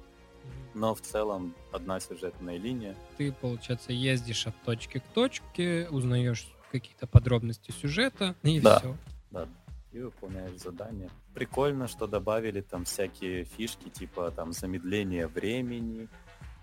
но 0.74 0.94
в 0.94 1.02
целом 1.02 1.56
одна 1.72 2.00
сюжетная 2.00 2.58
линия. 2.58 2.96
Ты, 3.18 3.32
получается, 3.32 3.92
ездишь 3.92 4.46
от 4.46 4.56
точки 4.64 5.00
к 5.00 5.08
точке, 5.14 5.88
узнаешь 5.90 6.48
какие-то 6.72 7.08
подробности 7.08 7.72
сюжета, 7.72 8.36
и 8.44 8.60
Да. 8.60 8.80
все. 8.80 8.96
Да, 9.32 9.48
и 9.92 10.00
выполняешь 10.00 10.60
задания. 10.60 11.10
Прикольно, 11.34 11.88
что 11.88 12.08
добавили 12.08 12.62
там 12.62 12.84
всякие 12.86 13.44
фишки, 13.44 13.90
типа 13.90 14.32
там 14.32 14.54
замедление 14.54 15.28
времени, 15.28 16.08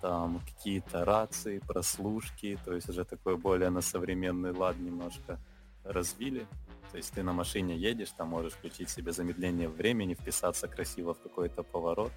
там 0.00 0.40
какие-то 0.40 1.04
рации, 1.04 1.59
прослушки, 1.59 2.59
то 2.64 2.74
есть 2.74 2.88
уже 2.88 3.04
такой 3.04 3.36
более 3.36 3.70
на 3.70 3.80
современный 3.80 4.52
лад 4.52 4.78
немножко 4.78 5.38
развили. 5.84 6.46
То 6.90 6.98
есть 6.98 7.12
ты 7.12 7.22
на 7.22 7.32
машине 7.32 7.76
едешь, 7.76 8.11
там 8.16 8.28
можешь 8.28 8.52
включить 8.52 8.90
себе 8.90 9.12
замедление 9.12 9.68
времени, 9.68 10.14
вписаться 10.14 10.68
красиво 10.68 11.14
в 11.14 11.20
какой-то 11.20 11.62
поворот, 11.62 12.12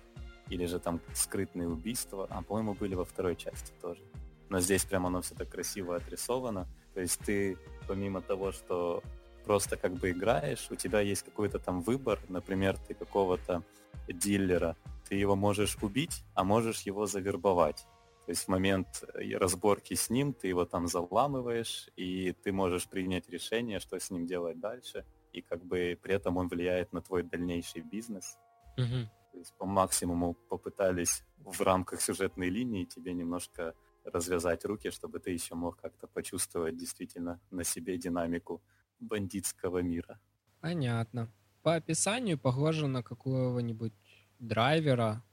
или 0.49 0.65
же 0.65 0.79
там 0.79 0.99
скрытные 1.13 1.67
убийства, 1.67 2.27
а 2.29 2.41
по-моему 2.41 2.73
были 2.73 2.95
во 2.95 3.05
второй 3.05 3.35
части 3.35 3.71
тоже. 3.81 4.01
Но 4.49 4.59
здесь 4.59 4.83
прямо 4.83 5.07
оно 5.07 5.21
все 5.21 5.35
так 5.35 5.49
красиво 5.49 5.95
отрисовано. 5.95 6.67
То 6.93 7.01
есть 7.01 7.19
ты 7.19 7.57
помимо 7.87 8.21
того, 8.21 8.51
что 8.51 9.03
просто 9.45 9.77
как 9.77 9.93
бы 9.93 10.11
играешь, 10.11 10.67
у 10.69 10.75
тебя 10.75 11.01
есть 11.01 11.23
какой-то 11.23 11.59
там 11.59 11.81
выбор, 11.81 12.19
например, 12.29 12.77
ты 12.77 12.93
какого-то 12.93 13.63
дилера, 14.07 14.75
ты 15.07 15.15
его 15.15 15.35
можешь 15.35 15.77
убить, 15.81 16.23
а 16.35 16.43
можешь 16.43 16.81
его 16.81 17.05
завербовать. 17.05 17.87
То 18.25 18.31
есть 18.31 18.43
в 18.43 18.47
момент 18.49 19.03
э, 19.15 19.35
разборки 19.37 19.95
с 19.95 20.11
ним 20.11 20.33
ты 20.33 20.47
его 20.49 20.65
там 20.65 20.87
заламываешь, 20.87 21.89
и 21.95 22.31
ты 22.43 22.51
можешь 22.51 22.87
принять 22.87 23.27
решение, 23.27 23.79
что 23.79 23.99
с 23.99 24.11
ним 24.11 24.27
делать 24.27 24.59
дальше, 24.59 25.03
и 25.33 25.41
как 25.41 25.65
бы 25.65 25.97
при 25.99 26.13
этом 26.13 26.37
он 26.37 26.47
влияет 26.47 26.93
на 26.93 27.01
твой 27.01 27.23
дальнейший 27.23 27.81
бизнес. 27.81 28.37
Мгм. 28.77 29.09
То 29.31 29.37
есть 29.39 29.53
по 29.57 29.65
максимуму 29.65 30.35
попытались 30.47 31.23
в 31.39 31.59
рамках 31.61 32.01
сюжетной 32.01 32.49
линии 32.49 32.85
тебе 32.85 33.13
немножко 33.13 33.73
развязать 34.03 34.65
руки, 34.65 34.89
чтобы 34.91 35.19
ты 35.19 35.31
еще 35.31 35.55
мог 35.55 35.77
как-то 35.81 36.07
почувствовать 36.07 36.77
действительно 36.77 37.39
на 37.51 37.63
себе 37.63 37.97
динамику 37.97 38.63
бандитского 38.99 39.79
мира. 39.79 40.19
Понятно. 40.61 41.31
По 41.61 41.75
описанию 41.75 42.37
похоже 42.37 42.87
на 42.87 43.03
какого-нибудь 43.03 43.93
драйвера 44.39 45.23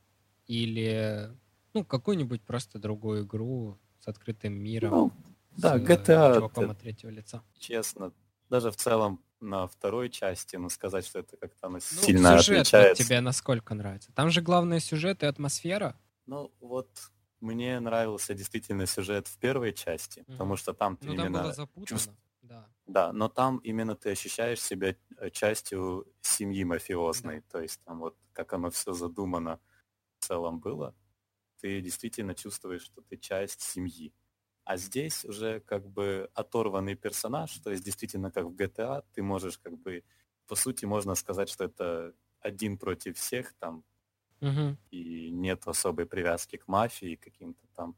или 0.46 1.30
ну 1.74 1.84
какую-нибудь 1.84 2.42
просто 2.44 2.78
другую 2.78 3.24
игру 3.24 3.78
с 3.98 4.08
открытым 4.08 4.54
миром. 4.54 4.90
Ну, 4.90 5.12
да, 5.56 5.78
с, 5.78 5.80
э, 5.80 5.84
GTA 5.84 6.34
чуваком 6.34 6.70
от 6.70 6.78
третьего 6.78 7.10
лица. 7.10 7.42
Честно, 7.58 8.12
даже 8.50 8.70
в 8.70 8.76
целом 8.76 9.24
на 9.40 9.66
второй 9.66 10.10
части, 10.10 10.56
ну 10.56 10.68
сказать, 10.70 11.06
что 11.06 11.18
это 11.20 11.36
как-то 11.36 11.66
оно 11.66 11.74
Ну, 11.74 11.80
сильно 11.80 12.38
сюжет 12.38 12.72
отличается. 12.72 13.04
тебе 13.04 13.20
насколько 13.20 13.74
нравится? 13.74 14.12
Там 14.12 14.30
же 14.30 14.40
главное 14.42 14.80
сюжет 14.80 15.22
и 15.22 15.26
атмосфера. 15.26 15.98
Ну 16.26 16.52
вот 16.60 16.88
мне 17.40 17.78
нравился 17.80 18.34
действительно 18.34 18.86
сюжет 18.86 19.28
в 19.28 19.38
первой 19.38 19.72
части, 19.72 20.24
Мгм. 20.28 20.36
потому 20.36 20.56
что 20.56 20.74
там 20.74 20.96
ты 20.96 21.10
Ну 21.10 21.14
там 21.16 21.26
именно 21.26 21.40
было 21.42 21.52
запутано. 21.52 21.84
чувств- 21.98 22.16
Да. 22.42 22.68
Да, 22.86 23.12
но 23.12 23.28
там 23.28 23.58
именно 23.58 23.96
ты 23.96 24.10
ощущаешь 24.10 24.62
себя 24.62 24.96
э, 25.18 25.30
частью 25.30 26.06
семьи 26.22 26.64
мафиозной, 26.64 27.42
то 27.42 27.60
есть 27.60 27.82
там 27.84 28.00
вот 28.00 28.16
как 28.32 28.52
оно 28.54 28.70
все 28.70 28.92
задумано 28.94 29.60
в 30.20 30.26
целом 30.26 30.60
было, 30.60 30.94
ты 31.60 31.80
действительно 31.80 32.34
чувствуешь, 32.34 32.82
что 32.82 33.02
ты 33.02 33.16
часть 33.16 33.60
семьи. 33.62 34.14
А 34.64 34.76
здесь 34.76 35.24
уже 35.24 35.60
как 35.60 35.88
бы 35.88 36.30
оторванный 36.34 36.96
персонаж, 36.96 37.58
то 37.60 37.70
есть 37.70 37.84
действительно 37.84 38.30
как 38.32 38.46
в 38.46 38.54
GTA, 38.56 39.04
ты 39.12 39.22
можешь 39.22 39.58
как 39.58 39.78
бы, 39.78 40.04
по 40.46 40.56
сути, 40.56 40.84
можно 40.86 41.14
сказать, 41.14 41.48
что 41.48 41.64
это 41.64 42.14
один 42.40 42.78
против 42.78 43.16
всех 43.18 43.54
там, 43.54 43.84
Мгм. 44.40 44.76
и 44.90 45.30
нет 45.30 45.66
особой 45.66 46.06
привязки 46.06 46.56
к 46.56 46.68
мафии, 46.68 47.16
каким-то 47.16 47.66
там 47.74 47.96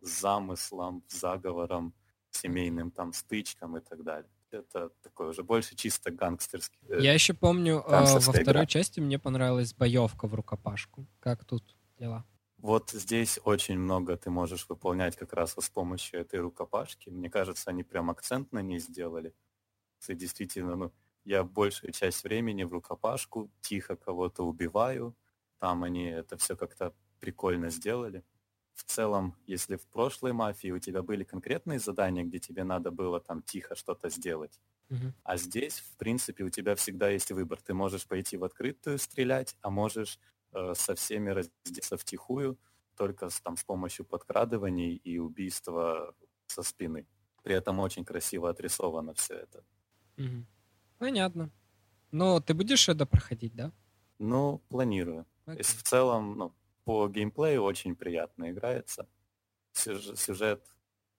замыслам, 0.00 1.04
заговорам, 1.08 1.94
семейным 2.30 2.90
там 2.90 3.12
стычкам 3.12 3.76
и 3.76 3.80
так 3.80 4.02
далее. 4.04 4.30
Это 4.50 4.90
такой 5.02 5.28
уже 5.30 5.42
больше 5.44 5.76
чисто 5.76 6.10
гангстерский. 6.10 6.80
э, 6.88 7.00
Я 7.02 7.12
еще 7.14 7.34
помню, 7.34 7.82
э, 7.86 8.18
во 8.18 8.32
второй 8.32 8.66
игра. 8.66 8.66
части 8.66 9.00
мне 9.00 9.18
понравилась 9.18 9.74
боевка 9.74 10.26
в 10.26 10.34
рукопашку. 10.34 11.06
Как 11.20 11.44
тут 11.44 11.76
дела? 11.98 12.24
Вот 12.58 12.90
здесь 12.90 13.38
очень 13.44 13.78
много 13.78 14.16
ты 14.16 14.30
можешь 14.30 14.68
выполнять 14.68 15.16
как 15.16 15.32
раз 15.32 15.56
вот 15.56 15.64
с 15.64 15.70
помощью 15.70 16.20
этой 16.20 16.40
рукопашки. 16.40 17.08
Мне 17.08 17.30
кажется, 17.30 17.70
они 17.70 17.84
прям 17.84 18.10
акцент 18.10 18.52
на 18.52 18.60
ней 18.62 18.78
сделали. 18.78 19.34
Ты 20.06 20.14
действительно, 20.14 20.76
ну, 20.76 20.92
я 21.24 21.44
большую 21.44 21.92
часть 21.92 22.24
времени 22.24 22.64
в 22.64 22.72
рукопашку 22.72 23.50
тихо 23.62 23.96
кого-то 23.96 24.44
убиваю. 24.44 25.16
Там 25.60 25.84
они 25.84 26.06
это 26.06 26.36
все 26.38 26.56
как-то 26.56 26.94
прикольно 27.20 27.70
сделали. 27.70 28.24
В 28.74 28.84
целом, 28.84 29.36
если 29.46 29.76
в 29.76 29.86
прошлой 29.88 30.32
мафии 30.32 30.70
у 30.72 30.78
тебя 30.80 31.02
были 31.02 31.24
конкретные 31.24 31.78
задания, 31.80 32.24
где 32.24 32.38
тебе 32.40 32.64
надо 32.64 32.90
было 32.90 33.20
там 33.20 33.42
тихо 33.42 33.74
что-то 33.76 34.10
сделать, 34.10 34.60
Мгм. 34.90 35.12
а 35.22 35.36
здесь, 35.36 35.80
в 35.80 35.96
принципе, 35.98 36.44
у 36.44 36.50
тебя 36.50 36.74
всегда 36.76 37.10
есть 37.10 37.30
выбор. 37.32 37.60
Ты 37.62 37.74
можешь 37.74 38.06
пойти 38.06 38.36
в 38.36 38.44
открытую 38.44 38.98
стрелять, 38.98 39.56
а 39.62 39.70
можешь 39.70 40.18
э, 40.52 40.74
со 40.74 40.94
всеми 40.94 41.30
раздеться 41.30 41.96
втихую, 41.98 42.58
только 42.96 43.28
с, 43.30 43.40
там, 43.40 43.56
с 43.56 43.64
помощью 43.64 44.06
подкрадываний 44.06 44.94
и 44.96 45.18
убийства 45.18 46.14
со 46.46 46.62
спины. 46.62 47.06
При 47.42 47.54
этом 47.54 47.78
очень 47.80 48.04
красиво 48.04 48.50
отрисовано 48.50 49.14
все 49.14 49.34
это. 49.34 49.64
Мгм. 50.16 50.46
Понятно. 50.98 51.50
Но 52.12 52.40
ты 52.40 52.54
будешь 52.54 52.88
это 52.88 53.06
проходить, 53.06 53.54
да? 53.54 53.72
Ну, 54.20 54.60
планирую. 54.68 55.26
То 55.50 55.54
Окей. 55.54 55.58
есть 55.60 55.76
в 55.78 55.82
целом, 55.82 56.36
ну, 56.38 56.54
по 56.84 57.08
геймплею 57.08 57.62
очень 57.62 57.96
приятно 57.96 58.50
играется. 58.50 59.08
Сюж- 59.72 60.16
Сюжет 60.16 60.66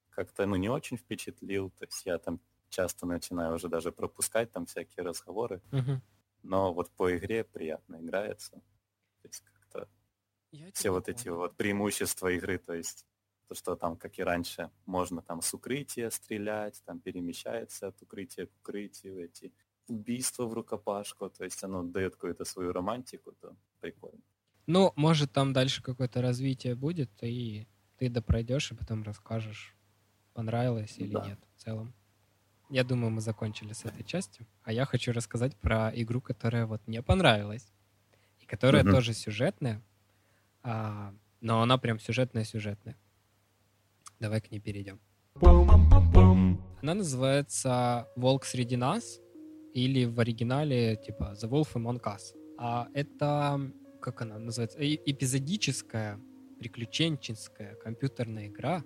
как-то, 0.10 0.46
ну, 0.46 0.56
не 0.58 0.70
очень 0.70 0.98
впечатлил. 0.98 1.70
То 1.72 1.86
есть 1.86 2.06
я 2.06 2.18
там 2.18 2.40
часто 2.70 3.06
начинаю 3.06 3.56
уже 3.56 3.68
даже 3.70 3.92
пропускать 3.92 4.52
там 4.52 4.66
всякие 4.66 5.06
разговоры. 5.06 5.62
Мгм. 5.72 6.02
но 6.44 6.74
вот 6.74 6.90
по 6.92 7.16
игре 7.18 7.44
приятно 7.44 7.98
играется. 8.02 8.52
То 9.22 9.28
есть 9.28 9.42
как-то 9.42 9.90
Я 10.52 10.72
все 10.74 10.90
вот 10.92 11.10
эти 11.10 11.26
понял. 11.26 11.38
вот 11.38 11.56
преимущества 11.58 12.30
игры, 12.30 12.58
то 12.58 12.74
есть 12.74 13.06
то, 13.48 13.56
что 13.56 13.76
там, 13.76 13.98
как 13.98 14.18
и 14.20 14.24
раньше, 14.24 14.72
можно 14.88 15.22
там 15.22 15.42
с 15.42 15.54
укрытия 15.54 16.10
стрелять, 16.10 16.82
там 16.86 17.00
перемещается 17.02 17.88
от 17.90 18.02
укрытия 18.02 18.48
к 18.48 18.52
укрытию, 18.62 19.24
эти 19.26 19.54
убийства 19.88 20.46
в 20.48 20.54
рукопашку, 20.54 21.30
то 21.30 21.44
есть 21.44 21.64
оно 21.64 21.84
дает 21.84 22.16
какую-то 22.16 22.46
свою 22.46 22.72
романтику, 22.74 23.34
то 23.34 23.56
прикольно. 23.82 24.20
Ну, 24.68 24.94
может, 24.96 25.32
там 25.34 25.54
дальше 25.54 25.82
какое-то 25.84 26.22
развитие 26.22 26.76
будет, 26.76 27.12
и 27.22 27.68
ты 27.98 28.10
допройдешь, 28.10 28.72
и 28.72 28.76
потом 28.76 29.04
расскажешь, 29.04 29.76
понравилось 30.34 30.98
или 31.00 31.14
Да. 31.14 31.26
нет 31.26 31.40
в 31.56 31.62
целом. 31.64 31.94
Я 32.70 32.84
думаю, 32.86 33.12
мы 33.12 33.20
закончили 33.22 33.74
с 33.74 33.84
этой 33.84 34.04
частью. 34.06 34.48
А 34.64 34.72
я 34.72 34.86
хочу 34.86 35.12
рассказать 35.12 35.58
про 35.58 35.92
игру, 35.94 36.22
которая 36.22 36.66
вот 36.66 36.88
мне 36.88 37.02
понравилась. 37.02 37.70
И 38.40 38.46
которая 38.46 38.84
Мгм. 38.84 38.92
тоже 38.94 39.14
сюжетная. 39.14 39.82
а, 40.64 41.14
но 41.42 41.64
она 41.64 41.78
прям 41.80 42.00
сюжетная-сюжетная. 42.00 42.96
Давай 44.20 44.40
к 44.42 44.52
ней 44.52 44.60
перейдем. 44.60 45.00
Она 46.82 46.94
называется 46.94 48.08
«Волк 48.16 48.46
среди 48.46 48.76
нас» 48.78 49.20
или 49.74 50.06
в 50.06 50.20
оригинале 50.20 50.96
типа 50.98 51.34
«The 51.42 51.50
Wolf 51.50 51.74
Among 51.74 52.00
Us». 52.04 52.36
А 52.64 52.88
это, 52.94 53.60
как 54.00 54.22
она 54.22 54.38
называется, 54.38 54.78
Э- 54.78 55.00
эпизодическая, 55.04 56.20
приключенческая 56.60 57.74
компьютерная 57.74 58.50
игра. 58.50 58.84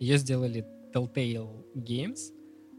Ее 0.00 0.18
сделали 0.18 0.66
Telltale 0.92 1.64
Games. 1.76 2.34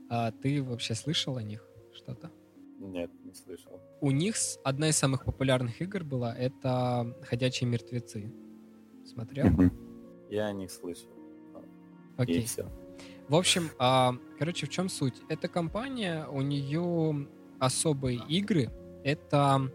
А 0.09 0.31
ты 0.31 0.61
вообще 0.61 0.95
слышал 0.95 1.37
о 1.37 1.43
них 1.43 1.65
что-то? 1.93 2.29
Нет, 2.77 3.09
не 3.23 3.33
слышал. 3.33 3.79
У 4.01 4.11
них 4.11 4.35
одна 4.65 4.89
из 4.89 4.97
самых 4.97 5.23
популярных 5.23 5.81
игр 5.81 6.03
была 6.03 6.35
это 6.35 7.15
«Ходячие 7.21 7.69
мертвецы». 7.69 8.29
Смотрел? 9.05 9.47
Я 10.29 10.51
не 10.51 10.67
слышал. 10.67 11.09
Окей. 12.17 12.41
И 12.41 12.45
все. 12.45 12.69
В 13.29 13.35
общем, 13.35 13.69
а, 13.79 14.17
короче, 14.37 14.65
в 14.65 14.69
чем 14.69 14.89
суть? 14.89 15.21
Эта 15.29 15.47
компания, 15.47 16.27
у 16.27 16.41
нее 16.41 17.29
особые 17.59 18.19
игры. 18.27 18.69
Это, 19.05 19.71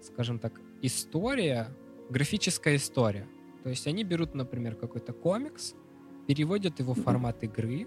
скажем 0.00 0.38
так, 0.38 0.60
история, 0.82 1.68
графическая 2.10 2.76
история. 2.76 3.26
То 3.62 3.70
есть 3.70 3.86
они 3.86 4.04
берут, 4.04 4.34
например, 4.34 4.76
какой-то 4.76 5.12
комикс, 5.12 5.74
переводят 6.26 6.78
его 6.78 6.94
в 6.94 7.02
формат 7.02 7.42
игры, 7.42 7.86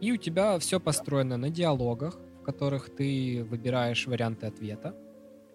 и 0.00 0.12
у 0.12 0.16
тебя 0.16 0.58
все 0.58 0.80
построено 0.80 1.36
на 1.36 1.50
диалогах, 1.50 2.18
в 2.40 2.44
которых 2.44 2.90
ты 2.90 3.44
выбираешь 3.44 4.06
варианты 4.06 4.46
ответа. 4.46 4.96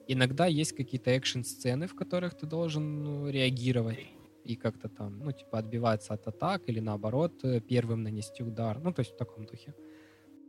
Иногда 0.07 0.45
есть 0.45 0.73
какие-то 0.73 1.09
экшн-сцены, 1.11 1.87
в 1.87 1.95
которых 1.95 2.33
ты 2.35 2.45
должен 2.45 3.03
ну, 3.03 3.29
реагировать 3.29 3.99
и 4.45 4.55
как-то 4.55 4.87
там, 4.87 5.19
ну, 5.19 5.31
типа, 5.33 5.59
отбиваться 5.59 6.13
от 6.13 6.25
атак 6.27 6.63
или 6.69 6.79
наоборот 6.79 7.43
э, 7.43 7.59
первым 7.59 8.03
нанести 8.03 8.43
удар. 8.43 8.79
Ну, 8.79 8.93
то 8.93 9.01
есть 9.01 9.13
в 9.13 9.17
таком 9.17 9.45
духе. 9.45 9.73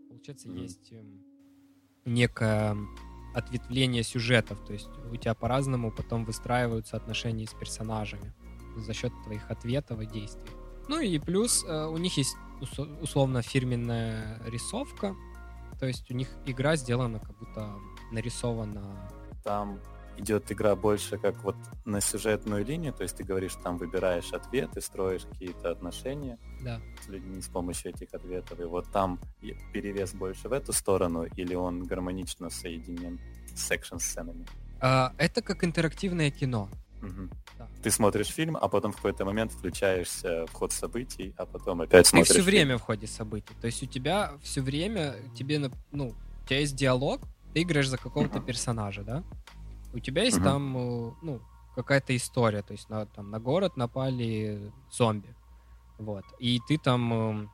Получается, 0.08 0.48
Мгм. 0.48 0.58
есть 0.58 0.92
эм, 0.92 1.24
некое 2.04 2.76
ответвление 3.38 4.02
сюжетов, 4.02 4.58
то 4.66 4.72
есть 4.72 4.88
у 5.10 5.16
тебя 5.16 5.34
по-разному 5.34 5.90
потом 5.90 6.24
выстраиваются 6.24 6.96
отношения 6.96 7.46
с 7.46 7.54
персонажами 7.54 8.34
за 8.76 8.92
счет 8.92 9.12
твоих 9.24 9.50
ответов 9.50 10.00
и 10.00 10.06
действий. 10.06 10.50
Ну 10.88 11.00
и 11.00 11.18
плюс 11.18 11.64
э, 11.64 11.86
у 11.86 11.96
них 11.98 12.16
есть 12.16 12.36
ус- 12.60 12.88
условно 13.02 13.42
фирменная 13.42 14.40
рисовка, 14.46 15.14
то 15.78 15.86
есть 15.86 16.10
у 16.10 16.14
них 16.14 16.28
игра 16.46 16.76
сделана 16.76 17.18
как 17.18 17.36
будто 17.38 17.72
нарисована. 18.12 19.10
Там 19.44 19.80
идет 20.18 20.50
игра 20.52 20.74
больше 20.76 21.16
как 21.18 21.42
вот 21.44 21.56
на 21.84 22.00
сюжетную 22.00 22.64
линию, 22.64 22.92
то 22.92 23.02
есть 23.04 23.16
ты 23.16 23.24
говоришь, 23.24 23.54
там 23.62 23.78
выбираешь 23.78 24.32
ответы, 24.32 24.80
строишь 24.80 25.24
какие-то 25.24 25.70
отношения 25.70 26.38
Да. 26.60 26.80
с 27.04 27.08
людьми 27.08 27.40
с 27.40 27.48
помощью 27.48 27.92
этих 27.92 28.12
ответов, 28.14 28.60
и 28.60 28.64
вот 28.64 28.90
там 28.92 29.18
перевес 29.72 30.12
больше 30.14 30.48
в 30.48 30.52
эту 30.52 30.72
сторону, 30.72 31.24
или 31.24 31.54
он 31.54 31.84
гармонично 31.84 32.50
соединен 32.50 33.18
с 33.54 33.70
экшн-сценами? 33.70 34.44
А, 34.80 35.12
это 35.18 35.42
как 35.42 35.64
интерактивное 35.64 36.30
кино. 36.30 36.68
Мгм. 37.00 37.30
Да. 37.58 37.68
Ты 37.82 37.90
смотришь 37.90 38.28
фильм, 38.28 38.56
а 38.56 38.68
потом 38.68 38.92
в 38.92 38.96
какой-то 38.96 39.24
момент 39.24 39.52
включаешься 39.52 40.46
в 40.46 40.52
ход 40.52 40.72
событий, 40.72 41.32
а 41.36 41.46
потом 41.46 41.80
опять 41.80 42.04
Ты 42.06 42.10
смотришь 42.10 42.28
все 42.30 42.42
фильм. 42.42 42.46
время 42.46 42.78
в 42.78 42.82
ходе 42.82 43.06
событий. 43.06 43.54
То 43.60 43.66
есть 43.66 43.82
у 43.82 43.86
тебя 43.86 44.32
все 44.42 44.60
время 44.62 45.14
тебе, 45.34 45.70
ну, 45.92 46.08
у 46.08 46.46
тебя 46.46 46.60
есть 46.60 46.76
диалог, 46.76 47.20
ты 47.54 47.62
играешь 47.62 47.88
за 47.88 47.98
какого-то 47.98 48.38
Мгм. 48.38 48.46
персонажа, 48.46 49.02
да? 49.02 49.24
У 49.98 50.00
тебя 50.00 50.22
есть 50.22 50.42
там, 50.42 50.76
э, 50.76 51.12
ну, 51.22 51.40
какая-то 51.74 52.16
история, 52.16 52.62
то 52.62 52.72
есть 52.72 52.88
на, 52.88 53.06
там, 53.06 53.30
на 53.30 53.40
город 53.40 53.76
напали 53.76 54.72
зомби, 54.90 55.34
вот, 55.98 56.24
и 56.38 56.60
ты 56.68 56.78
там 56.78 57.12
эм, 57.12 57.50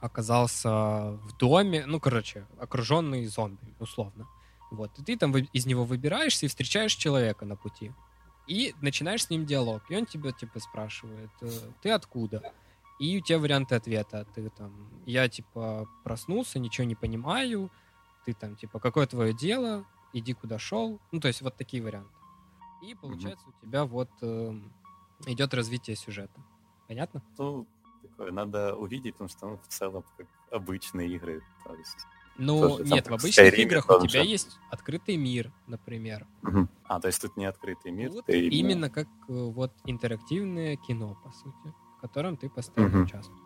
оказался 0.00 0.70
в 0.70 1.36
доме, 1.38 1.84
ну, 1.86 2.00
короче, 2.00 2.46
окруженный 2.58 3.26
зомби, 3.26 3.74
условно, 3.78 4.26
вот, 4.70 4.90
и 4.98 5.02
ты 5.02 5.18
там 5.18 5.36
из 5.36 5.66
него 5.66 5.84
выбираешься 5.84 6.46
и 6.46 6.48
встречаешь 6.48 6.94
человека 6.94 7.44
на 7.44 7.56
пути, 7.56 7.92
и 8.46 8.74
начинаешь 8.80 9.24
с 9.24 9.30
ним 9.30 9.44
диалог, 9.44 9.82
и 9.90 9.96
он 9.96 10.06
тебя, 10.06 10.32
типа, 10.32 10.60
спрашивает, 10.60 11.30
э, 11.42 11.50
ты 11.82 11.90
откуда? 11.90 12.42
И 12.98 13.18
у 13.18 13.20
тебя 13.20 13.38
варианты 13.38 13.74
ответа. 13.76 14.26
Ты 14.34 14.50
там, 14.50 14.72
я 15.06 15.26
типа 15.28 15.88
проснулся, 16.04 16.58
ничего 16.58 16.86
не 16.86 16.94
понимаю. 16.94 17.70
Ты 18.26 18.34
там, 18.34 18.56
типа, 18.56 18.78
какое 18.78 19.06
твое 19.06 19.32
дело? 19.32 19.86
Иди 20.12 20.32
куда 20.32 20.58
шел. 20.58 21.00
Ну, 21.12 21.20
то 21.20 21.28
есть 21.28 21.42
вот 21.42 21.56
такие 21.56 21.82
варианты. 21.82 22.10
И 22.82 22.94
получается 22.94 23.48
у 23.48 23.66
тебя 23.66 23.84
вот 23.84 24.10
эм, 24.22 24.72
идет 25.26 25.54
развитие 25.54 25.96
сюжета. 25.96 26.40
Понятно? 26.88 27.22
Ну, 27.38 27.66
такое, 28.02 28.32
надо 28.32 28.74
увидеть, 28.74 29.14
потому 29.14 29.28
что 29.28 29.46
ну, 29.48 29.56
в 29.58 29.68
целом 29.68 30.04
как 30.16 30.26
обычные 30.50 31.08
игры. 31.10 31.42
То 31.64 31.74
есть... 31.74 31.98
Ну, 32.36 32.58
Тоже 32.60 32.84
там 32.84 32.96
нет, 32.96 33.06
в 33.06 33.10
как 33.10 33.18
в 33.18 33.22
обычных 33.22 33.52
Skyrim 33.52 33.62
играх 33.62 33.90
у 33.90 34.06
тебя 34.06 34.22
есть 34.22 34.58
открытый 34.70 35.16
мир, 35.16 35.52
например. 35.66 36.26
Мгм. 36.42 36.70
А, 36.84 37.00
то 37.00 37.08
есть 37.08 37.20
тут 37.20 37.36
не 37.36 37.44
открытый 37.44 37.92
мир, 37.92 38.10
Вот 38.10 38.24
ты 38.24 38.48
именно 38.48 38.88
как 38.88 39.06
э, 39.28 39.32
вот 39.32 39.72
интерактивное 39.84 40.76
кино, 40.76 41.16
по 41.22 41.30
сути, 41.32 41.74
в 41.98 42.00
котором 42.00 42.36
ты 42.36 42.48
постоянно 42.48 42.96
Мгм. 42.96 43.04
участвуешь. 43.04 43.40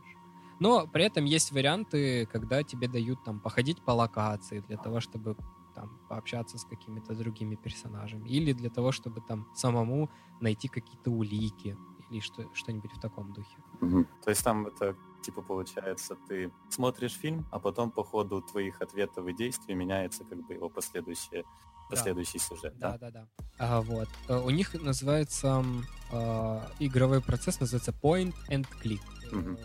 Но 0.60 0.86
при 0.86 1.04
этом 1.04 1.24
есть 1.24 1.50
варианты, 1.50 2.26
когда 2.26 2.62
тебе 2.62 2.86
дают 2.86 3.24
там 3.24 3.40
походить 3.40 3.82
по 3.84 3.90
локации 3.90 4.60
для 4.60 4.76
того, 4.76 5.00
чтобы 5.00 5.36
там 5.74 5.98
пообщаться 6.08 6.58
с 6.58 6.64
какими-то 6.64 7.14
другими 7.14 7.56
персонажами, 7.56 8.28
или 8.28 8.52
для 8.52 8.70
того, 8.70 8.92
чтобы 8.92 9.20
там 9.20 9.46
самому 9.54 10.10
найти 10.40 10.68
какие-то 10.68 11.10
улики 11.10 11.76
или 12.10 12.20
что, 12.20 12.48
что-нибудь 12.54 12.92
в 12.92 13.00
таком 13.00 13.32
духе. 13.32 13.56
Мгм. 13.80 14.06
То 14.24 14.30
есть 14.30 14.44
там 14.44 14.66
это 14.66 14.96
типа 15.22 15.42
получается, 15.42 16.16
ты 16.28 16.52
смотришь 16.70 17.12
фильм, 17.12 17.46
а 17.50 17.58
потом 17.58 17.90
по 17.90 18.04
ходу 18.04 18.42
твоих 18.42 18.82
ответов 18.82 19.26
и 19.26 19.32
действий 19.32 19.74
меняется 19.74 20.24
как 20.24 20.38
бы 20.46 20.54
его 20.54 20.68
последующее, 20.68 21.44
последующий 21.88 22.40
сюжет, 22.40 22.78
да? 22.78 22.92
Да, 22.92 22.98
да, 22.98 23.10
да. 23.10 23.28
А, 23.58 23.80
вот. 23.80 24.08
Э, 24.28 24.38
У 24.38 24.50
них 24.50 24.74
называется 24.74 25.64
а, 26.12 26.70
игровой 26.78 27.22
процесс 27.22 27.60
называется 27.60 27.92
point 28.02 28.34
and 28.50 28.66
click. 28.82 29.00
Мгм. 29.32 29.58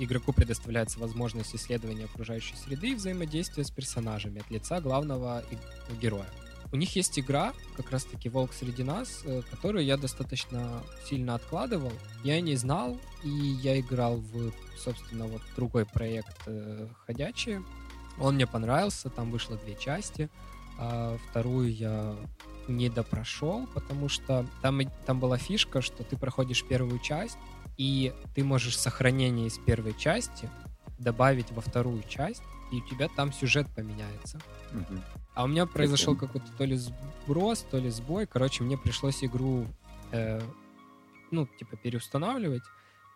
Игроку 0.00 0.32
предоставляется 0.32 0.98
возможность 0.98 1.54
исследования 1.54 2.06
окружающей 2.06 2.56
среды 2.56 2.92
и 2.92 2.94
взаимодействия 2.94 3.64
с 3.64 3.70
персонажами 3.70 4.40
от 4.40 4.50
лица 4.50 4.80
главного 4.80 5.44
и- 5.50 5.94
героя. 6.00 6.26
У 6.72 6.76
них 6.76 6.96
есть 6.96 7.18
игра, 7.18 7.52
как 7.76 7.90
раз-таки 7.90 8.30
«Волк 8.30 8.54
среди 8.54 8.82
нас», 8.82 9.20
э, 9.24 9.42
которую 9.50 9.84
я 9.84 9.98
достаточно 9.98 10.82
сильно 11.04 11.34
откладывал. 11.34 11.92
Я 12.24 12.40
не 12.40 12.56
знал, 12.56 12.98
и 13.22 13.28
я 13.28 13.78
играл 13.78 14.16
в, 14.16 14.52
собственно, 14.78 15.26
вот 15.26 15.42
другой 15.54 15.84
проект 15.84 16.38
э, 16.46 16.88
«Ходячие». 17.06 17.62
Он 18.18 18.36
мне 18.36 18.46
понравился, 18.46 19.10
там 19.10 19.30
вышло 19.30 19.58
две 19.58 19.74
части. 19.74 20.30
А 20.78 21.18
вторую 21.28 21.74
я 21.74 22.16
не 22.68 22.88
допрошел, 22.88 23.66
потому 23.74 24.08
что 24.08 24.46
там, 24.62 24.80
там 25.04 25.20
была 25.20 25.36
фишка, 25.36 25.82
что 25.82 26.04
ты 26.04 26.16
проходишь 26.16 26.64
первую 26.64 27.00
часть, 27.00 27.36
и 27.80 28.12
ты 28.34 28.44
можешь 28.44 28.76
сохранение 28.76 29.46
из 29.46 29.56
первой 29.56 29.94
части 29.96 30.50
добавить 30.98 31.50
во 31.50 31.62
вторую 31.62 32.02
часть, 32.02 32.42
и 32.70 32.76
у 32.76 32.86
тебя 32.86 33.08
там 33.08 33.32
сюжет 33.32 33.66
поменяется. 33.74 34.38
Мгм. 34.72 35.02
А 35.34 35.44
у 35.44 35.46
меня 35.46 35.64
произошел 35.64 36.14
какой-то 36.14 36.52
то 36.58 36.66
ли 36.66 36.76
сброс, 36.76 37.64
то 37.70 37.78
ли 37.78 37.88
сбой. 37.88 38.26
Короче, 38.26 38.64
мне 38.64 38.76
пришлось 38.76 39.24
игру, 39.24 39.66
э, 40.12 40.42
ну, 41.30 41.46
типа, 41.58 41.78
переустанавливать. 41.78 42.64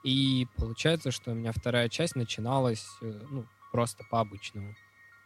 И 0.02 0.46
получается, 0.56 1.10
что 1.10 1.32
у 1.32 1.34
меня 1.34 1.52
вторая 1.52 1.90
часть 1.90 2.16
начиналась, 2.16 2.86
э, 3.02 3.20
ну, 3.30 3.44
просто 3.70 4.02
по-обычному. 4.10 4.74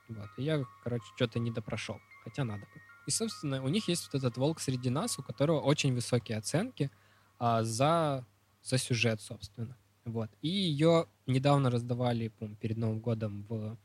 Вот. 0.08 0.30
И 0.36 0.42
я, 0.42 0.64
короче, 0.82 1.04
что-то 1.14 1.38
не 1.38 1.52
допрошел. 1.52 2.00
Хотя 2.24 2.42
надо 2.42 2.62
бы. 2.62 2.80
И, 3.06 3.12
собственно, 3.12 3.62
у 3.62 3.68
них 3.68 3.86
есть 3.86 4.12
вот 4.12 4.18
этот 4.18 4.36
волк 4.36 4.58
среди 4.58 4.90
нас, 4.90 5.16
у 5.16 5.22
которого 5.22 5.60
очень 5.60 5.94
высокие 5.94 6.38
оценки 6.38 6.90
а, 7.38 7.62
за, 7.62 8.26
за 8.68 8.78
сюжет, 8.78 9.20
собственно. 9.20 9.76
Вот. 10.04 10.30
И 10.40 10.48
ее 10.48 11.06
недавно 11.26 11.70
раздавали, 11.70 12.28
по 12.28 12.48
перед 12.56 12.76
Новым 12.76 13.00
годом 13.00 13.44
в 13.48 13.76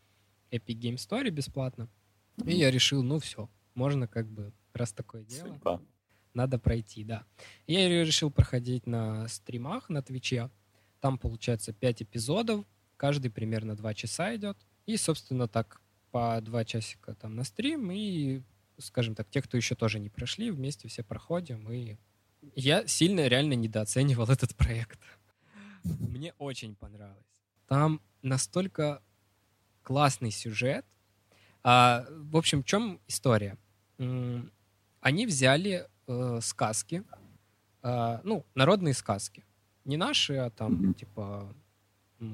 Epic 0.51 0.79
Game 0.79 0.95
Store 0.95 1.29
бесплатно. 1.29 1.89
И 2.45 2.53
я 2.53 2.71
решил, 2.71 3.03
ну 3.03 3.19
все, 3.19 3.49
можно 3.75 4.07
как 4.07 4.27
бы, 4.27 4.53
раз 4.73 4.91
такое 4.91 5.23
дело, 5.23 5.47
Судьба. 5.47 5.81
надо 6.33 6.57
пройти, 6.59 7.03
да. 7.03 7.25
И 7.67 7.73
я 7.73 7.87
её 7.87 8.05
решил 8.05 8.31
проходить 8.31 8.87
на 8.87 9.27
стримах 9.27 9.89
на 9.89 10.01
Твиче. 10.01 10.49
Там, 10.99 11.17
получается, 11.17 11.73
5 11.73 12.03
эпизодов, 12.03 12.65
каждый 12.97 13.29
примерно 13.29 13.75
2 13.75 13.93
часа 13.93 14.35
идет. 14.35 14.57
И, 14.85 14.97
собственно, 14.97 15.47
так 15.47 15.81
по 16.11 16.39
2 16.41 16.65
часика 16.65 17.15
там 17.15 17.35
на 17.35 17.43
стрим, 17.43 17.91
и, 17.91 18.41
скажем 18.77 19.15
так, 19.15 19.29
те, 19.29 19.41
кто 19.41 19.57
еще 19.57 19.75
тоже 19.75 19.99
не 19.99 20.09
прошли, 20.09 20.51
вместе 20.51 20.87
все 20.87 21.03
проходим, 21.03 21.69
и 21.71 21.97
я 22.55 22.87
сильно 22.87 23.27
реально 23.27 23.53
недооценивал 23.53 24.29
этот 24.29 24.55
проект. 24.55 24.99
Мне 25.83 26.33
очень 26.37 26.75
понравилось. 26.75 27.41
Там 27.67 28.01
настолько 28.21 29.01
классный 29.83 30.31
сюжет. 30.31 30.85
А, 31.63 32.05
в 32.09 32.37
общем, 32.37 32.61
в 32.61 32.65
чем 32.65 32.99
история? 33.07 33.57
Они 33.97 35.25
взяли 35.25 35.87
э, 36.07 36.39
сказки, 36.41 37.03
а, 37.81 38.21
ну, 38.23 38.45
народные 38.55 38.93
сказки. 38.93 39.43
Не 39.85 39.97
наши, 39.97 40.35
а 40.35 40.49
там, 40.49 40.93
типа, 40.93 41.53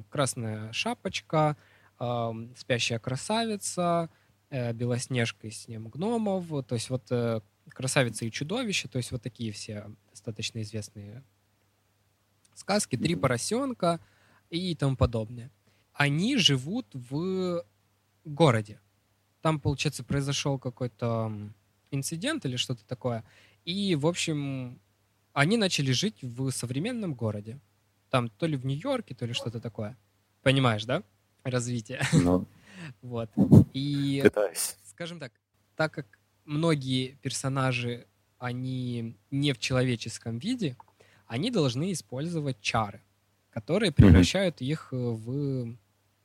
«Красная 0.09 0.71
шапочка», 0.71 1.57
ам, 1.97 2.55
«Спящая 2.55 2.99
красавица», 2.99 4.09
э, 4.51 4.71
«Белоснежка 4.73 5.47
и 5.47 5.51
семь 5.51 5.89
гномов». 5.89 6.45
То 6.67 6.75
есть 6.75 6.91
вот 6.91 7.07
э, 7.09 7.41
«Красавица 7.69 8.25
и 8.25 8.31
чудовище», 8.31 8.87
то 8.87 8.97
есть 8.97 9.11
вот 9.11 9.21
такие 9.21 9.51
все 9.51 9.91
достаточно 10.09 10.61
известные 10.61 11.23
сказки, 12.53 12.95
«Три 12.97 13.15
поросенка» 13.15 13.99
и 14.49 14.75
тому 14.75 14.95
подобное. 14.95 15.51
Они 15.93 16.37
живут 16.37 16.87
в 16.93 17.63
городе. 18.25 18.79
Там, 19.41 19.59
получается, 19.59 20.03
произошел 20.03 20.59
какой-то 20.59 21.31
инцидент 21.91 22.45
или 22.45 22.55
что-то 22.57 22.85
такое. 22.85 23.23
И, 23.65 23.95
в 23.95 24.05
общем, 24.07 24.79
они 25.33 25.57
начали 25.57 25.91
жить 25.91 26.21
в 26.21 26.51
современном 26.51 27.13
городе. 27.13 27.59
Там 28.09 28.29
то 28.29 28.45
ли 28.45 28.57
в 28.57 28.65
Нью-Йорке, 28.65 29.15
то 29.15 29.25
ли 29.25 29.33
что-то 29.33 29.59
такое. 29.59 29.97
Понимаешь, 30.41 30.85
да? 30.85 31.03
Развитие. 31.43 32.01
Ну, 32.13 32.45
Вот. 33.01 33.29
И 33.73 34.21
пытаюсь. 34.23 34.77
скажем 34.85 35.19
так, 35.19 35.31
так 35.75 35.93
как 35.93 36.18
многие 36.49 37.17
персонажи, 37.21 38.07
они 38.39 39.15
не 39.29 39.53
в 39.53 39.59
человеческом 39.59 40.39
виде, 40.39 40.75
они 41.27 41.51
должны 41.51 41.91
использовать 41.91 42.59
чары, 42.59 43.01
которые 43.51 43.91
превращают 43.91 44.61
их 44.61 44.89
э, 44.91 44.95
в, 44.95 45.77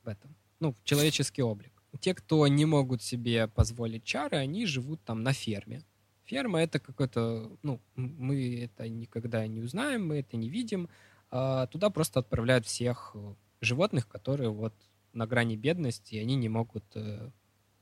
в 0.03 0.07
этом, 0.07 0.35
ну, 0.59 0.73
в 0.73 0.83
человеческий 0.83 1.43
облик. 1.43 1.71
Те, 1.99 2.13
кто 2.13 2.47
не 2.47 2.65
могут 2.65 3.01
себе 3.03 3.47
позволить 3.47 4.03
чары, 4.03 4.37
они 4.37 4.65
живут 4.65 4.99
там 5.05 5.23
на 5.23 5.31
ферме. 5.31 5.83
Ферма 6.25 6.59
это 6.61 6.79
какой-то, 6.79 7.51
ну, 7.61 7.79
мы 7.95 8.63
это 8.63 8.89
никогда 8.89 9.45
не 9.47 9.61
узнаем, 9.61 10.07
мы 10.07 10.17
это 10.17 10.37
не 10.37 10.49
видим. 10.49 10.89
А 11.29 11.67
туда 11.67 11.89
просто 11.89 12.19
отправляют 12.19 12.65
всех 12.65 13.11
э, 13.13 13.35
животных, 13.61 14.07
которые 14.07 14.49
вот 14.49 14.73
на 15.13 15.27
грани 15.27 15.55
бедности, 15.55 16.15
и 16.15 16.19
они 16.19 16.35
не 16.35 16.49
могут 16.49 16.83
э, 16.95 17.29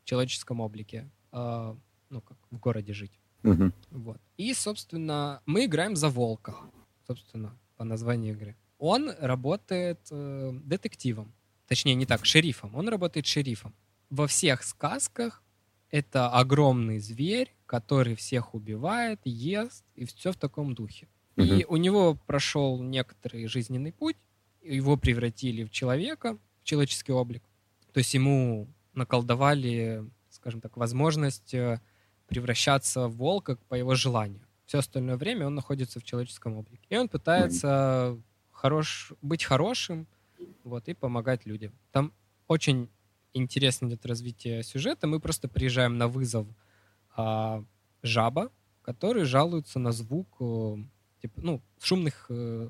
в 0.01 0.05
человеческом 0.05 0.59
облике, 0.59 1.09
а, 1.31 1.77
ну, 2.13 2.21
как 2.21 2.37
в 2.51 2.59
городе 2.59 2.93
жить. 2.93 3.19
Мгм. 3.43 3.73
Вот. 3.91 4.21
И, 4.37 4.53
собственно, 4.53 5.41
мы 5.45 5.65
играем 5.65 5.95
за 5.95 6.09
волка, 6.09 6.55
собственно, 7.07 7.57
по 7.75 7.83
названию 7.83 8.33
игры. 8.35 8.55
Он 8.77 9.11
работает 9.19 9.99
э, 10.11 10.51
детективом. 10.63 11.33
Точнее, 11.67 11.95
не 11.95 12.05
так, 12.05 12.25
шерифом. 12.25 12.75
Он 12.75 12.89
работает 12.89 13.25
шерифом. 13.25 13.73
Во 14.09 14.27
всех 14.27 14.63
сказках 14.63 15.43
это 15.89 16.29
огромный 16.29 16.99
зверь, 16.99 17.55
который 17.65 18.15
всех 18.15 18.53
убивает, 18.53 19.19
ест, 19.25 19.83
и 19.95 20.05
все 20.05 20.31
в 20.31 20.37
таком 20.37 20.75
духе. 20.75 21.07
Мгм. 21.35 21.47
И 21.47 21.65
у 21.65 21.77
него 21.77 22.15
прошел 22.27 22.81
некоторый 22.81 23.47
жизненный 23.47 23.91
путь, 23.91 24.17
его 24.61 24.97
превратили 24.97 25.63
в 25.63 25.71
человека, 25.71 26.37
в 26.61 26.63
человеческий 26.63 27.11
облик. 27.11 27.43
То 27.91 27.99
есть 27.99 28.13
ему 28.13 28.67
наколдовали, 28.93 30.03
скажем 30.29 30.61
так, 30.61 30.77
возможность 30.77 31.53
э, 31.53 31.79
превращаться 32.33 33.07
в 33.07 33.15
волка 33.17 33.57
по 33.69 33.75
его 33.75 33.95
желанию. 33.95 34.41
Все 34.65 34.79
остальное 34.79 35.17
время 35.17 35.47
он 35.47 35.55
находится 35.55 35.99
в 35.99 36.03
человеческом 36.03 36.57
облике. 36.57 36.85
И 36.89 36.97
он 36.97 37.07
пытается 37.07 38.17
хорош, 38.51 39.13
быть 39.21 39.43
хорошим 39.43 40.07
вот, 40.63 40.87
и 40.87 40.93
помогать 40.93 41.45
людям. 41.45 41.73
Там 41.91 42.11
очень 42.47 42.89
интересно 43.33 43.87
идет 43.87 44.05
развитие 44.05 44.63
сюжета. 44.63 45.07
Мы 45.07 45.19
просто 45.19 45.47
приезжаем 45.47 45.97
на 45.97 46.07
вызов 46.07 46.47
а, 47.15 47.63
жаба, 48.01 48.51
который 48.81 49.25
жалуется 49.25 49.79
на 49.79 49.91
звук 49.91 50.27
э, 50.39 50.75
типа, 51.21 51.41
ну, 51.41 51.61
шумных 51.79 52.25
э, 52.29 52.69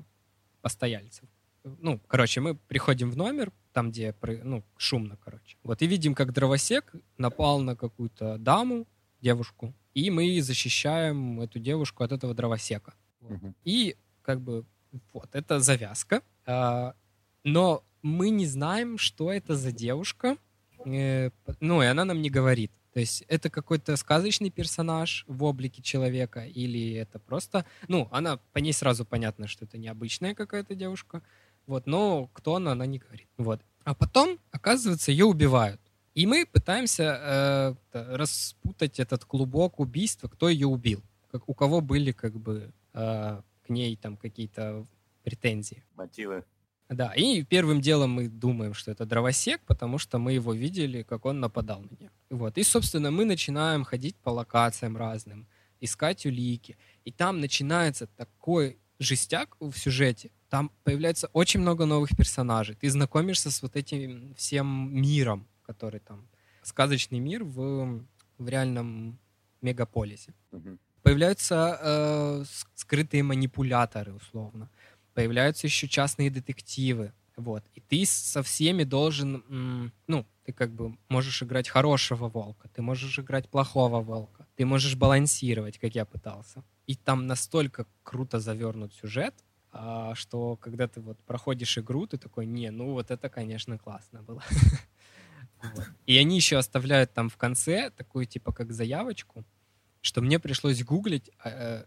постояльцев. 0.60 1.28
Ну, 1.64 1.98
короче, 2.06 2.40
мы 2.40 2.54
приходим 2.54 3.10
в 3.10 3.16
номер, 3.16 3.50
там, 3.72 3.90
где 3.90 4.14
ну, 4.42 4.62
шумно, 4.76 5.16
короче. 5.24 5.56
Вот, 5.64 5.82
и 5.82 5.86
видим, 5.86 6.14
как 6.14 6.32
дровосек 6.32 6.94
напал 7.18 7.60
на 7.60 7.74
какую-то 7.74 8.38
даму, 8.38 8.86
девушку, 9.24 9.74
и 9.94 10.10
мы 10.10 10.42
защищаем 10.42 11.40
эту 11.40 11.58
девушку 11.58 12.04
от 12.04 12.12
этого 12.12 12.34
дровосека. 12.34 12.94
Мгм. 13.20 13.54
И 13.64 13.96
как 14.22 14.40
бы 14.40 14.64
вот, 15.12 15.28
это 15.32 15.60
завязка. 15.60 16.22
А, 16.46 16.94
но 17.42 17.82
мы 18.02 18.30
не 18.30 18.46
знаем, 18.46 18.98
что 18.98 19.32
это 19.32 19.56
за 19.56 19.72
девушка. 19.72 20.36
Э, 20.84 21.30
ну, 21.60 21.82
и 21.82 21.86
она 21.86 22.04
нам 22.04 22.20
не 22.20 22.30
говорит. 22.30 22.72
То 22.92 23.00
есть 23.00 23.24
это 23.28 23.50
какой-то 23.50 23.96
сказочный 23.96 24.50
персонаж 24.50 25.24
в 25.26 25.42
облике 25.42 25.82
человека 25.82 26.44
или 26.46 26.92
это 26.92 27.18
просто... 27.18 27.64
Ну, 27.88 28.08
она, 28.12 28.38
по 28.52 28.58
ней 28.58 28.72
сразу 28.72 29.04
понятно, 29.04 29.48
что 29.48 29.64
это 29.64 29.78
необычная 29.78 30.34
какая-то 30.34 30.74
девушка. 30.74 31.22
Вот, 31.66 31.86
но 31.86 32.28
кто 32.32 32.54
она, 32.56 32.72
она 32.72 32.86
не 32.86 32.98
говорит. 32.98 33.28
Вот. 33.36 33.60
А 33.84 33.94
потом, 33.94 34.38
оказывается, 34.52 35.10
ее 35.10 35.24
убивают. 35.24 35.80
И 36.14 36.26
мы 36.26 36.46
пытаемся 36.46 37.76
э, 37.92 38.14
распутать 38.16 39.00
этот 39.00 39.24
клубок 39.24 39.80
убийства, 39.80 40.28
кто 40.28 40.48
ее 40.48 40.66
убил. 40.66 41.02
Как, 41.30 41.48
у 41.48 41.54
кого 41.54 41.80
были 41.80 42.12
как 42.12 42.34
бы 42.34 42.72
э, 42.92 43.42
к 43.66 43.68
ней 43.68 43.96
там 43.96 44.16
какие-то 44.16 44.86
претензии. 45.24 45.82
Мотивы. 45.96 46.44
Да, 46.88 47.12
и 47.14 47.42
первым 47.42 47.80
делом 47.80 48.10
мы 48.10 48.28
думаем, 48.28 48.74
что 48.74 48.90
это 48.90 49.06
дровосек, 49.06 49.60
потому 49.66 49.98
что 49.98 50.18
мы 50.18 50.34
его 50.34 50.52
видели, 50.52 51.02
как 51.02 51.24
он 51.24 51.40
нападал 51.40 51.80
на 51.80 51.96
нее. 51.98 52.10
Вот. 52.30 52.58
И, 52.58 52.62
собственно, 52.62 53.10
мы 53.10 53.24
начинаем 53.24 53.84
ходить 53.84 54.16
по 54.16 54.30
локациям 54.30 54.96
разным, 54.96 55.46
искать 55.80 56.26
улики. 56.26 56.76
И 57.04 57.10
там 57.10 57.40
начинается 57.40 58.06
такой 58.06 58.78
жестяк 58.98 59.56
в 59.58 59.76
сюжете. 59.76 60.30
Там 60.50 60.70
появляется 60.84 61.28
очень 61.32 61.60
много 61.60 61.86
новых 61.86 62.16
персонажей. 62.16 62.76
Ты 62.76 62.90
знакомишься 62.90 63.50
с 63.50 63.62
вот 63.62 63.76
этим 63.76 64.34
всем 64.36 64.94
миром, 64.94 65.48
который 65.66 66.00
там... 66.00 66.28
Сказочный 66.62 67.18
мир 67.18 67.44
в, 67.44 68.04
в 68.38 68.48
реальном 68.48 69.18
мегаполисе 69.60 70.34
Мгм. 70.50 70.78
появляются 71.02 71.78
э, 71.80 72.44
скрытые 72.74 73.22
манипуляторы, 73.22 74.14
условно. 74.14 74.70
Появляются 75.14 75.66
еще 75.66 75.88
частные 75.88 76.30
детективы. 76.30 77.12
Вот. 77.36 77.64
И 77.74 77.80
ты 77.80 78.06
со 78.06 78.42
всеми 78.42 78.84
должен, 78.84 79.92
ну, 80.06 80.26
ты 80.44 80.52
как 80.52 80.70
бы 80.70 80.96
можешь 81.08 81.42
играть 81.42 81.68
хорошего 81.68 82.28
волка, 82.28 82.68
ты 82.68 82.82
можешь 82.82 83.18
играть 83.18 83.48
плохого 83.48 84.00
волка, 84.00 84.46
ты 84.56 84.64
можешь 84.64 84.94
балансировать, 84.94 85.78
как 85.78 85.94
я 85.94 86.04
пытался. 86.04 86.62
И 86.86 86.94
там 86.94 87.26
настолько 87.26 87.86
круто 88.02 88.38
завернут 88.40 88.94
сюжет, 88.94 89.34
а, 89.72 90.14
что 90.14 90.56
когда 90.56 90.86
ты 90.86 91.00
вот 91.00 91.18
проходишь 91.24 91.78
игру, 91.78 92.06
ты 92.06 92.18
такой, 92.18 92.46
не, 92.46 92.70
ну 92.70 92.92
вот 92.92 93.10
это, 93.10 93.28
конечно, 93.28 93.78
классно 93.78 94.22
было. 94.22 94.42
И 96.06 96.16
они 96.18 96.36
еще 96.36 96.56
оставляют 96.56 97.12
там 97.12 97.28
в 97.28 97.36
конце 97.36 97.90
такую, 97.90 98.26
типа, 98.26 98.52
как 98.52 98.72
заявочку, 98.72 99.44
что 100.00 100.20
мне 100.20 100.38
пришлось 100.38 100.82
гуглить, 100.84 101.30
э, 101.44 101.84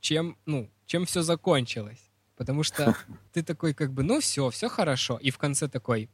чем, 0.00 0.36
ну, 0.46 0.70
чем 0.86 1.04
все 1.06 1.22
закончилось. 1.22 2.10
Потому 2.36 2.62
что 2.62 2.96
ты 3.32 3.42
такой, 3.42 3.74
как 3.74 3.92
бы, 3.92 4.02
ну 4.02 4.20
все, 4.20 4.50
все 4.50 4.68
хорошо. 4.68 5.18
И 5.18 5.30
в 5.30 5.38
конце 5.38 5.68
такой, 5.68 6.08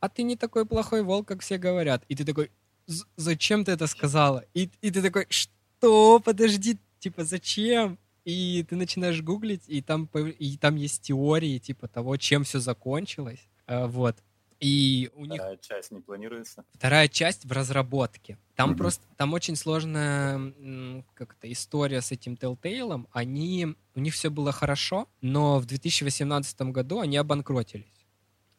а 0.00 0.08
ты 0.08 0.22
не 0.22 0.36
такой 0.36 0.64
плохой 0.66 1.02
волк, 1.02 1.28
как 1.28 1.42
все 1.42 1.58
говорят. 1.58 2.04
И 2.08 2.16
ты 2.16 2.24
такой, 2.24 2.50
«З- 2.86 3.04
зачем 3.16 3.64
ты 3.64 3.72
это 3.72 3.86
сказала? 3.86 4.44
И, 4.54 4.70
и 4.80 4.90
ты 4.90 5.02
такой, 5.02 5.26
что? 5.28 6.20
Подожди, 6.20 6.78
типа, 6.98 7.24
зачем? 7.24 7.98
И 8.24 8.64
ты 8.68 8.76
начинаешь 8.76 9.22
гуглить, 9.22 9.62
и 9.66 9.80
там, 9.82 10.08
и 10.38 10.56
там 10.56 10.76
есть 10.76 11.02
теории, 11.02 11.58
типа, 11.58 11.88
того, 11.88 12.16
чем 12.16 12.44
все 12.44 12.60
закончилось. 12.60 13.40
Э, 13.66 13.86
вот. 13.86 14.16
И 14.60 15.10
у 15.14 15.24
них 15.24 15.36
Вторая 15.40 15.56
часть 15.56 15.90
не 15.90 16.00
планируется. 16.00 16.64
вторая 16.74 17.08
часть 17.08 17.46
в 17.46 17.52
разработке. 17.52 18.36
Там 18.56 18.70
Мгм. 18.70 18.78
просто 18.78 19.04
там 19.16 19.32
очень 19.32 19.56
сложная 19.56 20.34
м, 20.34 21.04
как 21.14 21.34
то 21.34 21.50
история 21.50 22.02
с 22.02 22.12
этим 22.12 22.34
Telltale. 22.34 23.06
Они 23.12 23.74
у 23.94 24.00
них 24.00 24.12
все 24.14 24.30
было 24.30 24.52
хорошо, 24.52 25.08
но 25.22 25.58
в 25.58 25.64
2018 25.66 26.72
году 26.72 27.00
они 27.00 27.16
обанкротились. 27.16 28.06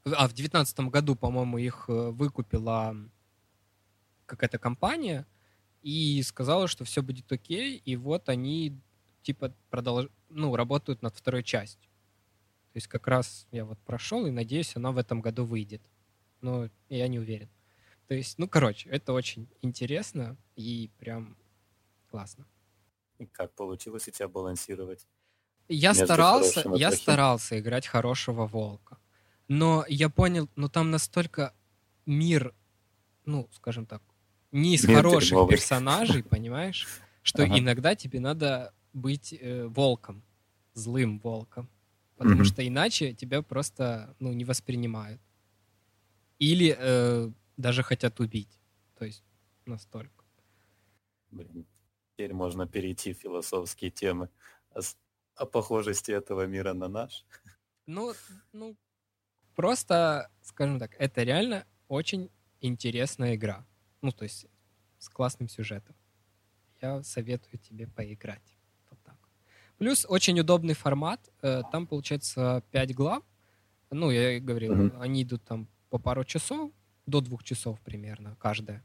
А 0.06 0.28
в 0.28 0.34
2019 0.34 0.89
году, 0.89 1.16
по-моему, 1.16 1.60
их 1.60 1.86
э, 1.88 2.10
выкупила 2.10 2.95
какая-то 4.26 4.58
компания 4.58 5.28
и 5.84 6.24
сказала, 6.24 6.68
что 6.68 6.84
все 6.84 7.04
будет 7.04 7.32
окей, 7.32 7.78
и 7.78 7.95
вот 7.95 8.28
они 8.30 8.80
типа 9.22 9.54
продолж... 9.70 10.10
ну, 10.30 10.56
работают 10.56 11.04
над 11.04 11.16
второй 11.16 11.43
частью. 11.43 11.90
То 12.74 12.78
есть 12.78 12.88
как 12.88 13.07
раз 13.07 13.47
я 13.51 13.65
вот 13.65 13.80
прошел 13.82 14.26
и 14.26 14.32
надеюсь, 14.32 14.76
она 14.76 14.91
в 14.91 14.97
этом 14.97 15.22
году 15.22 15.45
выйдет. 15.45 15.82
Но 16.41 16.69
я 16.89 17.07
не 17.07 17.19
уверен. 17.19 17.49
То 18.07 18.15
есть, 18.15 18.38
ну, 18.39 18.47
короче, 18.47 18.89
это 18.89 19.13
очень 19.13 19.49
интересно 19.61 20.38
и 20.55 20.91
прям 20.97 21.38
классно. 22.07 22.47
И 23.19 23.26
как 23.26 23.55
получилось 23.55 24.09
у 24.09 24.11
тебя 24.11 24.28
балансировать? 24.28 25.07
Я 25.69 25.93
старался, 25.95 26.67
я 26.72 26.91
плохим. 26.91 26.91
старался 26.91 27.59
играть 27.59 27.88
хорошего 27.88 28.45
волка. 28.47 28.97
Но 29.47 29.86
я 29.88 30.09
понял, 30.09 30.49
ну 30.55 30.69
там 30.69 30.91
настолько 30.91 31.53
мир, 32.05 32.53
ну, 33.26 33.49
скажем 33.53 33.86
так, 33.86 34.03
не 34.51 34.76
из 34.76 34.86
Мир 34.88 35.01
хороших 35.01 35.03
дерьмовый. 35.03 35.45
персонажей, 35.47 36.24
понимаешь, 36.24 36.89
что 37.24 37.45
Ага. 37.45 37.57
иногда 37.59 37.95
тебе 37.95 38.19
надо 38.19 38.74
быть 38.93 39.34
э, 39.34 39.67
волком, 39.67 40.24
злым 40.74 41.19
волком. 41.19 41.69
Потому 42.22 42.43
Мгм. 42.43 42.45
что 42.45 42.67
иначе 42.67 43.13
тебя 43.13 43.41
просто 43.41 44.15
ну, 44.19 44.32
не 44.34 44.45
воспринимают. 44.45 45.22
Или 46.39 46.76
э, 46.78 47.32
даже 47.57 47.84
хотят 47.84 48.19
убить. 48.19 48.59
То 48.97 49.05
есть 49.05 49.24
настолько. 49.65 50.26
Блин, 51.32 51.65
теперь 52.13 52.34
можно 52.34 52.67
перейти 52.67 53.13
в 53.13 53.17
философские 53.17 53.91
темы 53.91 54.30
о, 54.72 54.80
о 55.36 55.45
похожести 55.45 56.11
этого 56.11 56.45
мира 56.45 56.74
на 56.74 56.88
наш. 56.88 57.26
Ну, 57.88 58.13
ну, 58.53 58.78
просто, 59.55 60.32
скажем 60.41 60.80
так, 60.80 60.95
это 60.99 61.24
реально 61.24 61.67
очень 61.88 62.32
интересная 62.61 63.36
игра. 63.36 63.67
Ну, 64.01 64.11
то 64.11 64.24
есть 64.24 64.47
с 64.99 65.09
классным 65.09 65.49
сюжетом. 65.49 65.95
Я 66.82 67.03
советую 67.03 67.59
тебе 67.59 67.88
поиграть. 67.88 68.57
Плюс 69.82 70.05
очень 70.09 70.39
удобный 70.39 70.75
формат. 70.75 71.19
Э, 71.41 71.63
Там, 71.71 71.88
получается, 71.88 72.61
5 72.71 72.93
глав. 72.93 73.23
Ну, 73.89 74.11
я 74.11 74.38
и 74.38 74.39
говорил, 74.39 74.75
Мгм. 74.75 75.01
они 75.01 75.23
идут 75.23 75.43
там 75.43 75.67
по 75.89 75.97
пару 75.97 76.23
часов, 76.23 76.71
до 77.07 77.19
двух 77.19 77.43
часов 77.43 77.79
примерно 77.82 78.36
каждая. 78.39 78.84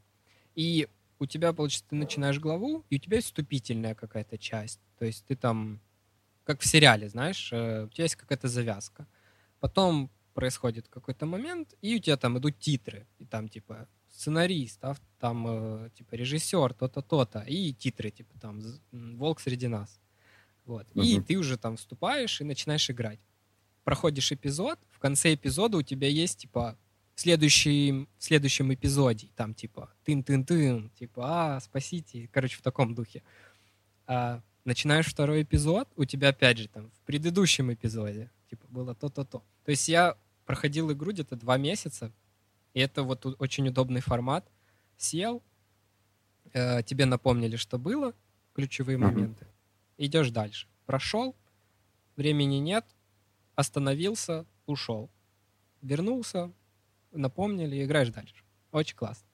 И 0.55 0.87
у 1.19 1.27
тебя, 1.27 1.53
получается, 1.53 1.85
ты 1.89 1.95
начинаешь 1.95 2.39
главу, 2.39 2.83
и 2.89 2.95
у 2.95 2.99
тебя 2.99 3.17
есть 3.17 3.27
вступительная 3.27 3.93
какая-то 3.93 4.37
часть. 4.39 4.79
То 4.97 5.05
есть 5.05 5.23
ты 5.27 5.35
там, 5.35 5.79
как 6.45 6.61
в 6.61 6.65
сериале, 6.65 7.09
знаешь, 7.09 7.53
э, 7.53 7.83
у 7.85 7.89
тебя 7.89 8.05
есть 8.05 8.15
какая-то 8.15 8.47
завязка. 8.47 9.05
Потом 9.59 10.09
происходит 10.33 10.87
какой-то 10.87 11.27
момент, 11.27 11.75
и 11.83 11.95
у 11.95 11.99
тебя 11.99 12.17
там 12.17 12.37
идут 12.39 12.57
титры. 12.57 13.05
И 13.19 13.25
там 13.25 13.49
типа 13.49 13.87
сценарист, 14.09 14.81
там 15.19 15.45
э, 15.47 15.89
типа 15.93 16.15
режиссер, 16.15 16.73
то-то, 16.73 17.01
то-то. 17.03 17.39
И 17.47 17.71
титры, 17.73 18.09
типа 18.09 18.33
там 18.39 18.61
«Волк 18.91 19.39
среди 19.41 19.67
нас». 19.67 19.99
Вот. 20.67 20.85
И 20.93 21.15
Мгм. 21.15 21.23
ты 21.23 21.37
уже 21.37 21.57
там 21.57 21.77
вступаешь 21.77 22.39
и 22.41 22.43
начинаешь 22.43 22.87
играть. 22.91 23.19
Проходишь 23.85 24.31
эпизод, 24.33 24.77
в 24.91 24.99
конце 24.99 25.33
эпизода 25.33 25.77
у 25.77 25.81
тебя 25.81 26.09
есть 26.09 26.39
типа 26.39 26.77
в 27.15 27.21
следующем, 27.21 28.07
в 28.19 28.23
следующем 28.23 28.71
эпизоде, 28.73 29.29
там 29.35 29.53
типа 29.55 29.89
тын-тын-тын, 30.05 30.89
типа 30.91 31.55
а, 31.55 31.59
спасите, 31.61 32.29
короче, 32.33 32.57
в 32.57 32.61
таком 32.61 32.93
духе. 32.93 33.23
А, 34.07 34.41
начинаешь 34.65 35.07
второй 35.07 35.43
эпизод, 35.43 35.87
у 35.95 36.03
тебя 36.03 36.29
опять 36.29 36.57
же 36.57 36.67
там 36.67 36.91
в 36.91 36.99
предыдущем 37.05 37.73
эпизоде, 37.73 38.29
типа 38.49 38.67
было 38.67 38.93
то-то-то. 38.93 39.41
То 39.63 39.71
есть 39.71 39.87
я 39.87 40.17
проходил 40.45 40.91
игру 40.91 41.11
где-то 41.13 41.37
два 41.37 41.57
месяца, 41.57 42.11
и 42.73 42.81
это 42.81 43.03
вот 43.03 43.25
очень 43.39 43.67
удобный 43.69 44.01
формат. 44.01 44.45
Сел, 44.97 45.41
э, 46.53 46.83
тебе 46.83 47.05
напомнили, 47.05 47.55
что 47.55 47.79
было, 47.79 48.13
ключевые 48.53 48.97
Мгм. 48.97 49.07
моменты. 49.07 49.47
Идешь 49.97 50.29
дальше. 50.31 50.67
Прошел, 50.85 51.35
времени 52.15 52.55
нет, 52.55 52.85
остановился, 53.55 54.45
ушел. 54.65 55.09
Вернулся, 55.81 56.51
напомнили, 57.11 57.83
играешь 57.83 58.09
дальше. 58.09 58.43
Очень 58.71 58.95
классно. 58.95 59.27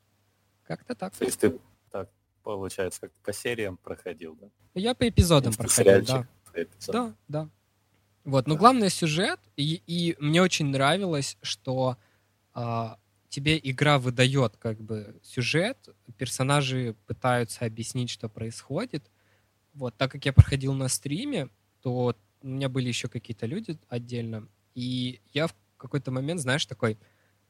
Как-то 0.63 0.95
так. 0.95 1.13
То 1.15 1.25
есть 1.25 1.39
ты 1.39 1.59
так, 1.91 2.09
получается, 2.43 3.01
как 3.01 3.11
по 3.23 3.33
сериям 3.33 3.77
проходил, 3.77 4.35
да? 4.39 4.47
Я 4.73 4.93
по 4.95 5.07
эпизодам 5.07 5.53
проходил, 5.53 5.85
да. 5.85 6.05
сериальчик, 6.05 6.29
то 6.53 6.63
эпизод. 6.63 6.93
Да, 6.93 7.15
да. 7.27 7.49
Вот, 8.23 8.47
но 8.47 8.53
Да. 8.53 8.59
главное 8.59 8.89
сюжет, 8.89 9.39
и, 9.57 9.81
и 9.85 10.15
мне 10.19 10.41
очень 10.41 10.67
нравилось, 10.67 11.37
что 11.41 11.97
а, 12.53 12.97
тебе 13.27 13.59
игра 13.61 13.99
выдает 13.99 14.55
как 14.57 14.79
бы 14.79 15.19
сюжет, 15.23 15.89
персонажи 16.17 16.95
пытаются 17.05 17.65
объяснить, 17.65 18.09
что 18.09 18.29
происходит. 18.29 19.09
Вот, 19.73 19.95
так 19.97 20.11
как 20.11 20.25
я 20.25 20.33
проходил 20.33 20.73
на 20.73 20.87
стриме, 20.87 21.49
то 21.81 22.15
у 22.41 22.47
меня 22.47 22.69
были 22.69 22.87
еще 22.87 23.07
какие-то 23.07 23.45
люди 23.45 23.77
отдельно, 23.89 24.47
и 24.75 25.21
я 25.33 25.47
в 25.47 25.55
какой-то 25.77 26.11
момент, 26.11 26.41
знаешь, 26.41 26.65
такой, 26.65 26.97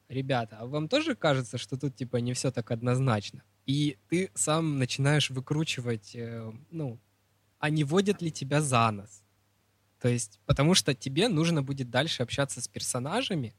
ребята, 0.10 0.58
а 0.60 0.66
вам 0.66 0.88
тоже 0.88 1.16
кажется, 1.16 1.58
что 1.58 1.78
тут 1.78 1.96
типа 1.96 2.18
не 2.18 2.34
все 2.34 2.52
так 2.52 2.72
однозначно? 2.72 3.44
И 3.66 3.98
ты 4.10 4.30
сам 4.34 4.78
начинаешь 4.78 5.30
выкручивать, 5.30 6.16
э, 6.16 6.52
ну, 6.70 7.00
а 7.60 7.70
не 7.70 7.84
водят 7.84 8.22
ли 8.22 8.32
тебя 8.32 8.62
за 8.62 8.92
нос? 8.92 9.24
То 10.00 10.10
есть, 10.10 10.40
потому 10.46 10.74
что 10.76 10.94
тебе 10.94 11.30
нужно 11.30 11.64
будет 11.64 11.90
дальше 11.90 12.24
общаться 12.24 12.62
с 12.62 12.68
персонажами, 12.68 13.54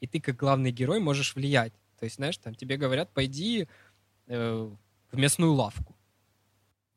и 0.00 0.06
ты 0.06 0.18
как 0.20 0.36
главный 0.36 0.72
герой 0.72 0.98
можешь 0.98 1.34
влиять. 1.34 1.74
То 1.98 2.04
есть, 2.04 2.16
знаешь, 2.16 2.38
там 2.38 2.54
тебе 2.54 2.78
говорят, 2.78 3.12
пойди 3.12 3.68
э, 4.26 4.70
в 5.12 5.16
местную 5.18 5.52
лавку. 5.52 5.94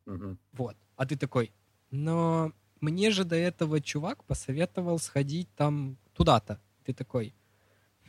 Мгм. 0.05 0.39
Вот. 0.53 0.77
А 0.95 1.05
ты 1.05 1.15
такой, 1.17 1.51
но 1.91 2.51
мне 2.81 3.11
же 3.11 3.23
до 3.23 3.35
этого 3.35 3.81
чувак 3.81 4.23
посоветовал 4.25 4.99
сходить 4.99 5.47
там 5.55 5.97
туда-то. 6.13 6.59
Ты 6.85 6.93
такой, 6.93 7.33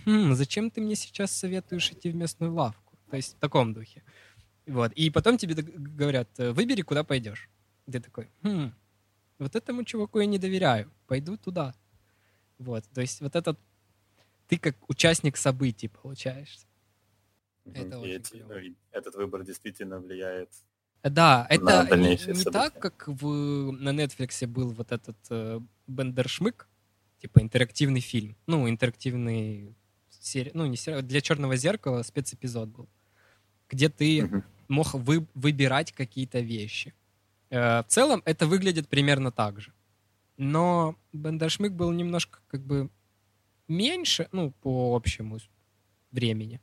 хм, 0.05 0.35
зачем 0.35 0.71
ты 0.71 0.81
мне 0.81 0.95
сейчас 0.97 1.31
советуешь 1.31 1.91
идти 1.93 2.11
в 2.11 2.15
местную 2.15 2.53
лавку? 2.53 2.97
То 3.11 3.17
есть 3.17 3.37
в 3.37 3.39
таком 3.39 3.73
духе. 3.73 4.03
Вот. 4.67 4.93
И 4.93 5.11
потом 5.11 5.37
тебе 5.39 5.55
говорят, 5.55 6.29
«Э, 6.39 6.51
выбери, 6.53 6.83
куда 6.83 7.05
пойдешь. 7.05 7.49
Ты 7.91 8.01
такой, 8.01 8.29
хм, 8.43 8.73
вот 9.39 9.55
этому 9.57 9.85
чуваку 9.85 10.21
я 10.21 10.27
не 10.27 10.39
доверяю, 10.39 10.91
пойду 11.07 11.37
туда. 11.37 11.75
Вот. 12.59 12.85
То 12.95 13.01
есть 13.01 13.21
вот 13.21 13.37
этот 13.37 13.59
ты 14.49 14.59
как 14.59 14.77
участник 14.89 15.37
событий 15.37 15.89
получаешься. 15.89 16.67
Это 17.65 17.97
И 17.97 18.01
очень 18.01 18.11
эти- 18.17 18.37
ну, 18.43 18.77
этот 18.91 19.15
выбор 19.15 19.43
действительно 19.45 19.99
влияет. 20.01 20.51
Да, 21.11 21.47
это 21.51 21.97
не, 21.97 22.17
не 22.33 22.45
так, 22.45 22.79
как 22.79 23.07
в, 23.07 23.71
на 23.73 23.91
Netflix 23.91 24.47
был 24.47 24.71
вот 24.71 24.91
этот 24.91 25.17
э, 25.29 25.61
Бендершмык, 25.87 26.67
типа 27.21 27.41
интерактивный 27.43 28.01
фильм. 28.01 28.37
Ну, 28.47 28.69
интерактивный 28.69 29.77
серия, 30.09 30.51
ну, 30.55 30.65
не 30.65 30.77
серия, 30.77 31.03
для 31.03 31.21
черного 31.21 31.57
зеркала 31.57 32.03
спецэпизод 32.03 32.71
был, 32.71 32.89
где 33.69 33.91
ты 33.91 34.23
Мгм. 34.25 34.45
мог 34.69 34.95
вы, 34.95 35.27
выбирать 35.35 35.93
какие-то 35.93 36.41
вещи. 36.41 36.95
Э, 37.51 37.83
в 37.83 37.87
целом 37.89 38.23
это 38.25 38.47
выглядит 38.47 38.89
примерно 38.89 39.31
так 39.31 39.61
же. 39.61 39.75
Но 40.39 40.97
Бендершмык 41.13 41.73
был 41.73 41.93
немножко 41.93 42.41
как 42.49 42.63
бы 42.63 42.89
меньше, 43.69 44.29
ну, 44.33 44.53
по 44.63 44.97
общему 44.97 45.39
времени. 46.13 46.61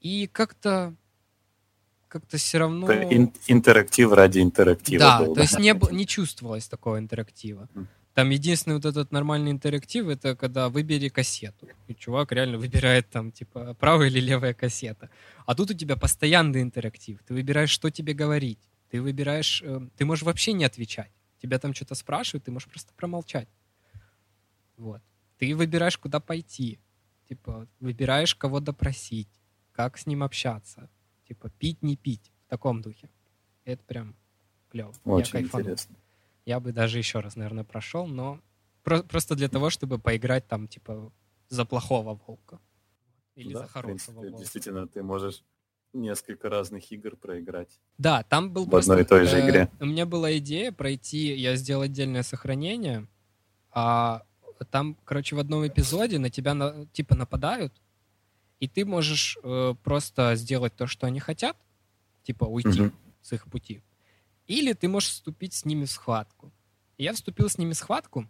И 0.00 0.26
как-то 0.26 0.94
как-то 2.14 2.36
все 2.36 2.58
равно... 2.58 2.86
Ин- 2.92 3.32
интерактив 3.48 4.12
ради 4.12 4.38
интерактива 4.38 5.00
Да, 5.00 5.18
был, 5.18 5.34
то 5.34 5.42
есть 5.42 5.58
не, 5.58 5.74
не 5.90 6.06
чувствовалось 6.06 6.68
такого 6.68 6.96
интерактива. 6.98 7.68
Там 8.14 8.30
единственный 8.30 8.74
вот 8.74 8.84
этот 8.84 9.10
нормальный 9.10 9.50
интерактив, 9.50 10.06
это 10.06 10.36
когда 10.36 10.68
выбери 10.68 11.08
кассету. 11.08 11.66
И 11.88 11.94
чувак 11.94 12.30
реально 12.30 12.58
выбирает 12.58 13.10
там, 13.10 13.32
типа, 13.32 13.74
правая 13.74 14.06
или 14.06 14.20
левая 14.20 14.54
кассета. 14.54 15.10
А 15.44 15.56
тут 15.56 15.70
у 15.70 15.74
тебя 15.74 15.96
постоянный 15.96 16.62
интерактив. 16.62 17.18
Ты 17.26 17.34
выбираешь, 17.34 17.70
что 17.70 17.90
тебе 17.90 18.14
говорить. 18.14 18.60
Ты 18.90 19.02
выбираешь... 19.02 19.60
э, 19.66 19.88
ты 19.96 20.04
можешь 20.04 20.22
вообще 20.22 20.52
не 20.52 20.64
отвечать. 20.64 21.10
Тебя 21.42 21.58
там 21.58 21.74
что-то 21.74 21.96
спрашивают, 21.96 22.44
ты 22.44 22.52
можешь 22.52 22.68
просто 22.68 22.92
промолчать. 22.94 23.48
Вот. 24.76 25.02
Ты 25.38 25.56
выбираешь, 25.56 25.98
куда 25.98 26.20
пойти. 26.20 26.78
Типа, 27.28 27.66
выбираешь, 27.80 28.36
кого 28.36 28.60
допросить. 28.60 29.28
Как 29.72 29.98
с 29.98 30.06
ним 30.06 30.22
общаться. 30.22 30.88
Типа, 31.28 31.50
пить, 31.50 31.82
не 31.82 31.96
пить. 31.96 32.32
В 32.46 32.50
таком 32.50 32.82
духе. 32.82 33.08
Это 33.64 33.82
прям 33.84 34.14
клево. 34.70 34.92
Очень 35.04 35.38
Я 35.38 35.42
кайфанул. 35.42 35.60
интересно. 35.66 35.96
Я 36.46 36.60
бы 36.60 36.72
даже 36.72 36.98
еще 36.98 37.20
раз, 37.20 37.36
наверное, 37.36 37.64
прошел, 37.64 38.06
но 38.06 38.40
про- 38.82 39.02
просто 39.02 39.34
для 39.34 39.48
того, 39.48 39.70
чтобы 39.70 39.98
поиграть 39.98 40.46
там, 40.46 40.68
типа, 40.68 41.10
за 41.48 41.64
плохого 41.64 42.20
волка. 42.26 42.58
Или 43.34 43.54
Да, 43.54 43.60
за 43.60 43.66
хорошего 43.68 43.86
принципе, 43.88 44.12
волка. 44.28 44.38
Действительно, 44.38 44.86
ты 44.86 45.02
можешь 45.02 45.42
несколько 45.94 46.48
разных 46.50 46.90
игр 46.92 47.16
проиграть. 47.16 47.80
Да, 47.98 48.22
там 48.24 48.50
был 48.52 48.66
В 48.66 48.70
просто... 48.70 48.92
одной 48.92 49.04
и 49.04 49.08
той 49.08 49.24
же 49.26 49.38
э, 49.38 49.48
игре. 49.48 49.70
У 49.80 49.86
меня 49.86 50.04
была 50.06 50.36
идея 50.38 50.72
пройти, 50.72 51.34
я 51.34 51.56
сделал 51.56 51.82
отдельное 51.82 52.22
сохранение, 52.22 53.06
а 53.70 54.22
там, 54.70 54.96
короче, 55.04 55.36
в 55.36 55.38
одном 55.38 55.66
эпизоде 55.66 56.18
на 56.18 56.30
тебя 56.30 56.54
на- 56.54 56.86
типа 56.86 57.14
нападают, 57.16 57.72
и 58.64 58.68
ты 58.68 58.84
можешь 58.86 59.36
э, 59.42 59.74
просто 59.82 60.34
сделать 60.36 60.74
то, 60.74 60.86
что 60.86 61.06
они 61.06 61.20
хотят, 61.20 61.56
типа 62.22 62.44
уйти 62.44 62.80
Мгм. 62.80 62.92
с 63.20 63.32
их 63.34 63.44
пути. 63.46 63.82
Или 64.46 64.72
ты 64.72 64.88
можешь 64.88 65.10
вступить 65.10 65.52
с 65.52 65.64
ними 65.66 65.84
в 65.84 65.90
схватку. 65.90 66.50
И 66.96 67.04
я 67.04 67.12
вступил 67.12 67.48
с 67.48 67.58
ними 67.58 67.72
в 67.72 67.76
схватку, 67.76 68.26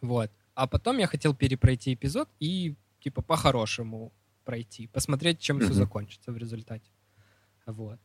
вот. 0.00 0.30
А 0.54 0.66
потом 0.66 0.98
я 0.98 1.06
хотел 1.06 1.34
перепройти 1.34 1.94
эпизод 1.94 2.28
и, 2.40 2.74
типа, 3.00 3.22
по-хорошему 3.22 4.12
пройти, 4.44 4.86
посмотреть, 4.88 5.40
чем 5.40 5.58
все 5.60 5.68
Мгм. 5.68 5.76
закончится 5.76 6.32
в 6.32 6.36
результате. 6.36 6.90
Вот. 7.66 7.98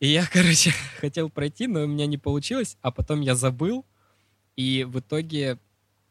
И 0.00 0.08
я, 0.08 0.26
короче, 0.32 0.72
хотел 1.00 1.30
пройти, 1.30 1.66
но 1.68 1.84
у 1.84 1.86
меня 1.86 2.06
не 2.06 2.18
получилось, 2.18 2.76
а 2.82 2.90
потом 2.90 3.20
я 3.20 3.34
забыл, 3.34 3.84
и 4.56 4.84
в 4.84 4.98
итоге 5.00 5.58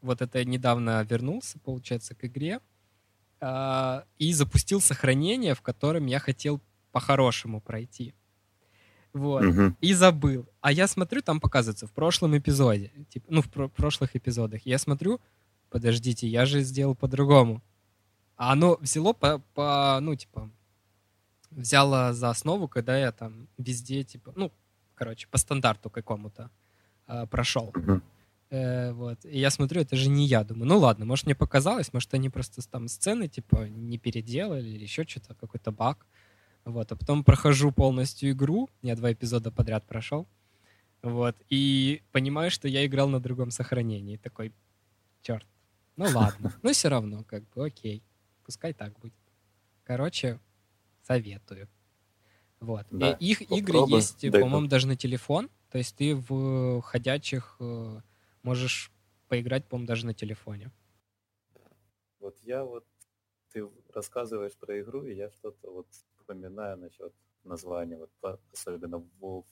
вот 0.00 0.22
это 0.22 0.44
недавно 0.44 1.02
вернулся, 1.04 1.58
получается, 1.60 2.14
к 2.14 2.24
игре, 2.24 2.60
а, 3.42 4.04
и 4.18 4.32
запустил 4.32 4.80
сохранение, 4.80 5.54
в 5.54 5.62
котором 5.62 6.06
я 6.06 6.20
хотел 6.20 6.60
по-хорошему 6.92 7.60
пройти. 7.60 8.14
Вот. 9.12 9.42
Мгм. 9.42 9.76
И 9.80 9.92
забыл. 9.94 10.48
А 10.60 10.72
я 10.72 10.86
смотрю, 10.86 11.20
там 11.22 11.40
показывается 11.40 11.86
в 11.86 11.92
прошлом 11.92 12.36
эпизоде. 12.38 12.92
Типа, 13.10 13.26
ну, 13.28 13.42
в 13.42 13.50
про- 13.50 13.68
прошлых 13.68 14.16
эпизодах. 14.16 14.64
Я 14.64 14.78
смотрю, 14.78 15.20
подождите, 15.70 16.28
я 16.28 16.46
же 16.46 16.62
сделал 16.62 16.94
по-другому. 16.94 17.62
А 18.36 18.52
оно 18.52 18.78
взяло 18.80 19.12
по, 19.12 19.40
по, 19.54 19.98
ну, 20.00 20.14
типа, 20.14 20.48
взяло 21.50 22.12
за 22.14 22.30
основу, 22.30 22.68
когда 22.68 22.96
я 22.96 23.12
там 23.12 23.48
везде, 23.58 24.04
типа, 24.04 24.32
ну, 24.36 24.52
короче, 24.94 25.26
по 25.28 25.36
стандарту 25.36 25.90
какому-то 25.90 26.48
а, 27.06 27.26
прошел. 27.26 27.72
Мгм. 27.74 28.02
Э, 28.52 28.92
вот. 28.92 29.24
И 29.24 29.38
я 29.38 29.50
смотрю, 29.50 29.80
это 29.80 29.96
же 29.96 30.10
не 30.10 30.26
я. 30.26 30.44
Думаю, 30.44 30.66
ну 30.66 30.78
ладно, 30.78 31.06
может 31.06 31.24
мне 31.24 31.34
показалось, 31.34 31.92
может 31.94 32.12
они 32.12 32.28
просто 32.28 32.60
там 32.68 32.86
сцены 32.86 33.26
типа 33.26 33.66
не 33.68 33.96
переделали 33.96 34.68
или 34.68 34.82
еще 34.82 35.04
что-то, 35.04 35.34
какой-то 35.34 35.72
баг. 35.72 36.06
Вот. 36.66 36.92
А 36.92 36.96
потом 36.96 37.24
прохожу 37.24 37.72
полностью 37.72 38.30
игру, 38.32 38.68
я 38.82 38.94
два 38.94 39.10
эпизода 39.10 39.50
подряд 39.50 39.86
прошел. 39.86 40.28
Вот. 41.02 41.34
И 41.48 42.02
понимаю, 42.12 42.50
что 42.50 42.68
я 42.68 42.84
играл 42.84 43.08
на 43.08 43.20
другом 43.20 43.50
сохранении. 43.50 44.18
Такой, 44.18 44.52
черт. 45.22 45.46
Ну 45.96 46.04
ладно. 46.14 46.52
Но 46.62 46.72
все 46.72 46.88
равно, 46.88 47.24
как 47.24 47.48
бы, 47.54 47.64
окей. 47.64 48.02
Пускай 48.44 48.74
так 48.74 48.98
будет. 48.98 49.14
Короче, 49.84 50.38
советую. 51.02 51.70
Вот. 52.60 52.86
И 52.90 52.98
Да, 52.98 53.12
их 53.12 53.50
игры 53.50 53.78
есть, 53.88 54.30
по-моему, 54.30 54.66
даже 54.66 54.86
на 54.86 54.96
телефон. 54.96 55.48
То 55.70 55.78
есть 55.78 55.96
ты 55.96 56.14
в 56.14 56.82
ходячих 56.82 57.56
э, 57.58 58.00
можешь 58.42 58.90
поиграть, 59.28 59.66
по-моему, 59.66 59.86
даже 59.86 60.06
на 60.06 60.14
телефоне. 60.14 60.70
Вот 62.20 62.38
я 62.42 62.64
вот, 62.64 62.86
ты 63.52 63.68
рассказываешь 63.94 64.56
про 64.56 64.80
игру, 64.80 65.04
и 65.04 65.14
я 65.14 65.30
что-то 65.30 65.70
вот 65.70 65.86
вспоминаю 65.90 66.78
насчет 66.78 67.12
названия, 67.44 67.96
вот 67.98 68.10
особенно 68.52 68.96
Wolf 69.20 69.44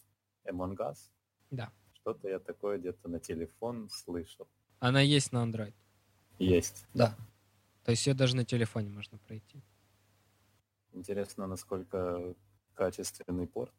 Among 0.45 0.77
Us. 0.77 1.11
Да. 1.51 1.73
Что-то 1.95 2.29
я 2.29 2.39
такое 2.39 2.79
где-то 2.79 3.09
на 3.09 3.19
телефон 3.21 3.89
слышал. 3.91 4.49
Она 4.79 5.01
есть 5.01 5.33
на 5.33 5.45
Android. 5.45 5.75
Есть. 6.39 6.87
Да. 6.95 7.17
То 7.85 7.91
есть 7.91 8.07
ее 8.07 8.15
даже 8.15 8.37
на 8.37 8.45
телефоне 8.45 8.91
можно 8.91 9.19
пройти. 9.19 9.63
Интересно, 10.93 11.47
насколько 11.47 12.35
качественный 12.75 13.47
порт. 13.47 13.73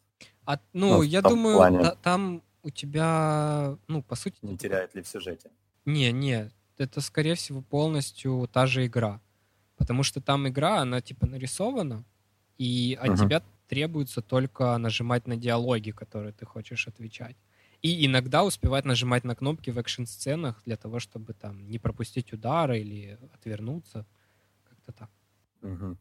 А, 0.45 0.59
ну, 0.73 0.97
Ну, 0.97 1.01
я 1.01 1.21
думаю, 1.21 1.55
плане. 1.57 1.79
та- 1.81 1.95
там 1.95 2.43
у 2.63 2.69
тебя, 2.69 3.77
ну, 3.87 4.03
по 4.03 4.15
сути... 4.15 4.37
Не 4.41 4.57
теряет 4.57 4.95
ли 4.95 5.01
в 5.01 5.07
сюжете? 5.07 5.49
Не, 5.85 6.11
не, 6.11 6.51
это, 6.77 7.01
скорее 7.01 7.35
всего, 7.35 7.61
полностью 7.61 8.47
та 8.51 8.67
же 8.67 8.85
игра. 8.85 9.19
Потому 9.77 10.03
что 10.03 10.21
там 10.21 10.47
игра, 10.47 10.79
она, 10.81 11.01
типа, 11.01 11.25
нарисована, 11.25 12.03
и 12.57 12.97
от 13.01 13.09
Мгм. 13.09 13.17
тебя 13.17 13.43
требуется 13.67 14.21
только 14.21 14.77
нажимать 14.77 15.27
на 15.27 15.37
диалоги, 15.37 15.91
которые 15.91 16.33
ты 16.33 16.45
хочешь 16.45 16.87
отвечать. 16.87 17.35
И 17.81 18.05
иногда 18.05 18.43
успевать 18.43 18.85
нажимать 18.85 19.23
на 19.23 19.35
кнопки 19.35 19.71
в 19.71 19.79
экшн-сценах 19.79 20.61
для 20.65 20.77
того, 20.77 20.99
чтобы 20.99 21.33
там 21.33 21.67
не 21.69 21.79
пропустить 21.79 22.31
удары 22.33 22.79
или 22.79 23.17
отвернуться. 23.33 24.05
Как-то 24.69 24.91
так. 24.91 25.09
Мгм. 25.61 25.97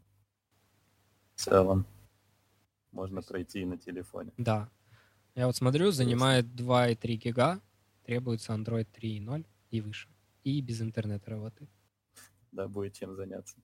В 1.36 1.40
целом. 1.40 1.86
Можно 2.92 3.22
пройти 3.22 3.62
и 3.62 3.64
на 3.64 3.78
телефоне. 3.78 4.32
Да. 4.36 4.68
Я 5.34 5.46
вот 5.46 5.56
смотрю, 5.56 5.90
занимает 5.92 6.46
2,3 6.46 7.14
гига, 7.16 7.60
требуется 8.04 8.52
Android 8.52 8.86
3.0 8.92 9.46
и 9.70 9.80
выше. 9.80 10.08
И 10.44 10.60
без 10.60 10.80
интернета 10.82 11.30
работает. 11.30 11.70
Да, 12.52 12.66
будет 12.66 12.94
чем 12.94 13.14
заняться. 13.14 13.56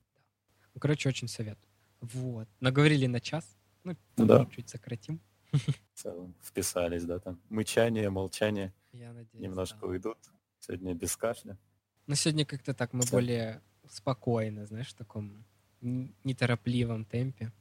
Ну, 0.73 0.79
короче, 0.79 1.09
очень 1.09 1.27
советую. 1.27 1.67
Вот. 2.01 2.47
Наговорили 2.59 3.07
на 3.07 3.19
час. 3.19 3.57
Ну, 3.83 3.95
Да. 4.15 4.45
чуть 4.55 4.69
сократим. 4.69 5.19
В 5.51 5.73
целом. 5.93 6.35
Вписались, 6.41 7.03
да, 7.03 7.19
там. 7.19 7.39
Мычание, 7.49 8.09
молчание 8.09 8.73
Я 8.93 9.11
надеюсь, 9.13 9.33
немножко 9.43 9.79
да. 9.81 9.87
уйдут. 9.87 10.17
Сегодня 10.59 10.93
без 10.93 11.15
кашля. 11.17 11.57
Но 12.05 12.15
сегодня 12.15 12.45
как-то 12.45 12.73
так 12.73 12.93
мы 12.93 13.03
Да. 13.03 13.11
более 13.11 13.61
спокойно, 13.89 14.65
знаешь, 14.65 14.89
в 14.89 14.93
таком 14.95 15.45
неторопливом 15.81 17.05
темпе. 17.05 17.51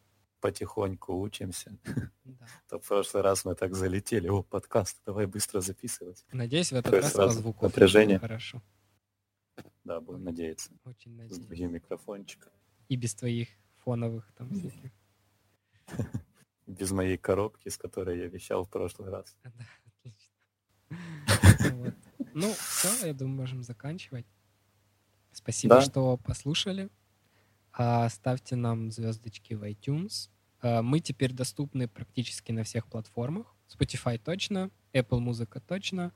Потихоньку 0.51 1.12
учимся. 1.20 1.76
Да. 2.24 2.47
То 2.68 2.78
в 2.78 2.86
прошлый 2.86 3.24
раз 3.24 3.44
мы 3.44 3.57
так 3.57 3.74
залетели. 3.74 4.28
О, 4.28 4.44
подкаст, 4.44 5.01
давай 5.05 5.26
быстро 5.26 5.61
записывать. 5.61 6.24
Надеюсь, 6.30 6.68
в 6.70 6.74
этот 6.74 6.84
Такое 6.84 7.03
раз 7.03 7.12
по 7.14 7.28
звуку 7.30 7.64
напряжение. 7.64 8.20
хорошо. 8.20 8.62
Да, 9.82 10.01
будем 10.01 10.22
надеяться. 10.22 10.70
Очень 10.84 11.14
С 11.14 11.18
надеюсь. 11.18 11.38
другим 11.47 11.72
микрофончиком. 11.72 12.53
И 12.88 12.94
без 12.94 13.16
твоих 13.16 13.49
фоновых 13.78 14.32
там 14.36 14.49
всяких. 14.55 14.92
Без 16.68 16.92
моей 16.92 17.16
коробки, 17.16 17.68
с 17.68 17.76
которой 17.76 18.18
я 18.20 18.28
вещал 18.28 18.64
в 18.64 18.70
прошлый 18.70 19.11
раз. 19.11 19.36
Да, 19.42 19.53
отлично. 19.99 21.76
Вот. 21.76 21.94
Ну, 22.34 22.53
все, 22.53 23.07
я 23.09 23.14
думаю, 23.14 23.36
можем 23.36 23.64
заканчивать. 23.64 24.26
Спасибо, 25.32 25.74
Да. 25.76 25.80
что 25.80 26.16
послушали. 26.18 26.88
А, 27.72 28.09
Ставьте 28.09 28.55
нам 28.55 28.92
звездочки 28.92 29.55
в 29.55 29.64
iTunes. 29.64 30.30
А, 30.61 30.82
Мы 30.82 31.00
теперь 31.00 31.32
доступны 31.32 31.88
практически 31.88 32.52
на 32.52 32.64
всех 32.64 32.86
платформах. 32.86 33.54
Spotify 33.68 34.18
точно, 34.18 34.70
Apple 34.92 35.18
Музыка 35.18 35.61
точно, 35.61 36.12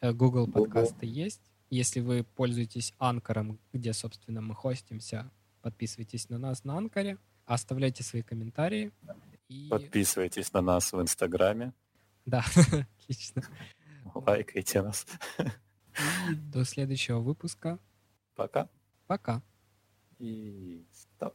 э, 0.00 0.12
Google 0.12 0.46
Google. 0.46 0.64
подкасты 0.64 1.06
есть. 1.06 1.42
Если 1.70 2.00
вы 2.00 2.24
пользуетесь 2.24 2.92
Анкором, 2.98 3.58
где, 3.72 3.92
собственно, 3.92 4.40
мы 4.42 4.54
хостимся, 4.54 5.30
подписывайтесь 5.62 6.28
на 6.28 6.38
нас 6.38 6.64
на 6.64 6.76
Анкоре, 6.76 7.18
оставляйте 7.46 8.02
свои 8.02 8.22
комментарии. 8.22 8.92
И... 9.48 9.68
Подписывайтесь 9.68 10.52
на 10.52 10.60
нас 10.60 10.92
в 10.92 11.00
Инстаграме. 11.00 11.72
Да, 12.26 12.44
отлично. 13.00 13.42
Лайкайте 14.14 14.82
нас. 14.82 15.06
И 16.30 16.34
до 16.34 16.64
следующего 16.64 17.20
выпуска. 17.20 17.78
Пока. 18.34 18.68
Пока. 19.06 19.42
И 20.18 20.84
стоп. 20.92 21.34